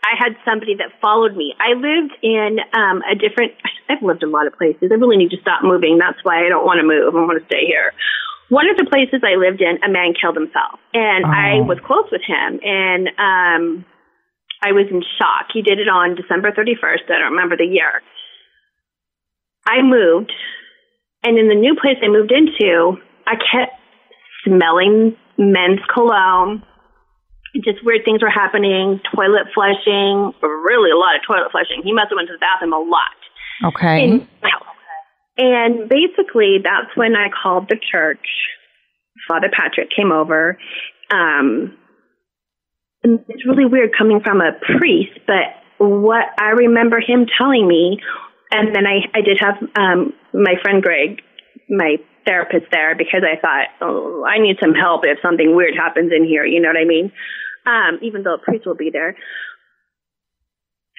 I 0.04 0.14
had 0.16 0.37
somebody 0.44 0.74
that 0.76 0.94
followed 1.02 1.37
me. 1.37 1.54
I 1.58 1.74
lived 1.74 2.14
in 2.22 2.58
um, 2.72 3.02
a 3.11 3.14
different. 3.14 3.52
I've 3.90 4.02
lived 4.02 4.22
in 4.22 4.28
a 4.28 4.32
lot 4.32 4.46
of 4.46 4.54
places. 4.56 4.90
I 4.90 4.94
really 4.94 5.16
need 5.16 5.30
to 5.30 5.40
stop 5.40 5.62
moving. 5.64 5.98
That's 5.98 6.18
why 6.22 6.44
I 6.44 6.48
don't 6.48 6.64
want 6.64 6.78
to 6.78 6.87
move. 6.87 7.14
I 7.14 7.18
want 7.24 7.40
to 7.40 7.46
stay 7.46 7.66
here. 7.66 7.92
One 8.48 8.68
of 8.70 8.76
the 8.78 8.87
places 8.88 9.20
I 9.24 9.37
lived 9.37 9.61
in, 9.61 9.76
a 9.84 9.90
man 9.92 10.14
killed 10.18 10.37
himself, 10.37 10.80
and 10.94 11.26
I 11.26 11.61
Oh. 11.61 11.64
was 11.68 11.78
close 11.84 12.08
with 12.11 12.22
him, 12.24 12.61
and 12.64 13.08
um, 13.18 13.84
I 14.64 14.72
was 14.72 14.87
in 14.90 15.02
shock. 15.18 15.52
He 15.52 15.61
did 15.62 15.78
it 15.80 15.88
on 15.88 16.14
December 16.16 16.52
31st. 16.52 17.04
I 17.12 17.18
don't 17.20 17.32
remember 17.37 17.56
the 17.56 17.66
year. 17.68 18.00
I 19.66 19.82
moved, 19.82 20.32
and 21.24 21.38
in 21.38 21.48
the 21.48 21.54
new 21.54 21.76
place 21.76 21.98
I 22.02 22.08
moved 22.08 22.32
into, 22.32 22.96
I 23.26 23.34
kept 23.37 23.76
smelling 24.44 25.16
men's 25.37 25.80
cologne. 25.92 26.62
Just 27.64 27.85
weird 27.85 28.05
things 28.05 28.23
were 28.23 28.31
happening. 28.31 29.01
Toilet 29.14 29.49
flushing, 29.55 30.33
really 30.42 30.90
a 30.90 30.97
lot 30.97 31.16
of 31.16 31.23
toilet 31.27 31.51
flushing. 31.51 31.83
He 31.83 31.92
must 31.92 32.11
have 32.11 32.16
went 32.16 32.29
to 32.29 32.35
the 32.35 32.38
bathroom 32.38 32.73
a 32.73 32.79
lot. 32.79 33.18
Okay. 33.64 34.18
House. 34.42 34.62
And 35.37 35.88
basically, 35.88 36.59
that's 36.62 36.97
when 36.97 37.14
I 37.14 37.29
called 37.31 37.68
the 37.68 37.77
church. 37.79 38.27
Father 39.27 39.51
Patrick 39.53 39.88
came 39.94 40.12
over. 40.12 40.59
Um, 41.11 41.77
and 43.03 43.25
it's 43.29 43.47
really 43.47 43.64
weird 43.64 43.90
coming 43.97 44.21
from 44.21 44.40
a 44.40 44.53
priest, 44.79 45.18
but 45.27 45.55
what 45.79 46.27
I 46.40 46.51
remember 46.51 47.01
him 47.01 47.27
telling 47.38 47.66
me, 47.66 48.01
and 48.51 48.75
then 48.75 48.87
I, 48.87 49.07
I 49.14 49.21
did 49.21 49.38
have 49.40 49.57
um, 49.77 50.12
my 50.35 50.55
friend 50.62 50.83
Greg, 50.83 51.23
my 51.71 51.97
therapist 52.27 52.66
there, 52.73 52.97
because 52.97 53.23
I 53.23 53.40
thought, 53.40 53.68
oh, 53.81 54.25
I 54.25 54.38
need 54.38 54.57
some 54.61 54.75
help 54.75 55.03
if 55.05 55.18
something 55.23 55.55
weird 55.55 55.75
happens 55.77 56.12
in 56.14 56.25
here. 56.25 56.44
You 56.44 56.61
know 56.61 56.68
what 56.68 56.77
I 56.77 56.85
mean? 56.85 57.12
Um, 57.68 57.98
even 58.02 58.22
though 58.22 58.35
a 58.35 58.38
priest 58.38 58.64
will 58.66 58.74
be 58.76 58.90
there. 58.90 59.14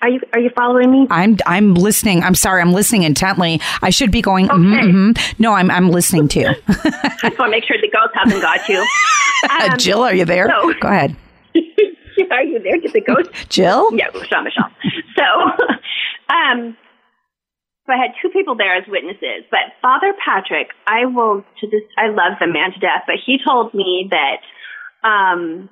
Are 0.01 0.09
you 0.09 0.21
are 0.33 0.39
you 0.39 0.49
following 0.55 0.91
me? 0.91 1.07
I'm 1.09 1.37
I'm 1.45 1.73
listening. 1.73 2.23
I'm 2.23 2.35
sorry. 2.35 2.61
I'm 2.61 2.71
listening 2.71 3.03
intently. 3.03 3.59
I 3.81 3.89
should 3.89 4.11
be 4.11 4.21
going. 4.21 4.45
Okay. 4.45 4.57
mhm. 4.57 5.39
No, 5.39 5.53
I'm 5.53 5.69
I'm 5.69 5.89
listening 5.89 6.27
too. 6.29 6.45
I 6.69 7.17
just 7.21 7.37
want 7.39 7.49
to 7.49 7.51
make 7.51 7.65
sure 7.65 7.75
the 7.81 7.89
ghost 7.91 8.13
hasn't 8.13 8.41
got 8.41 8.67
you. 8.69 8.85
Um, 9.61 9.77
Jill, 9.77 10.01
are 10.03 10.13
you 10.13 10.25
there? 10.25 10.49
so- 10.49 10.73
Go 10.81 10.89
ahead. 10.89 11.15
are 12.31 12.43
you 12.43 12.59
there? 12.59 12.77
Did 12.77 12.91
the 12.91 12.99
ghost? 12.99 13.29
Jill. 13.49 13.89
Yeah, 13.95 14.07
Michelle, 14.13 14.43
Michelle. 14.43 14.69
So, 15.17 15.23
um, 16.35 16.75
so 17.85 17.93
I 17.93 17.97
had 17.97 18.11
two 18.21 18.27
people 18.29 18.55
there 18.57 18.75
as 18.75 18.83
witnesses, 18.89 19.45
but 19.49 19.59
Father 19.81 20.13
Patrick, 20.25 20.67
I 20.87 21.05
will 21.05 21.45
to 21.61 21.67
this, 21.67 21.83
I 21.97 22.07
love 22.09 22.33
the 22.41 22.47
man 22.47 22.73
to 22.73 22.79
death, 22.79 23.03
but 23.07 23.15
he 23.25 23.37
told 23.47 23.73
me 23.73 24.09
that, 24.11 25.07
um, 25.07 25.69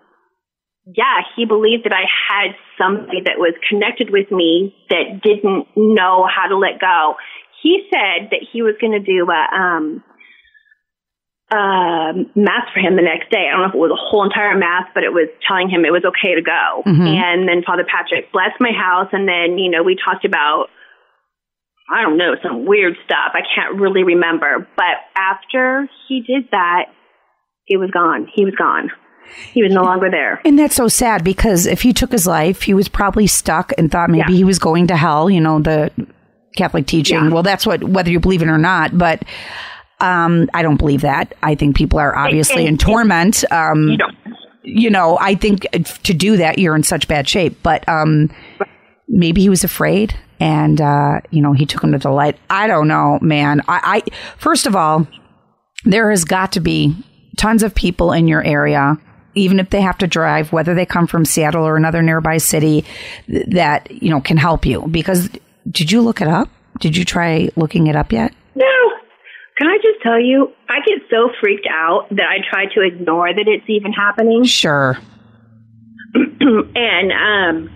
yeah, 0.96 1.20
he 1.36 1.46
believed 1.46 1.84
that 1.84 1.92
I 1.94 2.06
had 2.08 2.56
somebody 2.78 3.20
that 3.26 3.38
was 3.38 3.54
connected 3.70 4.10
with 4.10 4.32
me 4.32 4.74
that 4.90 5.20
didn't 5.22 5.68
know 5.76 6.26
how 6.26 6.48
to 6.48 6.58
let 6.58 6.80
go. 6.80 7.16
he 7.62 7.84
said 7.92 8.30
that 8.32 8.40
he 8.54 8.62
was 8.62 8.76
going 8.80 8.94
to 8.94 9.00
do 9.04 9.28
a 9.30 9.44
um, 9.56 10.04
uh, 11.52 12.14
mass 12.36 12.68
for 12.74 12.80
him 12.80 12.96
the 12.96 13.02
next 13.02 13.32
day. 13.32 13.48
I 13.48 13.52
don't 13.52 13.62
know 13.64 13.70
if 13.70 13.76
it 13.76 13.80
was 13.80 13.92
a 13.92 14.00
whole 14.00 14.24
entire 14.24 14.56
mass, 14.58 14.84
but 14.94 15.04
it 15.04 15.12
was 15.12 15.28
telling 15.48 15.70
him 15.70 15.86
it 15.86 15.92
was 15.92 16.04
okay 16.04 16.36
to 16.36 16.42
go. 16.42 16.84
Mhm. 16.86 17.08
And 17.08 17.48
then 17.48 17.64
Father 17.64 17.86
Patrick 17.88 18.32
blessed 18.32 18.60
my 18.60 18.72
house, 18.72 19.10
and 19.12 19.28
then 19.28 19.58
you 19.58 19.72
know 19.72 19.84
we 19.84 19.96
talked 19.96 20.26
about 20.26 20.68
I 21.90 22.02
don't 22.02 22.18
know 22.18 22.36
some 22.44 22.66
weird 22.66 22.96
stuff. 23.06 23.32
I 23.34 23.42
can't 23.56 23.80
really 23.80 24.04
remember, 24.04 24.68
but 24.76 24.96
after 25.16 25.88
he 26.08 26.20
did 26.22 26.52
that, 26.52 26.92
he 27.64 27.78
was 27.78 27.92
gone. 27.92 28.28
He 28.34 28.44
was 28.44 28.56
gone. 28.56 28.92
He 29.54 29.64
was 29.64 29.72
no 29.74 29.84
longer 29.84 30.10
there. 30.10 30.42
And 30.46 30.58
that's 30.58 30.76
so 30.76 30.88
sad 30.88 31.24
because 31.24 31.66
if 31.66 31.82
he 31.82 31.94
took 31.94 32.12
his 32.12 32.26
life, 32.28 32.62
he 32.64 32.74
was 32.74 32.88
probably 32.88 33.28
stuck 33.28 33.74
and 33.78 33.92
thought 33.92 34.10
maybe 34.10 34.32
Yeah. 34.32 34.38
he 34.38 34.44
was 34.44 34.60
going 34.60 34.88
to 34.88 34.96
hell, 34.96 35.30
you 35.30 35.42
know, 35.42 35.60
the 35.60 35.92
Catholic 36.56 36.88
teaching. 36.88 37.18
Yeah. 37.26 37.30
Well, 37.30 37.44
that's 37.44 37.66
what, 37.66 37.84
whether 37.84 38.10
you 38.10 38.20
believe 38.20 38.42
it 38.42 38.48
or 38.48 38.58
not, 38.58 38.98
but 38.98 39.24
um, 40.00 40.50
I 40.54 40.62
don't 40.62 40.78
believe 40.78 41.02
that. 41.02 41.34
I 41.44 41.56
think 41.56 41.76
people 41.76 42.00
are 42.00 42.16
obviously 42.16 42.64
in 42.64 42.70
and- 42.70 42.80
torment. 42.80 43.44
Um, 43.52 43.90
You 43.90 43.98
know, 43.98 44.08
you 44.64 44.90
know, 44.90 45.18
I 45.22 45.36
think 45.36 45.62
to 46.04 46.14
do 46.14 46.38
that, 46.38 46.60
you're 46.60 46.76
in 46.76 46.84
such 46.84 47.08
bad 47.08 47.28
shape. 47.30 47.58
But 47.64 47.88
um, 47.88 48.30
maybe 49.08 49.42
he 49.42 49.50
was 49.50 49.64
afraid, 49.64 50.14
and 50.40 50.82
uh, 50.82 51.22
you 51.32 51.42
know, 51.42 51.54
he 51.54 51.66
took 51.66 51.84
him 51.84 51.94
to 51.94 51.98
the 52.00 52.10
light. 52.10 52.38
I 52.50 52.68
don't 52.68 52.88
know, 52.90 53.18
man. 53.22 53.62
I, 53.68 54.02
I 54.06 54.12
first 54.38 54.66
of 54.66 54.76
all, 54.76 55.08
there 55.86 56.10
has 56.10 56.26
got 56.26 56.52
to 56.54 56.60
be 56.60 56.96
tons 57.38 57.64
of 57.64 57.74
people 57.74 58.12
in 58.12 58.28
your 58.28 58.44
area, 58.44 58.98
even 59.38 59.60
if 59.60 59.70
they 59.70 59.82
have 59.82 59.98
to 60.00 60.08
drive, 60.08 60.52
whether 60.52 60.74
they 60.74 60.86
come 60.86 61.08
from 61.08 61.26
Seattle 61.26 61.66
or 61.66 61.78
another 61.78 62.02
nearby 62.02 62.38
city, 62.38 62.86
that 63.28 63.90
you 63.92 64.10
know 64.10 64.22
can 64.22 64.38
help 64.38 64.66
you. 64.66 64.88
Because 64.88 65.30
did 65.70 65.92
you 65.92 66.02
look 66.02 66.22
it 66.22 66.28
up? 66.28 66.50
Did 66.80 66.98
you 66.98 67.06
try 67.06 67.50
looking 67.56 67.88
it 67.88 67.96
up 67.96 68.12
yet? 68.12 68.34
no. 68.56 68.66
Can 69.58 69.68
I 69.68 69.78
just 69.78 70.04
tell 70.04 70.20
you, 70.22 70.54
I 70.70 70.86
get 70.86 71.10
so 71.10 71.32
freaked 71.42 71.68
out 71.68 72.10
that 72.12 72.26
I 72.26 72.46
try 72.48 72.66
to 72.76 72.82
ignore 72.82 73.34
that 73.34 73.48
it's 73.48 73.68
even 73.68 73.92
happening. 73.92 74.44
Sure. 74.44 75.00
and 76.14 77.12
um 77.12 77.74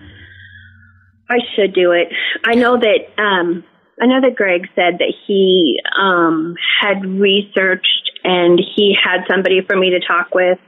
I 1.28 1.38
should 1.56 1.74
do 1.74 1.92
it. 1.92 2.10
I 2.46 2.54
know 2.56 2.78
that 2.78 3.22
um 3.22 3.64
I 4.00 4.06
know 4.06 4.22
that 4.22 4.36
Greg 4.36 4.68
said 4.76 5.00
that 5.00 5.14
he 5.26 5.80
um 6.00 6.56
had 6.82 7.04
researched 7.04 8.12
and 8.24 8.60
he 8.76 8.96
had 8.96 9.22
somebody 9.30 9.62
for 9.62 9.76
me 9.76 9.90
to 9.92 10.00
talk 10.00 10.36
with 10.36 10.60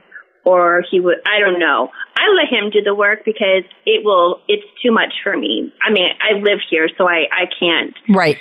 or 0.44 0.82
he 0.90 1.00
would 1.00 1.16
I 1.26 1.38
don't 1.40 1.58
know. 1.58 1.90
I 2.16 2.22
let 2.34 2.48
him 2.52 2.70
do 2.70 2.80
the 2.82 2.94
work 2.94 3.20
because 3.24 3.64
it 3.86 4.04
will 4.04 4.40
it's 4.48 4.64
too 4.82 4.92
much 4.92 5.12
for 5.22 5.36
me. 5.36 5.72
I 5.82 5.90
mean, 5.92 6.08
I 6.20 6.34
live 6.38 6.58
here 6.70 6.88
so 6.96 7.08
I 7.08 7.24
I 7.32 7.46
can't 7.58 7.94
Right. 8.08 8.38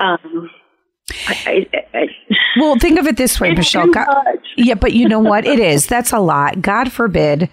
um 0.00 0.50
I, 1.26 1.66
I, 1.72 1.84
I, 1.98 2.06
Well, 2.60 2.78
think 2.78 2.98
of 2.98 3.06
it 3.06 3.16
this 3.16 3.40
way, 3.40 3.54
Michelle. 3.54 3.86
God- 3.88 4.06
yeah, 4.56 4.74
but 4.74 4.92
you 4.92 5.08
know 5.08 5.20
what? 5.20 5.46
It 5.46 5.58
is. 5.58 5.86
That's 5.86 6.12
a 6.12 6.18
lot. 6.18 6.60
God 6.60 6.92
forbid, 6.92 7.48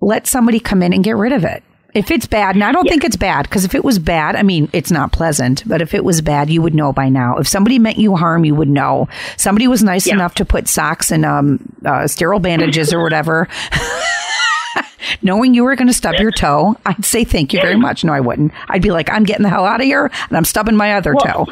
let 0.00 0.26
somebody 0.26 0.58
come 0.58 0.82
in 0.82 0.92
and 0.92 1.04
get 1.04 1.16
rid 1.16 1.32
of 1.32 1.44
it. 1.44 1.62
If 1.96 2.10
it's 2.10 2.26
bad, 2.26 2.54
and 2.54 2.62
I 2.62 2.72
don't 2.72 2.86
think 2.86 3.04
it's 3.04 3.16
bad, 3.16 3.44
because 3.44 3.64
if 3.64 3.74
it 3.74 3.82
was 3.82 3.98
bad, 3.98 4.36
I 4.36 4.42
mean, 4.42 4.68
it's 4.74 4.90
not 4.90 5.12
pleasant, 5.12 5.66
but 5.66 5.80
if 5.80 5.94
it 5.94 6.04
was 6.04 6.20
bad, 6.20 6.50
you 6.50 6.60
would 6.60 6.74
know 6.74 6.92
by 6.92 7.08
now. 7.08 7.38
If 7.38 7.48
somebody 7.48 7.78
meant 7.78 7.96
you 7.96 8.16
harm, 8.16 8.44
you 8.44 8.54
would 8.54 8.68
know. 8.68 9.08
Somebody 9.38 9.66
was 9.66 9.82
nice 9.82 10.06
Yeah. 10.06 10.14
enough 10.14 10.34
to 10.34 10.44
put 10.44 10.68
socks 10.68 11.10
and 11.10 11.24
um, 11.24 11.58
uh, 11.86 12.06
sterile 12.06 12.38
bandages 12.38 12.92
or 12.92 13.02
whatever. 13.02 13.48
Knowing 15.22 15.54
you 15.54 15.64
were 15.64 15.74
going 15.76 15.88
to 15.88 15.94
stub 15.94 16.16
your 16.16 16.30
toe, 16.32 16.76
I'd 16.84 17.04
say 17.04 17.24
thank 17.24 17.52
you 17.54 17.60
very 17.62 17.76
much. 17.76 18.04
No, 18.04 18.12
I 18.12 18.20
wouldn't. 18.20 18.52
I'd 18.68 18.82
be 18.82 18.90
like, 18.90 19.08
I'm 19.10 19.24
getting 19.24 19.44
the 19.44 19.48
hell 19.48 19.64
out 19.64 19.80
of 19.80 19.86
here, 19.86 20.10
and 20.28 20.36
I'm 20.36 20.44
stubbing 20.44 20.76
my 20.76 20.94
other 20.94 21.14
toe. 21.14 21.46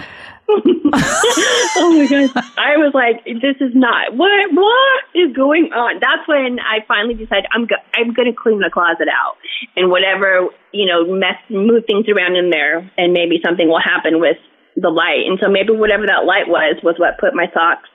oh 0.49 1.88
my 1.97 2.07
god! 2.07 2.30
I 2.61 2.76
was 2.76 2.92
like, 2.92 3.24
"This 3.24 3.57
is 3.61 3.72
not 3.74 4.12
what 4.12 4.28
what 4.53 5.01
is 5.14 5.34
going 5.34 5.72
on." 5.72 6.01
That's 6.01 6.28
when 6.28 6.61
I 6.61 6.84
finally 6.86 7.14
decided 7.14 7.47
I'm 7.53 7.66
go- 7.66 7.80
I'm 7.95 8.12
going 8.12 8.28
to 8.28 8.36
clean 8.36 8.61
the 8.61 8.68
closet 8.68 9.09
out 9.09 9.40
and 9.76 9.90
whatever 9.90 10.53
you 10.72 10.84
know 10.84 11.09
mess 11.09 11.40
move 11.49 11.84
things 11.86 12.05
around 12.12 12.36
in 12.36 12.51
there, 12.51 12.84
and 12.99 13.12
maybe 13.12 13.40
something 13.40 13.68
will 13.68 13.80
happen 13.80 14.20
with 14.20 14.36
the 14.76 14.90
light. 14.90 15.24
And 15.24 15.38
so 15.40 15.49
maybe 15.49 15.72
whatever 15.72 16.05
that 16.07 16.28
light 16.28 16.49
was 16.49 16.76
was 16.84 16.97
what 16.99 17.16
put 17.16 17.32
my 17.32 17.47
socks 17.55 17.88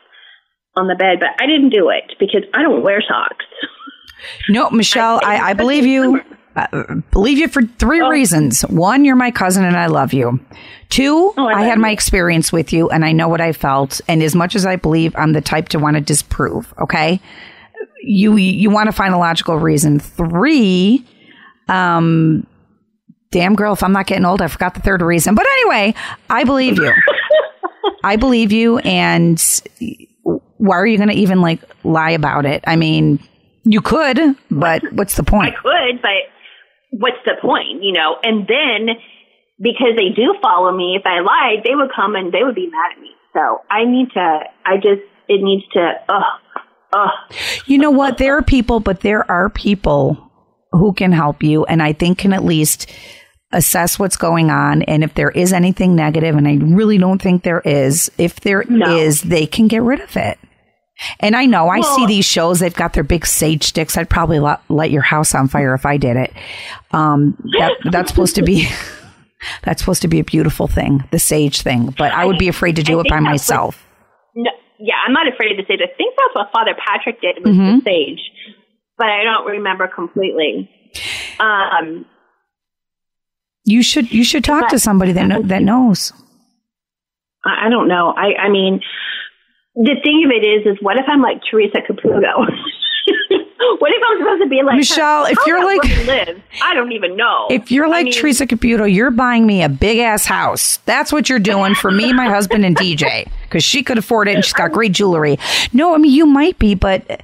on 0.76 0.88
the 0.88 0.96
bed. 0.96 1.22
But 1.22 1.38
I 1.38 1.46
didn't 1.46 1.70
do 1.70 1.94
it 1.94 2.18
because 2.20 2.44
I 2.54 2.64
don't 2.64 2.82
wear 2.82 3.04
socks. 3.06 3.46
No, 4.50 4.70
Michelle, 4.70 5.22
I, 5.24 5.52
I 5.52 5.54
believe 5.54 5.86
you. 5.86 6.22
Uh, 6.56 6.96
believe 7.12 7.38
you 7.38 7.48
for 7.48 7.62
three 7.62 8.02
Oh. 8.02 8.10
reasons. 8.10 8.62
One, 8.64 9.06
you're 9.06 9.16
my 9.16 9.32
cousin 9.32 9.64
and 9.64 9.78
I 9.78 9.86
love 9.86 10.14
you. 10.14 10.40
Two, 10.90 11.34
Oh, 11.38 11.48
I 11.48 11.62
I, 11.62 11.64
had 11.66 11.78
my 11.78 11.92
experience 11.92 12.52
with 12.52 12.74
you 12.74 12.90
and 12.90 13.06
I 13.06 13.12
know 13.12 13.28
what 13.28 13.40
I 13.40 13.54
felt. 13.54 14.02
And 14.08 14.22
as 14.24 14.36
much 14.36 14.56
as 14.56 14.66
I 14.66 14.76
believe, 14.76 15.16
I'm 15.16 15.34
the 15.34 15.42
type 15.42 15.70
to 15.70 15.80
want 15.80 15.96
to 15.96 16.02
disprove. 16.02 16.74
Okay, 16.82 17.22
you 18.02 18.36
you 18.38 18.70
want 18.70 18.88
to 18.88 18.92
find 18.92 19.14
a 19.14 19.18
logical 19.18 19.58
reason. 19.58 20.00
Three, 20.00 21.06
um, 21.68 22.46
damn 23.32 23.56
girl, 23.56 23.74
if 23.74 23.84
I'm 23.84 23.92
not 23.92 24.08
getting 24.08 24.26
old, 24.26 24.42
I 24.42 24.48
forgot 24.48 24.74
the 24.74 24.82
third 24.82 25.02
reason. 25.02 25.36
But 25.36 25.46
anyway, 25.60 25.94
I 26.30 26.44
believe 26.44 26.78
you. 26.78 26.92
I 28.04 28.16
believe 28.16 28.52
you, 28.52 28.80
and 28.80 29.42
why 30.58 30.76
are 30.78 30.88
you 30.88 30.98
going 30.98 31.10
to 31.10 31.16
even 31.16 31.42
like 31.42 31.62
lie 31.84 32.12
about 32.12 32.46
it? 32.46 32.64
I 32.66 32.76
mean, 32.76 33.20
you 33.64 33.82
could, 33.82 34.18
but 34.50 34.82
what's 34.94 35.16
the 35.16 35.24
point? 35.24 35.54
I 35.56 35.62
could, 35.92 36.02
but 36.02 36.10
what's 36.90 37.18
the 37.26 37.34
point, 37.42 37.84
you 37.84 37.94
know? 37.94 38.18
And 38.24 38.48
then 38.48 38.96
because 39.60 39.96
they 39.98 40.10
do 40.16 40.36
follow 40.42 40.72
me, 40.76 40.96
if 41.00 41.06
I 41.06 41.20
lied, 41.20 41.64
they 41.64 41.76
would 41.76 41.92
come 41.96 42.16
and 42.16 42.32
they 42.32 42.44
would 42.44 42.56
be 42.56 42.68
mad 42.70 42.94
at 42.96 43.02
me. 43.02 43.12
So 43.34 43.62
I 43.70 43.86
need 43.86 44.12
to. 44.14 44.40
I 44.66 44.76
just 44.78 45.02
it 45.28 45.42
needs 45.44 45.64
to. 45.74 45.92
Ugh, 46.10 46.24
ugh. 46.94 47.36
You 47.66 47.78
know 47.78 47.92
what? 47.92 48.18
There 48.18 48.38
are 48.38 48.42
people, 48.42 48.80
but 48.80 49.02
there 49.02 49.30
are 49.30 49.50
people 49.50 50.32
who 50.72 50.94
can 50.94 51.12
help 51.12 51.44
you, 51.44 51.66
and 51.66 51.82
I 51.82 51.94
think 51.94 52.20
can 52.20 52.34
at 52.34 52.44
least 52.44 52.90
assess 53.52 53.98
what's 53.98 54.16
going 54.16 54.50
on. 54.52 54.84
And 54.84 55.04
if 55.04 55.16
there 55.16 55.32
is 55.32 55.54
anything 55.54 55.96
negative, 55.96 56.36
and 56.36 56.48
I 56.48 56.56
really 56.56 56.98
don't 56.98 57.22
think 57.22 57.44
there 57.44 57.62
is, 57.62 58.12
if 58.18 58.40
there 58.42 58.62
is, 58.62 59.26
No. 59.26 59.30
they 59.30 59.46
can 59.46 59.68
get 59.68 59.82
rid 59.82 60.02
of 60.02 60.16
it. 60.16 60.38
And 61.20 61.36
I 61.36 61.46
know 61.46 61.70
I 61.70 61.82
see 61.82 62.06
these 62.06 62.26
shows; 62.26 62.60
they've 62.60 62.74
got 62.74 62.94
their 62.94 63.04
big 63.04 63.26
sage 63.26 63.64
sticks. 63.64 63.98
I'd 63.98 64.10
probably 64.10 64.40
lot, 64.40 64.64
light 64.70 64.92
your 64.92 65.02
house 65.02 65.34
on 65.36 65.48
fire 65.48 65.74
if 65.74 65.86
I 65.86 65.98
did 65.98 66.18
it. 66.18 66.34
Um, 66.92 67.36
that, 67.58 67.72
that's 67.92 68.10
supposed 68.12 68.36
to 68.36 68.42
be. 68.44 68.68
That's 69.64 69.80
supposed 69.82 70.02
to 70.02 70.10
be 70.10 70.20
a 70.20 70.24
beautiful 70.26 70.68
thing, 70.68 71.02
the 71.12 71.18
sage 71.18 71.62
thing, 71.62 71.96
but 71.98 72.12
I 72.12 72.26
would 72.26 72.38
be 72.38 72.50
afraid 72.50 72.76
to 72.76 72.84
do 72.84 72.98
I 72.98 73.02
it 73.02 73.04
by 73.06 73.16
that's 73.16 73.24
what- 73.24 73.30
myself. 73.32 73.88
No, 74.36 74.52
yeah, 74.80 74.96
I'm 75.08 75.14
not 75.14 75.30
afraid 75.34 75.56
to 75.56 75.64
say. 75.66 75.78
this. 75.78 75.88
I 75.94 75.96
think 75.96 76.14
that's 76.18 76.36
what 76.36 76.52
Father 76.52 76.76
Patrick 76.78 77.22
did 77.22 77.38
with 77.46 77.56
Mhm. 77.56 77.78
the 77.78 77.82
sage, 77.90 78.20
but 78.98 79.08
I 79.08 79.24
don't 79.24 79.46
remember 79.48 79.88
completely. 79.88 80.70
Um, 81.40 82.06
You 83.64 83.82
should 83.82 84.12
you 84.12 84.26
should 84.26 84.44
talk 84.44 84.68
to 84.72 84.78
somebody 84.80 85.14
that 85.14 85.48
that 85.48 85.62
knows. 85.62 86.12
I, 87.46 87.68
I 87.68 87.70
don't 87.70 87.88
know. 87.88 88.14
I, 88.18 88.34
I 88.44 88.50
mean, 88.50 88.82
the 89.76 89.96
thing 90.04 90.24
of 90.26 90.32
it 90.32 90.46
is, 90.46 90.66
is 90.66 90.78
what 90.82 90.98
if 90.98 91.06
I'm 91.08 91.22
like 91.22 91.42
Teresa 91.50 91.78
Caputo? 91.88 92.46
what 93.80 93.92
if 93.92 94.04
I'm 94.10 94.18
supposed 94.20 94.44
to 94.44 94.50
be 94.50 94.62
like 94.64 94.78
Michelle, 94.78 95.26
if 95.26 95.38
you're 95.46 95.64
like- 95.64 95.84
lives? 96.08 96.40
I 96.64 96.74
don't 96.74 96.92
even 96.92 97.16
know. 97.16 97.48
If 97.50 97.72
you're 97.72 97.86
I 97.86 97.90
like 97.90 98.06
mean, 98.06 98.14
Teresa 98.14 98.46
Caputo, 98.46 98.92
you're 98.92 99.12
buying 99.12 99.46
me 99.46 99.64
a 99.64 99.70
big 99.70 100.00
ass 100.00 100.26
house. 100.26 100.78
That's 100.86 101.12
what 101.14 101.30
you're 101.30 101.40
doing 101.40 101.76
for 101.76 101.92
me, 101.92 102.14
my 102.14 102.28
husband, 102.28 102.66
and 102.66 102.76
DJ 102.76 103.30
because 103.44 103.64
she 103.64 103.84
could 103.84 103.98
afford 103.98 104.28
it 104.28 104.36
and 104.36 104.44
she's 104.44 104.54
got 104.54 104.72
great 104.72 104.92
jewelry. 104.92 105.40
No, 105.74 105.94
I 105.94 105.98
mean 105.98 106.12
you 106.12 106.26
might 106.26 106.60
be, 106.60 106.76
but 106.76 107.22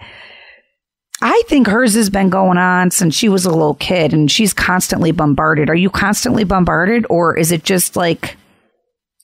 I 1.22 1.42
think 1.48 1.68
hers 1.68 1.96
has 1.96 2.10
been 2.10 2.30
going 2.30 2.58
on 2.58 2.92
since 2.92 3.16
she 3.16 3.30
was 3.30 3.46
a 3.46 3.50
little 3.50 3.76
kid, 3.76 4.14
and 4.14 4.30
she's 4.30 4.54
constantly 4.54 5.12
bombarded. 5.12 5.70
Are 5.70 5.76
you 5.76 5.90
constantly 5.90 6.44
bombarded, 6.44 7.06
or 7.10 7.38
is 7.38 7.52
it 7.52 7.64
just 7.64 7.96
like? 7.96 8.38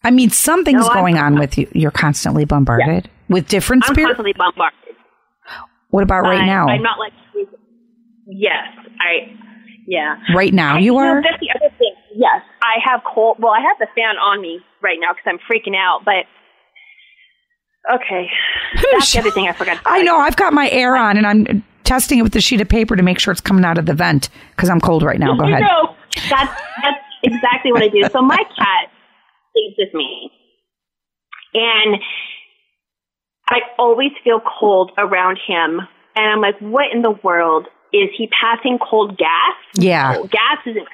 I 0.04 0.12
mean, 0.12 0.30
something's 0.32 0.88
No, 0.88 0.94
going 0.94 1.18
on 1.18 1.38
with 1.38 1.58
you. 1.58 1.68
You're 1.74 1.92
constantly 1.92 2.46
bombarded 2.46 3.10
with 3.30 3.48
different 3.48 3.84
I'm 3.88 3.94
spirits. 3.94 4.18
constantly 4.18 4.34
bombarded. 4.34 4.78
What 5.90 6.04
about 6.04 6.22
right 6.24 6.42
I- 6.42 6.46
now? 6.46 6.68
I'm 6.68 6.82
not 6.82 6.98
like 7.00 7.14
Yes, 8.28 8.64
I. 9.00 9.36
Yeah. 9.88 10.16
right 10.36 10.54
now, 10.54 10.78
you 10.78 10.94
know, 10.94 11.00
are. 11.00 11.22
that's 11.22 11.40
the 11.42 11.50
other 11.56 11.74
thing. 11.78 11.94
Yes, 12.16 12.42
I 12.64 12.78
have 12.90 13.02
cold. 13.04 13.38
Well, 13.40 13.52
I 13.52 13.60
have 13.60 13.78
the 13.80 13.88
fan 13.96 14.16
on 14.18 14.40
me 14.42 14.60
right 14.82 14.98
now 15.02 15.10
because 15.12 15.26
I'm 15.28 15.40
freaking 15.52 15.76
out. 15.76 16.04
But 16.06 16.26
okay, 17.94 18.28
that's 18.92 19.12
the 19.12 19.20
other 19.20 19.32
thing 19.32 19.48
I 19.48 19.54
forgot. 19.54 19.80
I 19.86 20.02
know. 20.04 20.18
I've 20.18 20.36
got 20.38 20.54
my 20.54 20.70
air 20.70 20.96
on, 20.96 21.18
and 21.18 21.26
I'm 21.28 21.64
testing 21.84 22.20
it 22.20 22.22
with 22.22 22.32
the 22.34 22.42
sheet 22.42 22.62
of 22.62 22.70
paper 22.70 22.96
to 22.96 23.04
make 23.04 23.20
sure 23.20 23.32
it's 23.32 23.42
coming 23.42 23.66
out 23.66 23.78
of 23.78 23.86
the 23.86 23.94
vent 23.94 24.30
because 24.56 24.70
I'm 24.70 24.80
cold 24.80 25.04
right 25.04 25.20
now. 25.20 25.36
Go 25.36 25.46
You 25.48 25.56
ahead. 25.56 25.64
know, 25.64 25.96
that's 26.30 26.62
that's 26.84 26.98
exactly 27.24 27.72
what 27.74 27.84
I 27.84 27.90
do. 27.90 28.04
So 28.12 28.22
my 28.22 28.38
cat 28.58 28.90
with 29.78 29.94
me, 29.94 30.32
and 31.54 31.98
I 33.50 33.60
always 33.78 34.12
feel 34.24 34.40
cold 34.40 34.92
around 34.98 35.40
him. 35.46 35.82
And 36.16 36.26
I'm 36.26 36.42
like, 36.42 36.60
what 36.60 36.86
in 36.94 37.02
the 37.02 37.12
world 37.24 37.68
is 37.94 38.10
he 38.18 38.28
passing 38.28 38.80
cold 38.80 39.18
gas? 39.18 39.56
Yeah. 39.76 40.14
No, 40.14 40.24
gas 40.24 40.60
isn't 40.66 40.88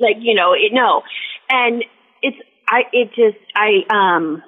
like 0.00 0.16
you 0.20 0.34
know 0.34 0.52
it. 0.52 0.72
No, 0.72 1.02
and 1.48 1.84
it's 2.22 2.36
I. 2.68 2.82
It 2.92 3.08
just 3.10 3.38
I 3.54 3.82
um. 3.90 4.42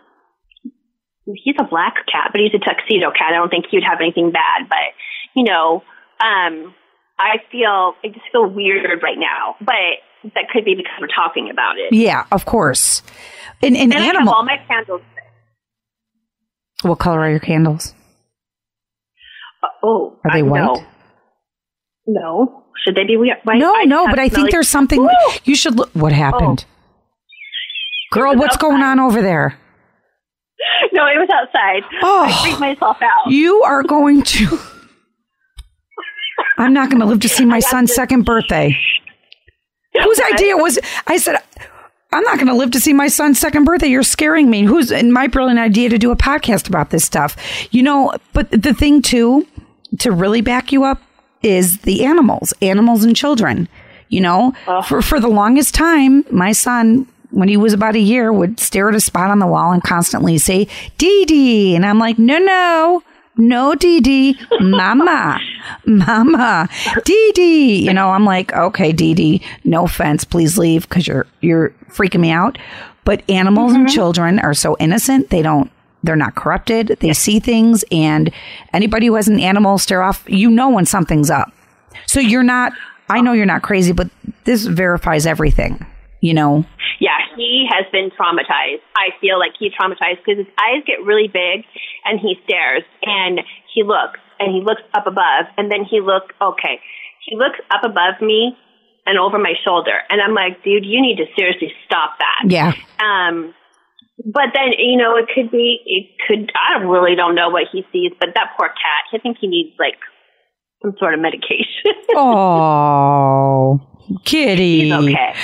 he's 1.24 1.56
a 1.60 1.64
black 1.64 1.94
cat, 2.10 2.30
but 2.32 2.40
he's 2.40 2.54
a 2.54 2.58
tuxedo 2.58 3.10
cat. 3.10 3.32
I 3.32 3.36
don't 3.36 3.50
think 3.50 3.66
he 3.70 3.76
would 3.76 3.84
have 3.84 4.00
anything 4.00 4.32
bad, 4.32 4.68
but 4.68 4.94
you 5.34 5.44
know, 5.44 5.82
um, 6.20 6.74
I 7.22 7.36
feel 7.50 7.94
I 8.04 8.08
just 8.08 8.26
feel 8.32 8.48
weird 8.48 9.02
right 9.02 9.18
now, 9.18 9.56
but 9.60 10.32
that 10.34 10.44
could 10.52 10.64
be 10.64 10.74
because 10.74 10.92
we're 11.00 11.06
talking 11.14 11.50
about 11.50 11.78
it. 11.78 11.92
Yeah, 11.94 12.24
of 12.32 12.44
course. 12.44 13.02
In, 13.60 13.76
in 13.76 13.92
And 13.92 13.94
I 13.94 14.06
have 14.06 14.16
animal, 14.16 14.34
all 14.34 14.44
my 14.44 14.58
candles. 14.66 15.02
what 16.82 16.98
color 16.98 17.20
are 17.20 17.30
your 17.30 17.40
candles? 17.40 17.94
Uh, 19.62 19.68
oh, 19.84 20.18
Are 20.24 20.30
they 20.32 20.40
I- 20.40 20.42
white? 20.42 20.58
No. 20.60 20.84
no. 22.06 22.58
Should 22.84 22.96
they 22.96 23.04
be 23.04 23.16
white? 23.16 23.36
No, 23.58 23.72
I 23.76 23.84
no, 23.84 24.06
but 24.08 24.18
I 24.18 24.24
think 24.24 24.34
smelly- 24.34 24.50
there's 24.50 24.68
something 24.68 25.02
Woo! 25.02 25.08
you 25.44 25.54
should 25.54 25.76
look. 25.76 25.90
What 25.94 26.12
happened? 26.12 26.64
Girl, 28.10 28.32
was 28.32 28.40
what's 28.40 28.56
going 28.56 28.82
on 28.82 28.98
over 29.00 29.22
there? 29.22 29.58
No, 30.92 31.06
it 31.06 31.16
was 31.18 31.28
outside. 31.32 31.82
Oh. 32.02 32.24
I 32.28 32.42
freaked 32.42 32.60
myself 32.60 32.98
out. 33.00 33.30
You 33.30 33.62
are 33.62 33.82
going 33.82 34.22
to. 34.22 34.58
I'm 36.62 36.72
not 36.72 36.90
going 36.90 37.00
to 37.00 37.06
live 37.06 37.20
to 37.20 37.28
see 37.28 37.44
my 37.44 37.60
son's 37.60 37.94
second 37.94 38.24
birthday. 38.24 38.76
Whose 39.92 40.20
idea 40.20 40.56
was? 40.56 40.78
I 41.06 41.16
said, 41.18 41.36
I'm 42.12 42.22
not 42.24 42.36
going 42.36 42.48
to 42.48 42.54
live 42.54 42.70
to 42.72 42.80
see 42.80 42.92
my 42.92 43.08
son's 43.08 43.38
second 43.38 43.64
birthday. 43.64 43.88
You're 43.88 44.02
scaring 44.02 44.50
me. 44.50 44.62
Who's 44.62 44.90
in 44.90 45.12
my 45.12 45.26
brilliant 45.26 45.58
idea 45.58 45.88
to 45.88 45.98
do 45.98 46.10
a 46.10 46.16
podcast 46.16 46.68
about 46.68 46.90
this 46.90 47.04
stuff? 47.04 47.36
You 47.70 47.82
know, 47.82 48.12
but 48.32 48.50
the 48.50 48.74
thing 48.74 49.02
too, 49.02 49.46
to 49.98 50.12
really 50.12 50.40
back 50.40 50.72
you 50.72 50.84
up, 50.84 51.02
is 51.42 51.78
the 51.80 52.04
animals, 52.04 52.54
animals 52.62 53.04
and 53.04 53.16
children. 53.16 53.68
You 54.08 54.20
know, 54.20 54.54
oh. 54.66 54.82
for 54.82 55.00
for 55.00 55.20
the 55.20 55.28
longest 55.28 55.74
time, 55.74 56.24
my 56.30 56.52
son. 56.52 57.08
When 57.30 57.48
he 57.48 57.56
was 57.56 57.72
about 57.72 57.96
a 57.96 57.98
year, 57.98 58.30
would 58.30 58.60
stare 58.60 58.90
at 58.90 58.94
a 58.94 59.00
spot 59.00 59.30
on 59.30 59.38
the 59.38 59.46
wall 59.46 59.72
and 59.72 59.82
constantly 59.82 60.36
say, 60.36 60.68
Dee 60.98 61.24
Dee. 61.24 61.74
And 61.74 61.86
I'm 61.86 61.98
like, 61.98 62.18
no, 62.18 62.36
no, 62.36 63.02
no, 63.36 63.74
Dee 63.74 64.00
Dee, 64.00 64.38
Mama, 64.60 65.40
Mama, 65.86 66.68
Dee 67.04 67.32
Dee. 67.34 67.84
You 67.84 67.94
know, 67.94 68.10
I'm 68.10 68.24
like, 68.24 68.52
okay, 68.52 68.92
Dee 68.92 69.14
Dee, 69.14 69.42
no 69.64 69.84
offense, 69.84 70.24
please 70.24 70.58
leave 70.58 70.88
because 70.88 71.06
you're 71.06 71.26
you're 71.40 71.70
freaking 71.88 72.20
me 72.20 72.30
out. 72.30 72.58
But 73.04 73.28
animals 73.28 73.72
and 73.72 73.86
mm-hmm. 73.86 73.94
children 73.94 74.38
are 74.38 74.54
so 74.54 74.76
innocent; 74.78 75.30
they 75.30 75.42
don't, 75.42 75.70
they're 76.02 76.14
not 76.14 76.34
corrupted. 76.34 76.98
They 77.00 77.12
see 77.14 77.40
things, 77.40 77.84
and 77.90 78.30
anybody 78.72 79.06
who 79.06 79.14
has 79.14 79.28
an 79.28 79.40
animal 79.40 79.78
stare 79.78 80.02
off, 80.02 80.24
you 80.28 80.50
know 80.50 80.68
when 80.68 80.84
something's 80.86 81.30
up. 81.30 81.52
So 82.06 82.20
you're 82.20 82.42
not. 82.42 82.72
I 83.08 83.18
oh. 83.18 83.22
know 83.22 83.32
you're 83.32 83.46
not 83.46 83.62
crazy, 83.62 83.92
but 83.92 84.10
this 84.44 84.66
verifies 84.66 85.26
everything. 85.26 85.86
You 86.22 86.34
know, 86.34 86.64
Yeah, 87.00 87.18
he 87.36 87.66
has 87.68 87.84
been 87.90 88.10
traumatized. 88.14 88.80
I 88.94 89.10
feel 89.20 89.38
like 89.42 89.52
he's 89.58 89.72
traumatized 89.74 90.22
because 90.24 90.38
his 90.38 90.52
eyes 90.56 90.86
get 90.86 91.02
really 91.04 91.26
big 91.26 91.66
and 92.06 92.20
he 92.20 92.38
stares 92.44 92.84
and 93.02 93.40
he 93.74 93.82
looks 93.82 94.20
and 94.38 94.54
he 94.54 94.62
looks 94.62 94.82
up 94.94 95.06
above 95.08 95.50
and 95.58 95.66
then 95.70 95.82
he 95.82 96.00
looks, 96.00 96.30
okay, 96.40 96.78
he 97.26 97.36
looks 97.36 97.58
up 97.74 97.82
above 97.82 98.22
me 98.22 98.56
and 99.04 99.18
over 99.18 99.36
my 99.36 99.54
shoulder. 99.64 99.98
And 100.10 100.20
I'm 100.22 100.32
like, 100.32 100.62
dude, 100.62 100.86
you 100.86 101.02
need 101.02 101.16
to 101.16 101.26
seriously 101.36 101.72
stop 101.86 102.18
that. 102.22 102.46
yeah. 102.46 102.72
Um, 103.02 103.52
but 104.24 104.54
then, 104.54 104.70
you 104.78 104.96
know, 104.96 105.16
it 105.16 105.26
could 105.34 105.50
be, 105.50 105.80
it 105.84 106.06
could, 106.28 106.52
I 106.54 106.82
really 106.84 107.16
don't 107.16 107.34
know 107.34 107.48
what 107.50 107.64
he 107.72 107.82
sees, 107.92 108.12
but 108.20 108.28
that 108.34 108.54
poor 108.56 108.68
cat, 108.68 109.10
I 109.12 109.18
think 109.18 109.38
he 109.40 109.48
needs 109.48 109.74
like 109.78 109.98
some 110.82 110.94
sort 110.98 111.14
of 111.14 111.20
medication. 111.20 111.66
Oh, 112.14 113.80
kitty. 114.24 114.82
He's 114.84 114.92
okay. 114.92 115.34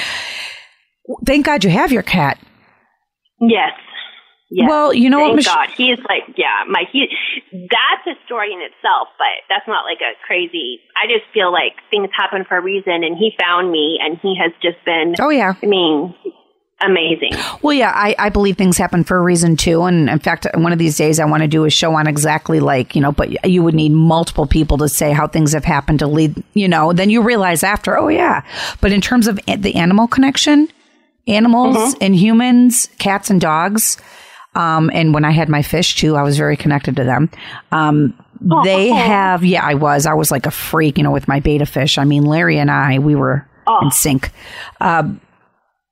Thank 1.25 1.47
God 1.47 1.65
you 1.65 1.71
have 1.71 1.93
your 1.93 2.03
cat. 2.03 2.39
Yes. 3.41 3.73
Yes. 4.51 4.69
Well, 4.69 4.95
you 4.95 5.11
know 5.11 5.19
what, 5.19 5.27
Thank 5.27 5.37
Mich- 5.37 5.47
God. 5.47 5.69
He 5.77 5.91
is 5.91 5.99
like, 6.09 6.37
yeah, 6.37 6.65
my, 6.69 6.85
he, 6.91 7.07
that's 7.53 8.07
a 8.07 8.25
story 8.25 8.53
in 8.53 8.61
itself, 8.61 9.09
but 9.19 9.45
that's 9.49 9.69
not 9.69 9.85
like 9.85 9.99
a 10.01 10.17
crazy, 10.27 10.81
I 10.97 11.07
just 11.07 11.31
feel 11.35 11.53
like 11.53 11.73
things 11.91 12.09
happen 12.17 12.47
for 12.49 12.57
a 12.57 12.63
reason 12.63 13.05
and 13.05 13.17
he 13.17 13.33
found 13.39 13.71
me 13.71 13.99
and 14.03 14.19
he 14.23 14.37
has 14.41 14.53
just 14.63 14.83
been, 14.87 15.15
Oh 15.21 15.29
yeah. 15.29 15.53
I 15.63 15.67
mean, 15.67 16.15
amazing. 16.81 17.33
Well, 17.61 17.75
yeah, 17.75 17.93
I, 17.95 18.15
I 18.19 18.29
believe 18.31 18.57
things 18.57 18.79
happen 18.79 19.05
for 19.05 19.19
a 19.19 19.23
reason 19.23 19.55
too. 19.55 19.83
And 19.83 20.09
in 20.09 20.19
fact, 20.19 20.47
one 20.55 20.73
of 20.73 20.79
these 20.79 20.97
days 20.97 21.21
I 21.21 21.27
want 21.27 21.43
to 21.43 21.49
do 21.49 21.67
a 21.67 21.71
show 21.71 21.95
on 21.95 22.07
exactly 22.07 22.59
like, 22.59 22.95
you 22.95 23.03
know, 23.03 23.13
but 23.13 23.47
you 23.47 23.63
would 23.63 23.75
need 23.75 23.93
multiple 23.93 24.47
people 24.47 24.79
to 24.79 24.89
say 24.89 25.13
how 25.13 25.27
things 25.27 25.53
have 25.53 25.65
happened 25.65 25.99
to 25.99 26.07
lead, 26.07 26.43
you 26.55 26.69
know, 26.69 26.95
then 26.95 27.11
you 27.11 27.21
realize 27.21 27.63
after, 27.63 27.99
oh 27.99 28.09
yeah. 28.09 28.43
But 28.81 28.93
in 28.93 29.03
terms 29.03 29.27
of 29.27 29.39
the 29.45 29.75
animal 29.75 30.09
connection, 30.09 30.69
animals 31.29 31.95
and 32.01 32.14
humans, 32.14 32.89
cats 32.99 33.31
and 33.31 33.41
dogs, 33.41 33.97
um, 34.55 34.91
and 34.93 35.14
when 35.14 35.24
I 35.24 35.31
had 35.31 35.49
my 35.49 35.62
fish 35.62 35.95
too, 35.97 36.16
I 36.16 36.22
was 36.22 36.37
very 36.37 36.57
connected 36.57 36.97
to 36.97 37.05
them. 37.05 37.31
Um, 37.70 38.14
they 38.64 38.89
have, 38.89 39.45
yeah, 39.45 39.64
I 39.64 39.74
was, 39.74 40.07
I 40.07 40.14
was 40.14 40.31
like 40.31 40.47
a 40.47 40.51
freak, 40.51 40.97
you 40.97 41.05
know, 41.05 41.11
with 41.11 41.29
my 41.29 41.41
betta 41.41 41.66
fish. 41.66 41.99
I 41.99 42.05
mean, 42.05 42.24
Larry 42.24 42.59
and 42.59 42.70
I, 42.70 42.99
we 42.99 43.14
were 43.14 43.47
in 43.83 43.91
sync. 43.91 44.31
Um, 44.81 45.20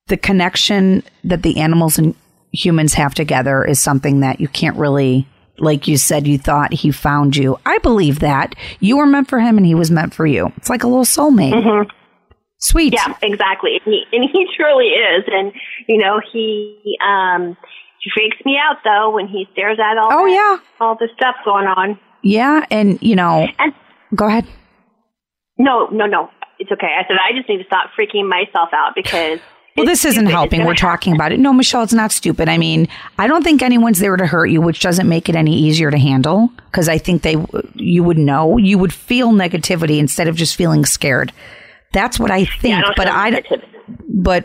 the 0.09 0.17
connection 0.17 1.03
that 1.25 1.43
the 1.43 1.59
animals 1.59 1.99
and 1.99 2.15
humans 2.53 2.95
have 2.95 3.15
together 3.15 3.65
is 3.65 3.79
something 3.81 4.21
that 4.21 4.41
you 4.41 4.49
can't 4.49 4.77
really 4.77 5.27
like 5.59 5.89
you 5.89 5.97
said 5.97 6.27
you 6.27 6.39
thought 6.39 6.73
he 6.73 6.91
found 6.91 7.37
you. 7.37 7.59
I 7.65 7.79
believe 7.79 8.21
that. 8.21 8.55
You 8.81 8.99
were 8.99 9.07
meant 9.07 9.29
for 9.29 9.41
him 9.41 9.57
and 9.57 9.67
he 9.67 9.75
was 9.75 9.91
meant 9.91 10.15
for 10.15 10.27
you. 10.27 10.53
It's 10.57 10.69
like 10.69 10.83
a 10.83 10.87
little 10.87 11.05
soulmate 11.05 11.89
sweet 12.59 12.93
Yeah, 12.93 13.15
exactly. 13.23 13.81
And 13.85 13.95
he, 13.95 14.05
and 14.13 14.29
he 14.31 14.47
truly 14.57 14.87
is. 14.87 15.25
And, 15.33 15.53
you 15.89 15.99
know, 15.99 16.21
he, 16.33 16.97
um, 17.05 17.57
he 18.03 18.11
freaks 18.15 18.37
me 18.45 18.57
out 18.63 18.77
though 18.85 19.11
when 19.11 19.27
he 19.29 19.47
stares 19.53 19.79
at 19.79 19.99
all, 19.99 20.09
oh 20.13 20.27
that- 20.27 20.33
yeah 20.33 20.59
all 20.81 20.95
the 20.97 21.09
stuff 21.17 21.35
going 21.45 21.67
on. 21.67 21.99
yeah 22.23 22.65
and 22.71 22.99
you 23.03 23.17
know 23.17 23.47
And 23.59 23.73
go 24.15 24.27
ahead 24.27 24.47
no, 25.59 25.87
no, 25.89 26.07
no. 26.07 26.31
It's 26.59 26.71
okay. 26.73 26.87
I 26.99 27.07
said, 27.07 27.17
I 27.23 27.37
just 27.37 27.49
need 27.49 27.59
to 27.59 27.65
stop 27.65 27.91
freaking 27.99 28.29
myself 28.29 28.71
out 28.73 28.93
because. 28.95 29.41
well 29.77 29.85
this 29.87 30.05
isn't 30.07 30.27
helping 30.27 30.65
we're 30.65 30.75
talking 30.75 31.13
about 31.15 31.33
it 31.33 31.39
no 31.39 31.53
michelle 31.53 31.83
it's 31.83 31.93
not 31.93 32.11
stupid 32.11 32.49
i 32.49 32.57
mean 32.57 32.89
i 33.19 33.27
don't 33.27 33.43
think 33.43 33.61
anyone's 33.61 33.99
there 33.99 34.17
to 34.17 34.25
hurt 34.25 34.47
you 34.47 34.59
which 34.59 34.81
doesn't 34.81 35.07
make 35.07 35.29
it 35.29 35.37
any 35.37 35.55
easier 35.55 35.91
to 35.91 35.99
handle 35.99 36.49
because 36.71 36.89
i 36.89 36.97
think 36.97 37.21
they 37.21 37.37
you 37.75 38.03
would 38.03 38.17
know 38.17 38.57
you 38.57 38.79
would 38.79 38.91
feel 38.91 39.33
negativity 39.33 39.99
instead 39.99 40.29
of 40.29 40.35
just 40.35 40.57
feeling 40.57 40.87
scared 40.87 41.31
that's 41.97 42.21
what 42.21 42.31
i 42.31 42.45
think 42.45 42.79
Yeah, 42.79 42.83
I 42.87 42.93
but 42.97 43.09
i 43.09 43.43
but 44.09 44.45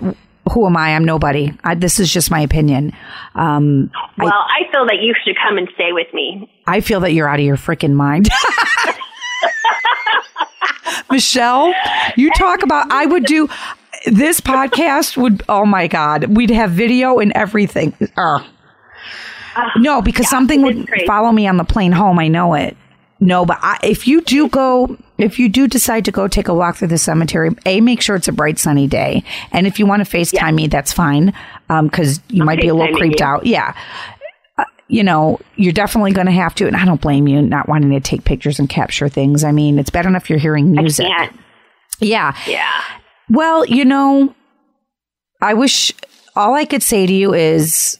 who 0.51 0.65
am 0.65 0.75
I? 0.75 0.95
I'm 0.95 1.05
nobody. 1.05 1.51
I, 1.63 1.75
this 1.75 1.99
is 1.99 2.11
just 2.11 2.31
my 2.31 2.41
opinion. 2.41 2.93
Um, 3.35 3.91
Well, 4.17 4.33
I 4.33 4.63
feel 4.71 4.85
that 4.85 4.97
you 5.01 5.13
should 5.23 5.35
come 5.41 5.57
and 5.57 5.69
stay 5.75 5.91
with 5.91 6.07
me. 6.13 6.51
I 6.67 6.81
feel 6.81 6.99
that 7.01 7.13
you're 7.13 7.29
out 7.29 7.39
of 7.39 7.45
your 7.45 7.57
freaking 7.57 7.93
mind. 7.93 8.29
Michelle, 11.11 11.73
you 12.15 12.31
talk 12.33 12.63
about, 12.63 12.91
I 12.91 13.05
would 13.05 13.25
do 13.25 13.49
this 14.05 14.41
podcast 14.41 15.17
would, 15.17 15.43
oh 15.47 15.65
my 15.65 15.87
God, 15.87 16.35
we'd 16.35 16.49
have 16.49 16.71
video 16.71 17.19
and 17.19 17.31
everything. 17.33 17.95
Ugh. 18.17 18.43
no, 19.77 20.01
because 20.01 20.29
something 20.29 20.61
would 20.63 20.87
crazy. 20.87 21.05
follow 21.05 21.31
me 21.31 21.47
on 21.47 21.57
the 21.57 21.65
plane 21.65 21.91
home. 21.91 22.17
I 22.17 22.27
know 22.27 22.53
it. 22.53 22.75
No, 23.23 23.45
but 23.45 23.59
I, 23.61 23.77
if 23.83 24.07
you 24.07 24.21
do 24.21 24.49
go, 24.49 24.97
if 25.19 25.37
you 25.37 25.47
do 25.47 25.67
decide 25.67 26.05
to 26.05 26.11
go 26.11 26.27
take 26.27 26.47
a 26.47 26.53
walk 26.55 26.77
through 26.77 26.87
the 26.87 26.97
cemetery, 26.97 27.51
a 27.67 27.79
make 27.79 28.01
sure 28.01 28.15
it's 28.15 28.27
a 28.27 28.31
bright 28.31 28.57
sunny 28.57 28.87
day, 28.87 29.23
and 29.51 29.67
if 29.67 29.77
you 29.77 29.85
want 29.85 30.03
to 30.03 30.17
Facetime 30.17 30.55
me, 30.55 30.65
that's 30.65 30.91
fine, 30.91 31.31
because 31.67 32.19
you 32.29 32.43
might 32.43 32.59
be 32.59 32.67
a 32.67 32.73
little 32.73 32.95
creeped 32.97 33.19
you. 33.19 33.25
out. 33.25 33.45
Yeah, 33.45 33.75
Uh, 34.57 34.63
you 34.87 35.03
know, 35.03 35.39
you're 35.55 35.71
definitely 35.71 36.13
going 36.13 36.25
to 36.25 36.33
have 36.33 36.55
to, 36.55 36.65
and 36.67 36.75
I 36.75 36.83
don't 36.83 36.99
blame 36.99 37.27
you 37.27 37.41
not 37.43 37.69
wanting 37.69 37.91
to 37.91 37.99
take 37.99 38.23
pictures 38.25 38.57
and 38.57 38.67
capture 38.67 39.07
things. 39.07 39.43
I 39.43 39.51
mean, 39.51 39.77
it's 39.77 39.91
bad 39.91 40.07
enough 40.07 40.27
you're 40.29 40.39
hearing 40.39 40.71
music. 40.71 41.07
Yeah. 41.99 42.35
Yeah. 42.47 42.73
Well, 43.29 43.65
you 43.65 43.85
know, 43.85 44.33
I 45.41 45.53
wish 45.53 45.93
all 46.35 46.55
I 46.55 46.65
could 46.65 46.81
say 46.81 47.05
to 47.05 47.13
you 47.13 47.33
is 47.35 47.99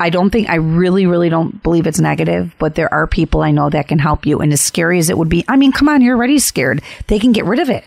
I 0.00 0.10
don't 0.10 0.30
think 0.30 0.48
I 0.48 0.56
really, 0.56 1.06
really 1.06 1.28
don't 1.28 1.62
believe 1.62 1.86
it's 1.86 2.00
negative, 2.00 2.54
but 2.58 2.74
there 2.74 2.92
are 2.92 3.06
people 3.06 3.42
I 3.42 3.50
know 3.50 3.68
that 3.70 3.86
can 3.86 3.98
help 3.98 4.24
you. 4.26 4.38
And 4.40 4.52
as 4.52 4.60
scary 4.60 4.98
as 4.98 5.10
it 5.10 5.18
would 5.18 5.28
be, 5.28 5.44
I 5.46 5.56
mean, 5.56 5.72
come 5.72 5.88
on, 5.88 6.00
you're 6.00 6.16
already 6.16 6.38
scared. 6.38 6.82
They 7.08 7.18
can 7.18 7.32
get 7.32 7.44
rid 7.44 7.60
of 7.60 7.68
it. 7.70 7.84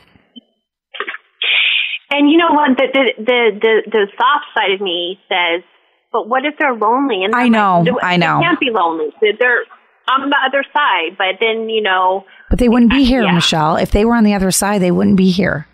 And 2.11 2.29
you 2.29 2.37
know 2.37 2.51
what? 2.51 2.77
The 2.77 2.87
the 2.93 3.23
the 3.23 3.59
the, 3.59 3.81
the 3.91 4.07
soft 4.17 4.45
side 4.55 4.71
of 4.75 4.81
me 4.81 5.19
says, 5.27 5.63
but 6.11 6.29
what 6.29 6.45
if 6.45 6.53
they're 6.59 6.75
lonely? 6.75 7.23
And 7.23 7.33
I 7.35 7.47
know, 7.47 7.81
like, 7.81 8.03
I 8.03 8.17
know. 8.17 8.37
They 8.37 8.43
can't 8.45 8.59
be 8.59 8.69
lonely. 8.69 9.07
They're- 9.19 9.33
They're 9.39 9.63
on 10.11 10.29
the 10.29 10.35
other 10.45 10.63
side. 10.73 11.17
But 11.17 11.39
then 11.39 11.69
you 11.69 11.81
know, 11.81 12.25
But 12.49 12.59
they 12.59 12.69
wouldn't 12.69 12.91
be 12.91 13.03
here, 13.05 13.23
Yeah. 13.23 13.31
Michelle. 13.33 13.77
If 13.77 13.91
they 13.91 14.05
were 14.05 14.15
on 14.15 14.23
the 14.25 14.33
other 14.35 14.51
side, 14.51 14.81
they 14.81 14.91
wouldn't 14.91 15.17
be 15.17 15.31
here. 15.31 15.65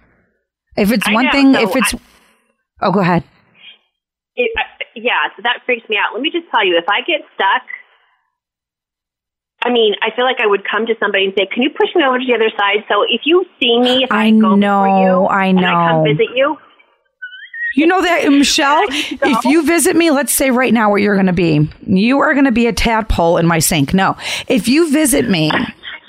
If 0.78 0.92
it's 0.94 1.08
I 1.08 1.14
one 1.14 1.26
know, 1.26 1.32
thing, 1.32 1.54
so 1.56 1.60
if 1.62 1.76
it's. 1.76 1.94
I- 1.96 2.00
oh, 2.84 2.92
go 2.92 3.02
ahead. 3.02 3.24
It, 4.40 4.52
uh, 4.58 4.64
yeah. 4.96 5.28
So 5.36 5.44
that 5.44 5.60
freaks 5.66 5.88
me 5.90 5.98
out. 5.98 6.14
Let 6.14 6.22
me 6.22 6.32
just 6.32 6.50
tell 6.52 6.66
you, 6.66 6.78
if 6.78 6.88
I 6.88 7.02
get 7.02 7.22
stuck. 7.36 7.68
I 9.62 9.72
mean, 9.72 9.94
I 10.02 10.16
feel 10.16 10.24
like 10.24 10.38
I 10.40 10.48
would 10.48 10.64
come 10.64 10.86
to 10.86 10.96
somebody 11.02 11.26
and 11.26 11.34
say, 11.38 11.46
"Can 11.52 11.62
you 11.64 11.70
push 11.70 11.90
me 11.94 12.04
over 12.08 12.18
to 12.18 12.26
the 12.26 12.34
other 12.34 12.50
side?" 12.58 12.88
So 12.88 13.04
if 13.04 13.22
you 13.26 13.44
see 13.60 13.78
me, 13.78 14.04
if 14.04 14.12
I, 14.12 14.28
I 14.28 14.32
go 14.32 14.56
know, 14.56 14.86
you, 14.86 15.26
I 15.26 15.48
and 15.48 15.60
I 15.60 15.90
come 15.90 16.04
know. 16.04 16.04
visit 16.04 16.32
you. 16.34 16.58
You 17.76 17.86
know 17.86 18.02
that, 18.02 18.28
Michelle, 18.30 18.86
if 18.90 19.44
you 19.44 19.66
visit 19.66 19.98
me, 19.98 20.12
let's 20.12 20.34
say 20.34 20.50
right 20.50 20.74
now 20.74 20.90
where 20.90 20.98
you're 20.98 21.16
going 21.16 21.28
to 21.28 21.34
be, 21.34 21.70
you 21.86 22.20
are 22.20 22.34
going 22.34 22.46
to 22.46 22.54
be 22.54 22.68
a 22.68 22.74
tadpole 22.74 23.38
in 23.38 23.46
my 23.46 23.60
sink. 23.60 23.94
No, 23.94 24.16
if 24.48 24.70
you 24.70 24.90
visit 24.92 25.30
me, 25.30 25.52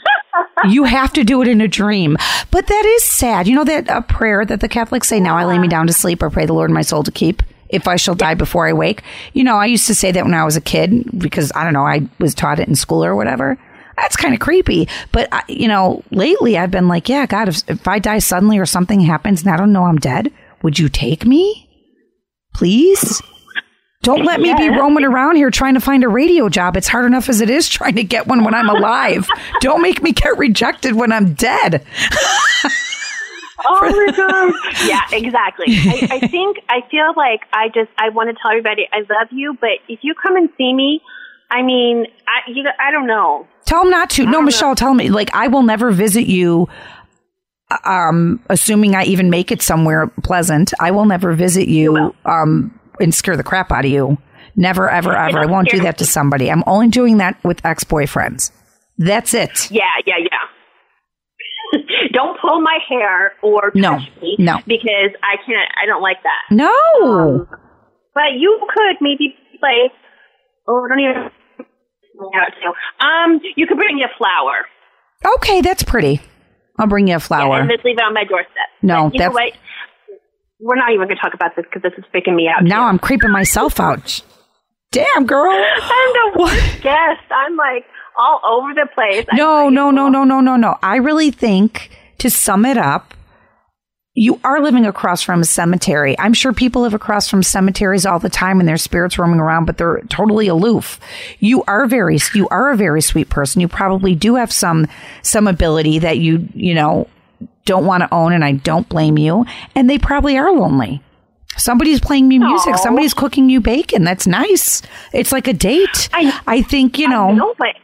you 0.69 0.85
have 0.85 1.13
to 1.15 1.25
do 1.25 1.43
it 1.43 1.49
in 1.49 1.61
a 1.61 1.69
dream. 1.69 2.17
But 2.53 2.69
that 2.69 2.85
is 2.87 3.05
sad. 3.05 3.49
You 3.49 3.57
know 3.57 3.65
that 3.65 3.89
a 3.89 4.01
prayer 4.01 4.45
that 4.45 4.61
the 4.61 4.69
Catholics 4.69 5.09
say, 5.09 5.19
now 5.19 5.37
I 5.37 5.45
lay 5.45 5.59
me 5.59 5.67
down 5.67 5.89
to 5.89 5.93
sleep, 5.93 6.23
or 6.23 6.31
pray 6.31 6.47
the 6.47 6.53
Lord 6.53 6.71
my 6.71 6.83
soul 6.83 7.03
to 7.03 7.11
keep 7.11 7.43
if 7.71 7.89
I 7.89 7.97
shall 7.97 8.15
die 8.15 8.35
before 8.35 8.69
I 8.69 8.73
wake. 8.73 9.03
You 9.33 9.45
know, 9.45 9.57
I 9.57 9.67
used 9.67 9.87
to 9.87 9.95
say 9.95 10.13
that 10.13 10.25
when 10.25 10.35
I 10.35 10.45
was 10.45 10.57
a 10.57 10.61
kid 10.61 11.19
because 11.19 11.53
I 11.55 11.65
don't 11.65 11.73
know, 11.73 11.87
I 11.87 12.09
was 12.19 12.35
taught 12.35 12.61
it 12.61 12.69
in 12.69 12.75
school 12.75 13.05
or 13.05 13.17
whatever. 13.17 13.59
That's 13.97 14.17
kind 14.17 14.35
of 14.35 14.41
creepy. 14.41 14.89
But, 15.13 15.29
I, 15.33 15.43
you 15.49 15.69
know, 15.69 16.03
lately 16.11 16.57
I've 16.57 16.71
been 16.71 16.89
like, 16.89 17.09
yeah, 17.09 17.27
God, 17.27 17.49
if, 17.49 17.69
if 17.69 17.87
I 17.87 17.99
die 17.99 18.19
suddenly 18.19 18.59
or 18.59 18.67
something 18.67 19.01
happens 19.01 19.43
and 19.43 19.51
I 19.51 19.57
don't 19.57 19.73
know 19.73 19.85
I'm 19.85 19.99
dead, 19.99 20.33
would 20.63 20.79
you 20.79 20.89
take 20.89 21.27
me? 21.27 21.69
Please? 22.55 23.23
Don't 24.03 24.25
let 24.25 24.41
me 24.41 24.55
be 24.55 24.71
roaming 24.71 25.05
around 25.05 25.37
here 25.37 25.51
trying 25.51 25.75
to 25.75 25.81
find 25.81 26.03
a 26.03 26.09
radio 26.09 26.49
job. 26.49 26.75
It's 26.77 26.89
hard 26.89 27.05
enough 27.05 27.29
as 27.29 27.43
it 27.43 27.51
is 27.51 27.69
trying 27.69 27.97
to 27.97 28.05
get 28.05 28.27
one 28.27 28.45
when 28.45 28.55
I'm 28.55 28.71
alive. 28.77 29.29
Don't 29.61 29.83
make 29.83 30.03
me 30.03 30.13
get 30.13 30.39
rejected 30.39 30.95
when 30.95 31.13
I'm 31.13 31.35
dead. 31.35 31.85
Oh 33.67 33.81
my 33.81 34.13
god! 34.17 34.53
yeah, 34.89 35.03
exactly. 35.13 35.67
I, 35.69 36.09
I 36.11 36.27
think 36.27 36.59
I 36.69 36.81
feel 36.91 37.13
like 37.17 37.41
I 37.53 37.69
just 37.69 37.91
I 37.99 38.09
want 38.11 38.29
to 38.31 38.41
tell 38.41 38.51
everybody 38.51 38.89
I 38.93 38.99
love 39.01 39.29
you, 39.31 39.57
but 39.61 39.79
if 39.89 40.01
you 40.03 40.15
come 40.21 40.37
and 40.37 40.49
see 40.57 40.73
me, 40.73 41.01
I 41.51 41.63
mean, 41.63 42.07
I 42.27 42.51
you 42.51 42.65
I 42.79 42.91
don't 42.91 43.07
know. 43.07 43.47
Tell 43.67 43.83
him 43.83 43.91
not 43.91 44.11
to. 44.11 44.27
No, 44.27 44.43
Michelle, 44.43 44.75
tell 44.75 44.95
me. 44.95 45.11
Like, 45.11 45.33
I 45.33 45.47
will 45.47 45.63
never 45.63 45.93
visit 45.93 46.27
you. 46.27 46.69
Um, 47.85 48.43
assuming 48.49 48.97
I 48.97 49.05
even 49.05 49.31
make 49.31 49.53
it 49.53 49.63
somewhere 49.63 50.09
pleasant, 50.25 50.73
I 50.81 50.91
will 50.91 51.05
never 51.05 51.35
visit 51.35 51.69
you. 51.69 52.13
Um, 52.25 52.77
and 53.01 53.15
scare 53.15 53.37
the 53.37 53.45
crap 53.45 53.71
out 53.71 53.85
of 53.85 53.91
you. 53.91 54.19
Never, 54.57 54.91
ever, 54.91 55.17
ever. 55.17 55.39
I 55.39 55.47
won't 55.47 55.71
do 55.71 55.81
that 55.81 55.99
to 55.99 56.05
somebody. 56.05 56.51
I'm 56.51 56.65
only 56.67 56.89
doing 56.89 57.19
that 57.19 57.43
with 57.45 57.65
ex 57.65 57.85
boyfriends. 57.85 58.51
That's 58.99 59.35
it. 59.35 59.71
Yeah, 59.71 59.85
yeah, 60.05 60.19
yeah. 60.19 60.60
don't 62.13 62.39
pull 62.41 62.61
my 62.61 62.79
hair 62.89 63.33
or 63.43 63.71
touch 63.71 63.75
No, 63.77 63.99
me 64.23 64.37
no. 64.39 64.59
because 64.67 65.11
I 65.23 65.37
can't. 65.47 65.71
I 65.83 65.87
don't 65.87 66.03
like 66.03 66.19
that. 66.23 66.55
No. 66.55 66.73
Um, 67.03 67.49
but 68.15 68.33
you 68.39 68.59
could 68.75 68.97
maybe 69.01 69.35
play. 69.59 69.91
Oh, 70.69 70.87
don't 70.89 71.01
even. 71.01 71.31
Yeah, 72.33 72.45
too. 72.63 73.05
Um, 73.07 73.41
you 73.57 73.67
could 73.67 73.79
bring 73.79 73.97
me 73.97 74.03
a 74.05 74.17
flower. 74.19 74.67
Okay, 75.37 75.61
that's 75.61 75.83
pretty. 75.83 76.21
I'll 76.79 76.87
bring 76.87 77.09
you 77.09 77.17
a 77.17 77.21
flower. 77.21 77.61
and 77.61 77.71
just 77.71 77.85
leave 77.85 77.97
it 77.99 78.03
on 78.03 78.15
my 78.15 78.25
doorstep. 78.25 78.55
No, 78.83 79.05
But 79.11 79.15
know 79.15 79.19
that's- 79.19 79.35
what? 79.35 79.53
We're 80.63 80.77
not 80.77 80.91
even 80.93 81.07
going 81.07 81.17
to 81.17 81.23
talk 81.23 81.33
about 81.33 81.57
this 81.57 81.65
because 81.65 81.81
this 81.83 81.93
is 81.97 82.05
freaking 82.15 82.35
me 82.37 82.47
out. 82.47 82.63
now 82.65 82.81
too. 82.85 82.89
I'm 82.89 82.99
creeping 82.99 83.31
myself 83.31 83.81
out. 83.81 84.21
Damn, 84.93 85.25
girl. 85.25 85.51
I'm 85.83 86.13
the 86.35 86.41
worst 86.41 86.83
guest. 86.83 87.23
I'm 87.31 87.57
like 87.57 87.87
all 88.19 88.41
over 88.45 88.75
the 88.75 88.87
place. 88.95 89.27
No, 89.33 89.69
no, 89.69 89.91
no, 89.91 90.09
no, 90.09 90.25
no, 90.25 90.41
no, 90.41 90.57
no. 90.57 90.77
I 90.83 90.97
really 90.97 91.31
think 91.31 91.91
to 92.19 92.31
sum 92.31 92.65
it 92.67 92.77
up, 92.77 93.15
you 94.15 94.41
are 94.45 94.61
living 94.61 94.85
across 94.85 95.23
from 95.23 95.41
a 95.41 95.45
cemetery. 95.45 96.19
I'm 96.19 96.35
sure 96.35 96.53
people 96.53 96.83
live 96.83 96.95
across 96.95 97.29
from 97.29 97.43
cemeteries 97.43 98.05
all 98.05 98.19
the 98.19 98.29
time 98.29 98.59
and 98.59 98.69
their 98.69 98.77
spirits 98.77 99.19
roaming 99.19 99.39
around, 99.41 99.67
but 99.67 99.79
they're 99.79 100.01
totally 100.09 100.49
aloof. 100.49 100.99
You 101.39 101.63
are 101.69 101.87
very, 101.87 102.19
you 102.35 102.49
are 102.49 102.71
a 102.73 102.77
very 102.77 103.01
sweet 103.01 103.31
person. 103.31 103.61
You 103.61 103.69
probably 103.69 104.15
do 104.17 104.35
have 104.35 104.53
some, 104.53 104.89
some 105.23 105.47
ability 105.47 106.01
that 106.01 106.19
you, 106.19 106.49
you 106.55 106.75
know, 106.75 107.07
don't 107.65 107.87
want 107.87 108.03
to 108.03 108.13
own 108.13 108.33
and 108.33 108.45
I 108.45 108.53
don't 108.53 108.89
blame 108.89 109.17
you. 109.17 109.47
And 109.77 109.89
they 109.89 109.97
probably 109.99 110.37
are 110.37 110.53
lonely. 110.53 111.01
Somebody's 111.57 112.01
playing 112.01 112.27
me 112.27 112.39
music. 112.39 112.75
Aw. 112.75 112.79
Somebody's 112.79 113.15
cooking 113.15 113.49
you 113.49 113.61
bacon. 113.61 114.03
That's 114.03 114.27
nice. 114.27 114.83
It's 115.13 115.31
like 115.33 115.47
a 115.47 115.53
date. 115.53 116.09
I- 116.13 116.39
I 116.47 116.63
think, 116.63 116.99
you 116.99 117.09
know, 117.09 117.33
No, 117.33 117.55
but 117.59 117.77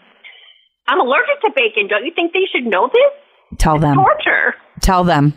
I'm 0.88 1.00
allergic 1.00 1.40
to 1.42 1.50
bacon. 1.54 1.88
Don't 1.88 2.04
you 2.04 2.12
think 2.14 2.32
they 2.32 2.46
should 2.52 2.64
know 2.66 2.88
this? 2.92 3.58
tell 3.58 3.78
them, 3.78 3.96
Torture. 3.96 4.54
tell 4.80 5.04
them. 5.04 5.34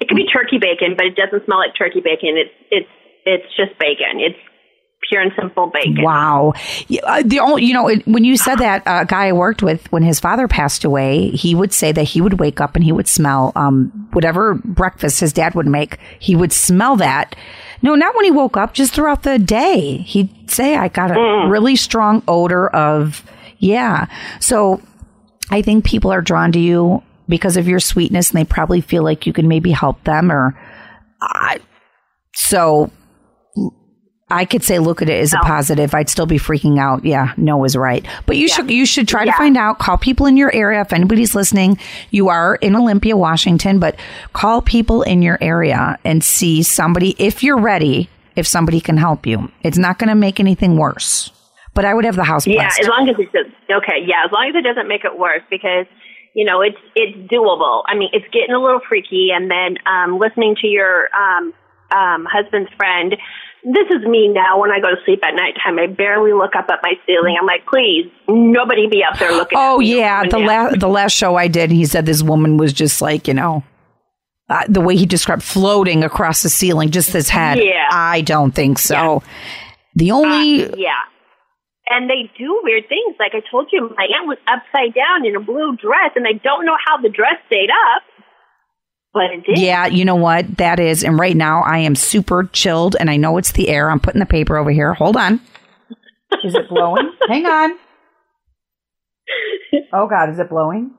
It 0.00 0.08
could 0.08 0.16
be 0.16 0.26
turkey 0.26 0.58
bacon, 0.58 0.94
but 0.96 1.06
it 1.06 1.16
doesn't 1.16 1.44
smell 1.44 1.58
like 1.58 1.76
turkey 1.78 2.00
bacon. 2.00 2.36
It's 2.36 2.54
it's 2.70 2.88
it's 3.24 3.56
just 3.56 3.78
bacon. 3.78 4.18
It's 4.20 4.38
pure 5.08 5.20
and 5.22 5.32
simple 5.38 5.70
bacon. 5.72 6.02
Wow. 6.02 6.52
Uh, 7.02 7.22
the 7.24 7.38
only, 7.40 7.64
you 7.64 7.74
know, 7.74 7.88
it, 7.88 8.06
when 8.06 8.24
you 8.24 8.36
said 8.36 8.56
that 8.56 8.82
uh, 8.86 9.04
guy 9.04 9.28
I 9.28 9.32
worked 9.32 9.62
with, 9.62 9.90
when 9.92 10.02
his 10.02 10.18
father 10.18 10.48
passed 10.48 10.84
away, 10.84 11.28
he 11.30 11.54
would 11.54 11.72
say 11.72 11.92
that 11.92 12.04
he 12.04 12.20
would 12.20 12.40
wake 12.40 12.60
up 12.60 12.74
and 12.74 12.82
he 12.84 12.92
would 12.92 13.06
smell 13.06 13.52
um, 13.54 14.08
whatever 14.12 14.54
breakfast 14.54 15.20
his 15.20 15.32
dad 15.32 15.54
would 15.54 15.66
make. 15.66 15.98
He 16.18 16.34
would 16.34 16.52
smell 16.52 16.96
that. 16.96 17.36
No, 17.82 17.94
not 17.94 18.16
when 18.16 18.24
he 18.24 18.30
woke 18.30 18.56
up, 18.56 18.72
just 18.72 18.94
throughout 18.94 19.24
the 19.24 19.38
day. 19.38 19.98
He'd 19.98 20.50
say, 20.50 20.76
I 20.76 20.88
got 20.88 21.10
a 21.10 21.48
really 21.50 21.76
strong 21.76 22.22
odor 22.26 22.68
of, 22.68 23.22
yeah. 23.58 24.06
So 24.40 24.82
I 25.50 25.62
think 25.62 25.84
people 25.84 26.12
are 26.12 26.22
drawn 26.22 26.52
to 26.52 26.58
you 26.58 27.02
because 27.28 27.56
of 27.56 27.68
your 27.68 27.80
sweetness 27.80 28.30
and 28.30 28.38
they 28.38 28.44
probably 28.44 28.80
feel 28.80 29.02
like 29.02 29.26
you 29.26 29.32
can 29.32 29.48
maybe 29.48 29.70
help 29.70 30.02
them 30.04 30.30
or, 30.30 30.58
uh, 31.20 31.58
so 32.34 32.90
I 34.30 34.46
could 34.46 34.64
say 34.64 34.78
look 34.78 35.02
at 35.02 35.08
it 35.08 35.20
as 35.20 35.32
a 35.32 35.38
positive. 35.38 35.94
I'd 35.94 36.08
still 36.08 36.26
be 36.26 36.38
freaking 36.38 36.78
out. 36.78 37.04
Yeah, 37.04 37.34
no 37.36 37.62
is 37.64 37.76
right. 37.76 38.04
But 38.26 38.36
you 38.36 38.48
should 38.48 38.70
you 38.70 38.86
should 38.86 39.06
try 39.06 39.24
to 39.24 39.32
find 39.32 39.56
out. 39.56 39.78
Call 39.78 39.98
people 39.98 40.26
in 40.26 40.36
your 40.36 40.52
area 40.54 40.80
if 40.80 40.92
anybody's 40.92 41.34
listening. 41.34 41.78
You 42.10 42.30
are 42.30 42.56
in 42.56 42.74
Olympia, 42.74 43.16
Washington, 43.16 43.78
but 43.78 43.96
call 44.32 44.62
people 44.62 45.02
in 45.02 45.22
your 45.22 45.38
area 45.40 45.98
and 46.04 46.24
see 46.24 46.62
somebody 46.62 47.14
if 47.18 47.42
you're 47.42 47.60
ready. 47.60 48.08
If 48.34 48.48
somebody 48.48 48.80
can 48.80 48.96
help 48.96 49.26
you, 49.26 49.52
it's 49.62 49.78
not 49.78 50.00
going 50.00 50.08
to 50.08 50.16
make 50.16 50.40
anything 50.40 50.76
worse. 50.76 51.30
But 51.74 51.84
I 51.84 51.92
would 51.94 52.04
have 52.04 52.16
the 52.16 52.24
house 52.24 52.46
Yeah, 52.46 52.62
blessed. 52.62 52.80
as 52.80 52.88
long 52.88 53.08
as 53.08 53.16
it 53.18 53.32
does. 53.32 53.46
Okay, 53.70 54.04
yeah, 54.06 54.24
as 54.24 54.32
long 54.32 54.48
as 54.48 54.54
it 54.54 54.62
doesn't 54.62 54.86
make 54.88 55.04
it 55.04 55.18
worse, 55.18 55.42
because 55.50 55.86
you 56.34 56.44
know 56.44 56.60
it's 56.62 56.78
it's 56.94 57.16
doable. 57.32 57.82
I 57.86 57.96
mean, 57.96 58.10
it's 58.12 58.26
getting 58.32 58.54
a 58.54 58.60
little 58.60 58.80
freaky, 58.88 59.30
and 59.34 59.50
then 59.50 59.76
um, 59.86 60.18
listening 60.18 60.56
to 60.62 60.66
your 60.68 61.08
um, 61.14 61.52
um, 61.90 62.26
husband's 62.30 62.70
friend. 62.76 63.16
This 63.66 63.88
is 63.88 64.06
me 64.06 64.28
now. 64.28 64.60
When 64.60 64.70
I 64.70 64.78
go 64.78 64.90
to 64.90 64.96
sleep 65.06 65.20
at 65.24 65.34
nighttime, 65.34 65.78
I 65.78 65.86
barely 65.86 66.34
look 66.34 66.54
up 66.54 66.66
at 66.68 66.80
my 66.82 66.92
ceiling. 67.06 67.34
I'm 67.40 67.46
like, 67.46 67.64
please, 67.66 68.10
nobody 68.28 68.88
be 68.88 69.02
up 69.02 69.18
there 69.18 69.32
looking. 69.32 69.56
Oh 69.58 69.80
at 69.80 69.86
yeah, 69.86 70.22
the 70.28 70.38
last 70.38 70.80
the 70.80 70.88
last 70.88 71.12
show 71.12 71.36
I 71.36 71.48
did, 71.48 71.70
he 71.70 71.86
said 71.86 72.04
this 72.04 72.22
woman 72.22 72.58
was 72.58 72.72
just 72.74 73.00
like 73.00 73.26
you 73.26 73.32
know, 73.32 73.64
uh, 74.50 74.64
the 74.68 74.82
way 74.82 74.96
he 74.96 75.06
described 75.06 75.42
floating 75.42 76.04
across 76.04 76.42
the 76.42 76.50
ceiling, 76.50 76.90
just 76.90 77.12
this 77.14 77.30
head. 77.30 77.58
Yeah. 77.58 77.88
I 77.90 78.20
don't 78.20 78.52
think 78.54 78.78
so. 78.78 79.22
The 79.96 80.10
only 80.10 80.66
Uh, 80.66 80.76
yeah. 80.76 80.90
And 81.88 82.08
they 82.08 82.30
do 82.38 82.60
weird 82.62 82.88
things. 82.88 83.16
Like 83.18 83.32
I 83.34 83.42
told 83.50 83.68
you, 83.70 83.90
my 83.96 84.06
aunt 84.16 84.26
was 84.26 84.38
upside 84.46 84.94
down 84.94 85.26
in 85.26 85.36
a 85.36 85.40
blue 85.40 85.76
dress, 85.76 86.12
and 86.16 86.26
I 86.26 86.32
don't 86.32 86.64
know 86.64 86.76
how 86.86 86.96
the 87.00 87.10
dress 87.10 87.36
stayed 87.46 87.68
up, 87.70 88.02
but 89.12 89.24
it 89.24 89.44
did. 89.44 89.58
yeah, 89.58 89.86
you 89.86 90.04
know 90.04 90.14
what 90.16 90.56
that 90.56 90.80
is, 90.80 91.04
and 91.04 91.18
right 91.18 91.36
now 91.36 91.62
I 91.62 91.78
am 91.78 91.94
super 91.94 92.44
chilled, 92.52 92.96
and 92.98 93.10
I 93.10 93.16
know 93.16 93.36
it's 93.36 93.52
the 93.52 93.68
air. 93.68 93.90
I'm 93.90 94.00
putting 94.00 94.20
the 94.20 94.26
paper 94.26 94.56
over 94.56 94.70
here. 94.70 94.94
Hold 94.94 95.16
on. 95.16 95.40
Is 96.42 96.54
it 96.54 96.68
blowing? 96.68 97.12
Hang 97.28 97.46
on. 97.46 97.78
Oh 99.92 100.06
God, 100.08 100.30
is 100.30 100.38
it 100.38 100.48
blowing? 100.48 100.92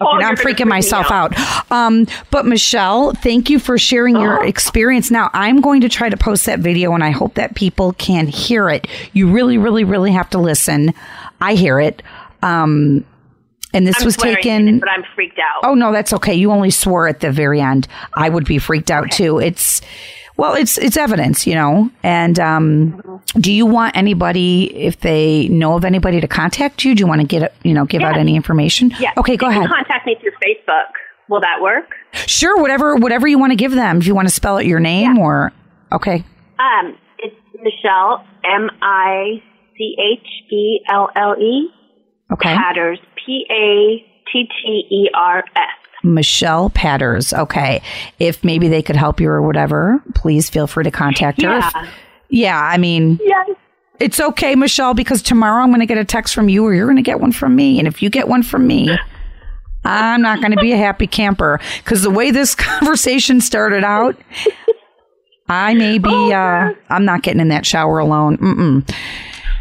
Okay, 0.00 0.10
Oh, 0.10 0.16
now 0.18 0.28
I'm 0.30 0.36
freaking 0.36 0.66
myself 0.68 1.10
out. 1.10 1.32
out. 1.38 1.70
Um, 1.70 2.06
but 2.30 2.44
Michelle, 2.46 3.12
thank 3.12 3.48
you 3.50 3.58
for 3.58 3.78
sharing 3.78 4.16
your 4.16 4.42
Oh. 4.42 4.46
experience. 4.46 5.10
Now 5.10 5.30
I'm 5.32 5.60
going 5.60 5.80
to 5.82 5.88
try 5.88 6.08
to 6.08 6.16
post 6.16 6.46
that 6.46 6.58
video, 6.58 6.92
and 6.94 7.04
I 7.04 7.10
hope 7.10 7.34
that 7.34 7.54
people 7.54 7.92
can 7.94 8.26
hear 8.26 8.68
it. 8.68 8.86
You 9.12 9.30
really, 9.30 9.58
really, 9.58 9.84
really 9.84 10.10
have 10.12 10.28
to 10.30 10.38
listen. 10.38 10.92
I 11.40 11.54
hear 11.54 11.78
it. 11.78 12.02
Um, 12.42 13.04
and 13.74 13.86
this 13.86 14.00
I'm 14.00 14.04
was 14.04 14.16
taken. 14.16 14.68
it, 14.68 14.80
but 14.80 14.88
I'm 14.90 15.04
freaked 15.14 15.38
out. 15.38 15.68
Oh 15.68 15.74
no, 15.74 15.92
that's 15.92 16.12
okay. 16.14 16.34
You 16.34 16.50
only 16.50 16.70
swore 16.70 17.06
at 17.08 17.20
the 17.20 17.30
very 17.30 17.60
end. 17.60 17.86
I 18.14 18.28
would 18.28 18.44
be 18.44 18.58
freaked 18.58 18.90
out 18.90 19.10
too. 19.10 19.38
It's 19.38 19.80
well, 20.36 20.54
it's 20.54 20.78
it's 20.78 20.96
evidence, 20.96 21.46
you 21.46 21.54
know. 21.54 21.90
And 22.02 22.38
um, 22.38 23.20
do 23.34 23.52
you 23.52 23.66
want 23.66 23.96
anybody, 23.96 24.74
if 24.76 25.00
they 25.00 25.48
know 25.48 25.74
of 25.76 25.84
anybody, 25.84 26.20
to 26.20 26.28
contact 26.28 26.84
you? 26.84 26.94
Do 26.94 27.00
you 27.00 27.06
want 27.06 27.20
to 27.20 27.26
get 27.26 27.54
you 27.62 27.74
know 27.74 27.84
give 27.84 28.02
out 28.02 28.16
any 28.16 28.36
information? 28.36 28.92
Yeah. 28.98 29.12
Okay, 29.16 29.36
go 29.36 29.48
ahead. 29.48 29.68
Contact 29.68 30.06
me 30.06 30.16
through 30.20 30.32
Facebook. 30.44 30.90
Will 31.28 31.40
that 31.40 31.60
work? 31.62 31.94
Sure, 32.12 32.60
whatever 32.60 32.96
whatever 32.96 33.26
you 33.26 33.38
want 33.38 33.52
to 33.52 33.56
give 33.56 33.72
them. 33.72 33.98
If 33.98 34.06
you 34.06 34.14
want 34.14 34.28
to 34.28 34.34
spell 34.34 34.56
out 34.56 34.66
your 34.66 34.80
name 34.80 35.18
or 35.18 35.52
okay. 35.92 36.24
Um, 36.58 36.96
it's 37.18 37.36
Michelle 37.62 38.24
M 38.44 38.70
I 38.82 39.42
C 39.76 39.96
H 39.98 40.52
E 40.52 40.80
L 40.90 41.10
L 41.16 41.36
E 41.40 41.70
Okay. 42.32 42.54
Patters 42.54 42.98
P 43.24 43.44
A 43.50 44.04
T 44.30 44.48
T 44.48 44.86
E 44.90 45.10
R 45.14 45.44
S. 45.54 45.81
Michelle 46.02 46.70
Patters. 46.70 47.32
Okay. 47.32 47.82
If 48.18 48.42
maybe 48.44 48.68
they 48.68 48.82
could 48.82 48.96
help 48.96 49.20
you 49.20 49.28
or 49.28 49.42
whatever, 49.42 50.02
please 50.14 50.48
feel 50.50 50.66
free 50.66 50.84
to 50.84 50.90
contact 50.90 51.42
her. 51.42 51.58
If- 51.58 51.64
Yeah. 51.74 51.86
yeah, 52.28 52.60
I 52.60 52.78
mean, 52.78 53.18
Yes. 53.22 53.50
It's 54.00 54.18
okay, 54.18 54.56
Michelle, 54.56 54.94
because 54.94 55.22
tomorrow 55.22 55.62
I'm 55.62 55.68
going 55.68 55.78
to 55.78 55.86
get 55.86 55.96
a 55.98 56.04
text 56.04 56.34
from 56.34 56.48
you 56.48 56.64
or 56.64 56.74
you're 56.74 56.86
going 56.86 56.96
to 56.96 57.02
get 57.02 57.20
one 57.20 57.30
from 57.30 57.54
me. 57.54 57.78
And 57.78 57.86
if 57.86 58.02
you 58.02 58.10
get 58.10 58.26
one 58.26 58.42
from 58.42 58.66
me, 58.66 58.90
I'm 59.84 60.22
not 60.22 60.40
going 60.40 60.50
to 60.50 60.60
be 60.60 60.72
a 60.72 60.76
happy 60.76 61.06
camper 61.06 61.60
because 61.84 62.02
the 62.02 62.10
way 62.10 62.32
this 62.32 62.54
conversation 62.56 63.40
started 63.40 63.84
out, 63.84 64.16
I 65.48 65.74
may 65.74 65.98
be. 65.98 66.08
Oh, 66.10 66.32
uh, 66.32 66.72
I'm 66.88 67.04
not 67.04 67.22
getting 67.22 67.40
in 67.40 67.48
that 67.48 67.64
shower 67.64 67.98
alone. 68.00 68.38
Mm-mm. 68.38 68.92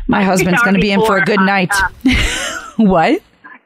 My 0.08 0.24
husband's 0.24 0.62
going 0.64 0.74
to 0.76 0.80
be 0.82 0.92
in 0.92 1.06
for 1.06 1.18
a 1.18 1.24
good 1.26 1.40
uh, 1.40 1.46
night. 1.46 1.72
uh, 1.74 1.90
what? 2.78 3.22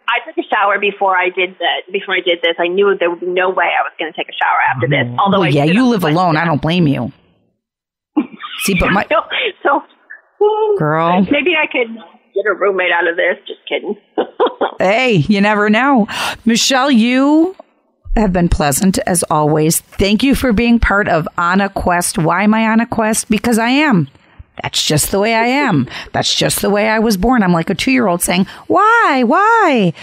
I 0.07 0.25
took 0.25 0.37
a 0.37 0.47
shower 0.47 0.79
before 0.79 1.15
I 1.15 1.29
did 1.29 1.55
that. 1.59 1.91
Before 1.91 2.15
I 2.15 2.21
did 2.21 2.39
this, 2.41 2.55
I 2.59 2.67
knew 2.67 2.95
there 2.99 3.09
would 3.09 3.19
be 3.19 3.27
no 3.27 3.49
way 3.49 3.65
I 3.65 3.83
was 3.83 3.93
going 3.99 4.11
to 4.11 4.17
take 4.17 4.29
a 4.29 4.37
shower 4.37 4.59
after 4.73 4.87
this. 4.87 5.05
Mm-hmm. 5.05 5.19
Although 5.19 5.39
Well, 5.39 5.47
I 5.47 5.51
yeah, 5.51 5.63
you 5.65 5.87
live 5.87 6.05
on 6.05 6.11
alone. 6.11 6.37
I 6.37 6.45
don't 6.45 6.61
blame 6.61 6.87
you. 6.87 7.11
See, 8.63 8.75
but 8.79 8.91
my 8.91 9.05
So, 9.63 9.81
so 10.39 10.75
girl, 10.77 11.21
maybe 11.21 11.55
I 11.55 11.67
could 11.71 11.95
get 12.33 12.45
a 12.49 12.53
roommate 12.53 12.91
out 12.91 13.07
of 13.07 13.15
this. 13.15 13.37
Just 13.47 13.59
kidding. 13.67 13.95
hey, 14.79 15.13
you 15.27 15.41
never 15.41 15.69
know. 15.69 16.07
Michelle, 16.45 16.91
you 16.91 17.55
have 18.15 18.31
been 18.31 18.49
pleasant 18.49 18.97
as 19.05 19.23
always. 19.29 19.81
Thank 19.81 20.23
you 20.23 20.35
for 20.35 20.53
being 20.53 20.79
part 20.79 21.07
of 21.07 21.27
On 21.37 21.61
a 21.61 21.69
Quest. 21.69 22.17
Why 22.17 22.43
am 22.43 22.53
I 22.53 22.67
on 22.67 22.79
a 22.79 22.85
quest? 22.85 23.29
Because 23.29 23.59
I 23.59 23.69
am. 23.69 24.07
That's 24.61 24.85
just 24.85 25.11
the 25.11 25.19
way 25.19 25.33
I 25.33 25.47
am. 25.47 25.87
That's 26.13 26.33
just 26.33 26.61
the 26.61 26.69
way 26.69 26.87
I 26.87 26.99
was 26.99 27.17
born. 27.17 27.43
I'm 27.43 27.51
like 27.51 27.69
a 27.69 27.75
two 27.75 27.91
year 27.91 28.07
old 28.07 28.21
saying, 28.21 28.45
Why? 28.67 29.23
Why? 29.25 29.93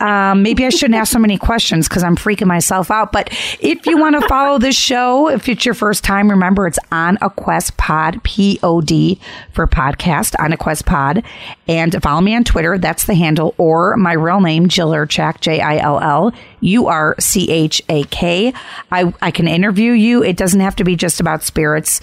Um, 0.00 0.42
maybe 0.42 0.66
I 0.66 0.70
shouldn't 0.70 0.96
ask 0.96 1.12
so 1.12 1.18
many 1.18 1.38
questions 1.38 1.88
because 1.88 2.02
I'm 2.02 2.16
freaking 2.16 2.46
myself 2.46 2.90
out. 2.90 3.12
But 3.12 3.28
if 3.60 3.86
you 3.86 3.98
want 3.98 4.20
to 4.20 4.26
follow 4.26 4.58
this 4.58 4.76
show, 4.76 5.28
if 5.28 5.48
it's 5.48 5.64
your 5.64 5.74
first 5.74 6.02
time, 6.02 6.28
remember 6.30 6.66
it's 6.66 6.78
on 6.90 7.18
a 7.22 7.30
quest 7.30 7.76
pod, 7.76 8.22
P 8.24 8.58
O 8.62 8.80
D 8.80 9.20
for 9.52 9.66
podcast, 9.66 10.34
on 10.38 10.52
a 10.52 10.56
quest 10.56 10.86
pod. 10.86 11.22
And 11.68 11.94
follow 12.02 12.20
me 12.20 12.34
on 12.34 12.44
Twitter. 12.44 12.78
That's 12.78 13.04
the 13.04 13.14
handle, 13.14 13.54
or 13.58 13.96
my 13.96 14.12
real 14.12 14.40
name, 14.40 14.68
Jill 14.68 14.90
Urchak, 14.90 15.40
J 15.40 15.60
I 15.60 15.76
L 15.78 16.00
L 16.00 16.32
U 16.60 16.88
R 16.88 17.14
C 17.20 17.50
H 17.50 17.80
A 17.88 18.02
K. 18.04 18.52
I 18.90 19.14
I 19.22 19.30
can 19.30 19.46
interview 19.46 19.92
you. 19.92 20.24
It 20.24 20.36
doesn't 20.36 20.60
have 20.60 20.76
to 20.76 20.84
be 20.84 20.96
just 20.96 21.20
about 21.20 21.42
spirits 21.44 22.00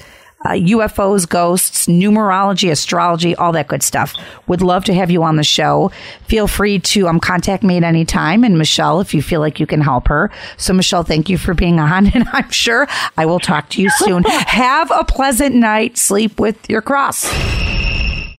uh, 0.48 0.52
UFOs, 0.52 1.28
ghosts, 1.28 1.88
numerology, 1.88 2.72
astrology, 2.72 3.36
all 3.36 3.52
that 3.52 3.68
good 3.68 3.84
stuff. 3.84 4.16
Would 4.48 4.62
love 4.62 4.86
to 4.86 4.94
have 4.94 5.12
you 5.12 5.24
on 5.24 5.36
the 5.36 5.44
show. 5.44 5.92
Feel 6.24 6.48
free 6.48 6.80
to 6.80 7.08
um, 7.08 7.20
contact 7.20 7.64
me 7.64 7.78
at 7.78 7.84
any 7.84 8.06
time. 8.06 8.44
And 8.44 8.58
Michelle, 8.58 9.02
if 9.02 9.14
you 9.14 9.22
feel 9.22 9.42
like 9.42 9.60
you 9.60 9.68
can 9.68 9.82
help 9.82 10.08
her. 10.08 10.32
So, 10.58 10.74
Michelle, 10.74 11.04
thank 11.04 11.30
you 11.30 11.38
for 11.38 11.54
being 11.54 11.80
on. 11.80 12.08
And 12.18 12.28
I'm 12.32 12.50
sure 12.50 12.88
I 13.18 13.26
will 13.26 13.40
talk 13.40 13.70
to 13.72 13.82
you 13.82 13.90
soon. 13.92 14.24
have 14.24 14.90
a 14.92 15.04
pleasant 15.04 15.54
night. 15.54 15.98
Sleep 15.98 16.40
with 16.40 16.70
your 16.70 16.82
cross. 16.82 17.28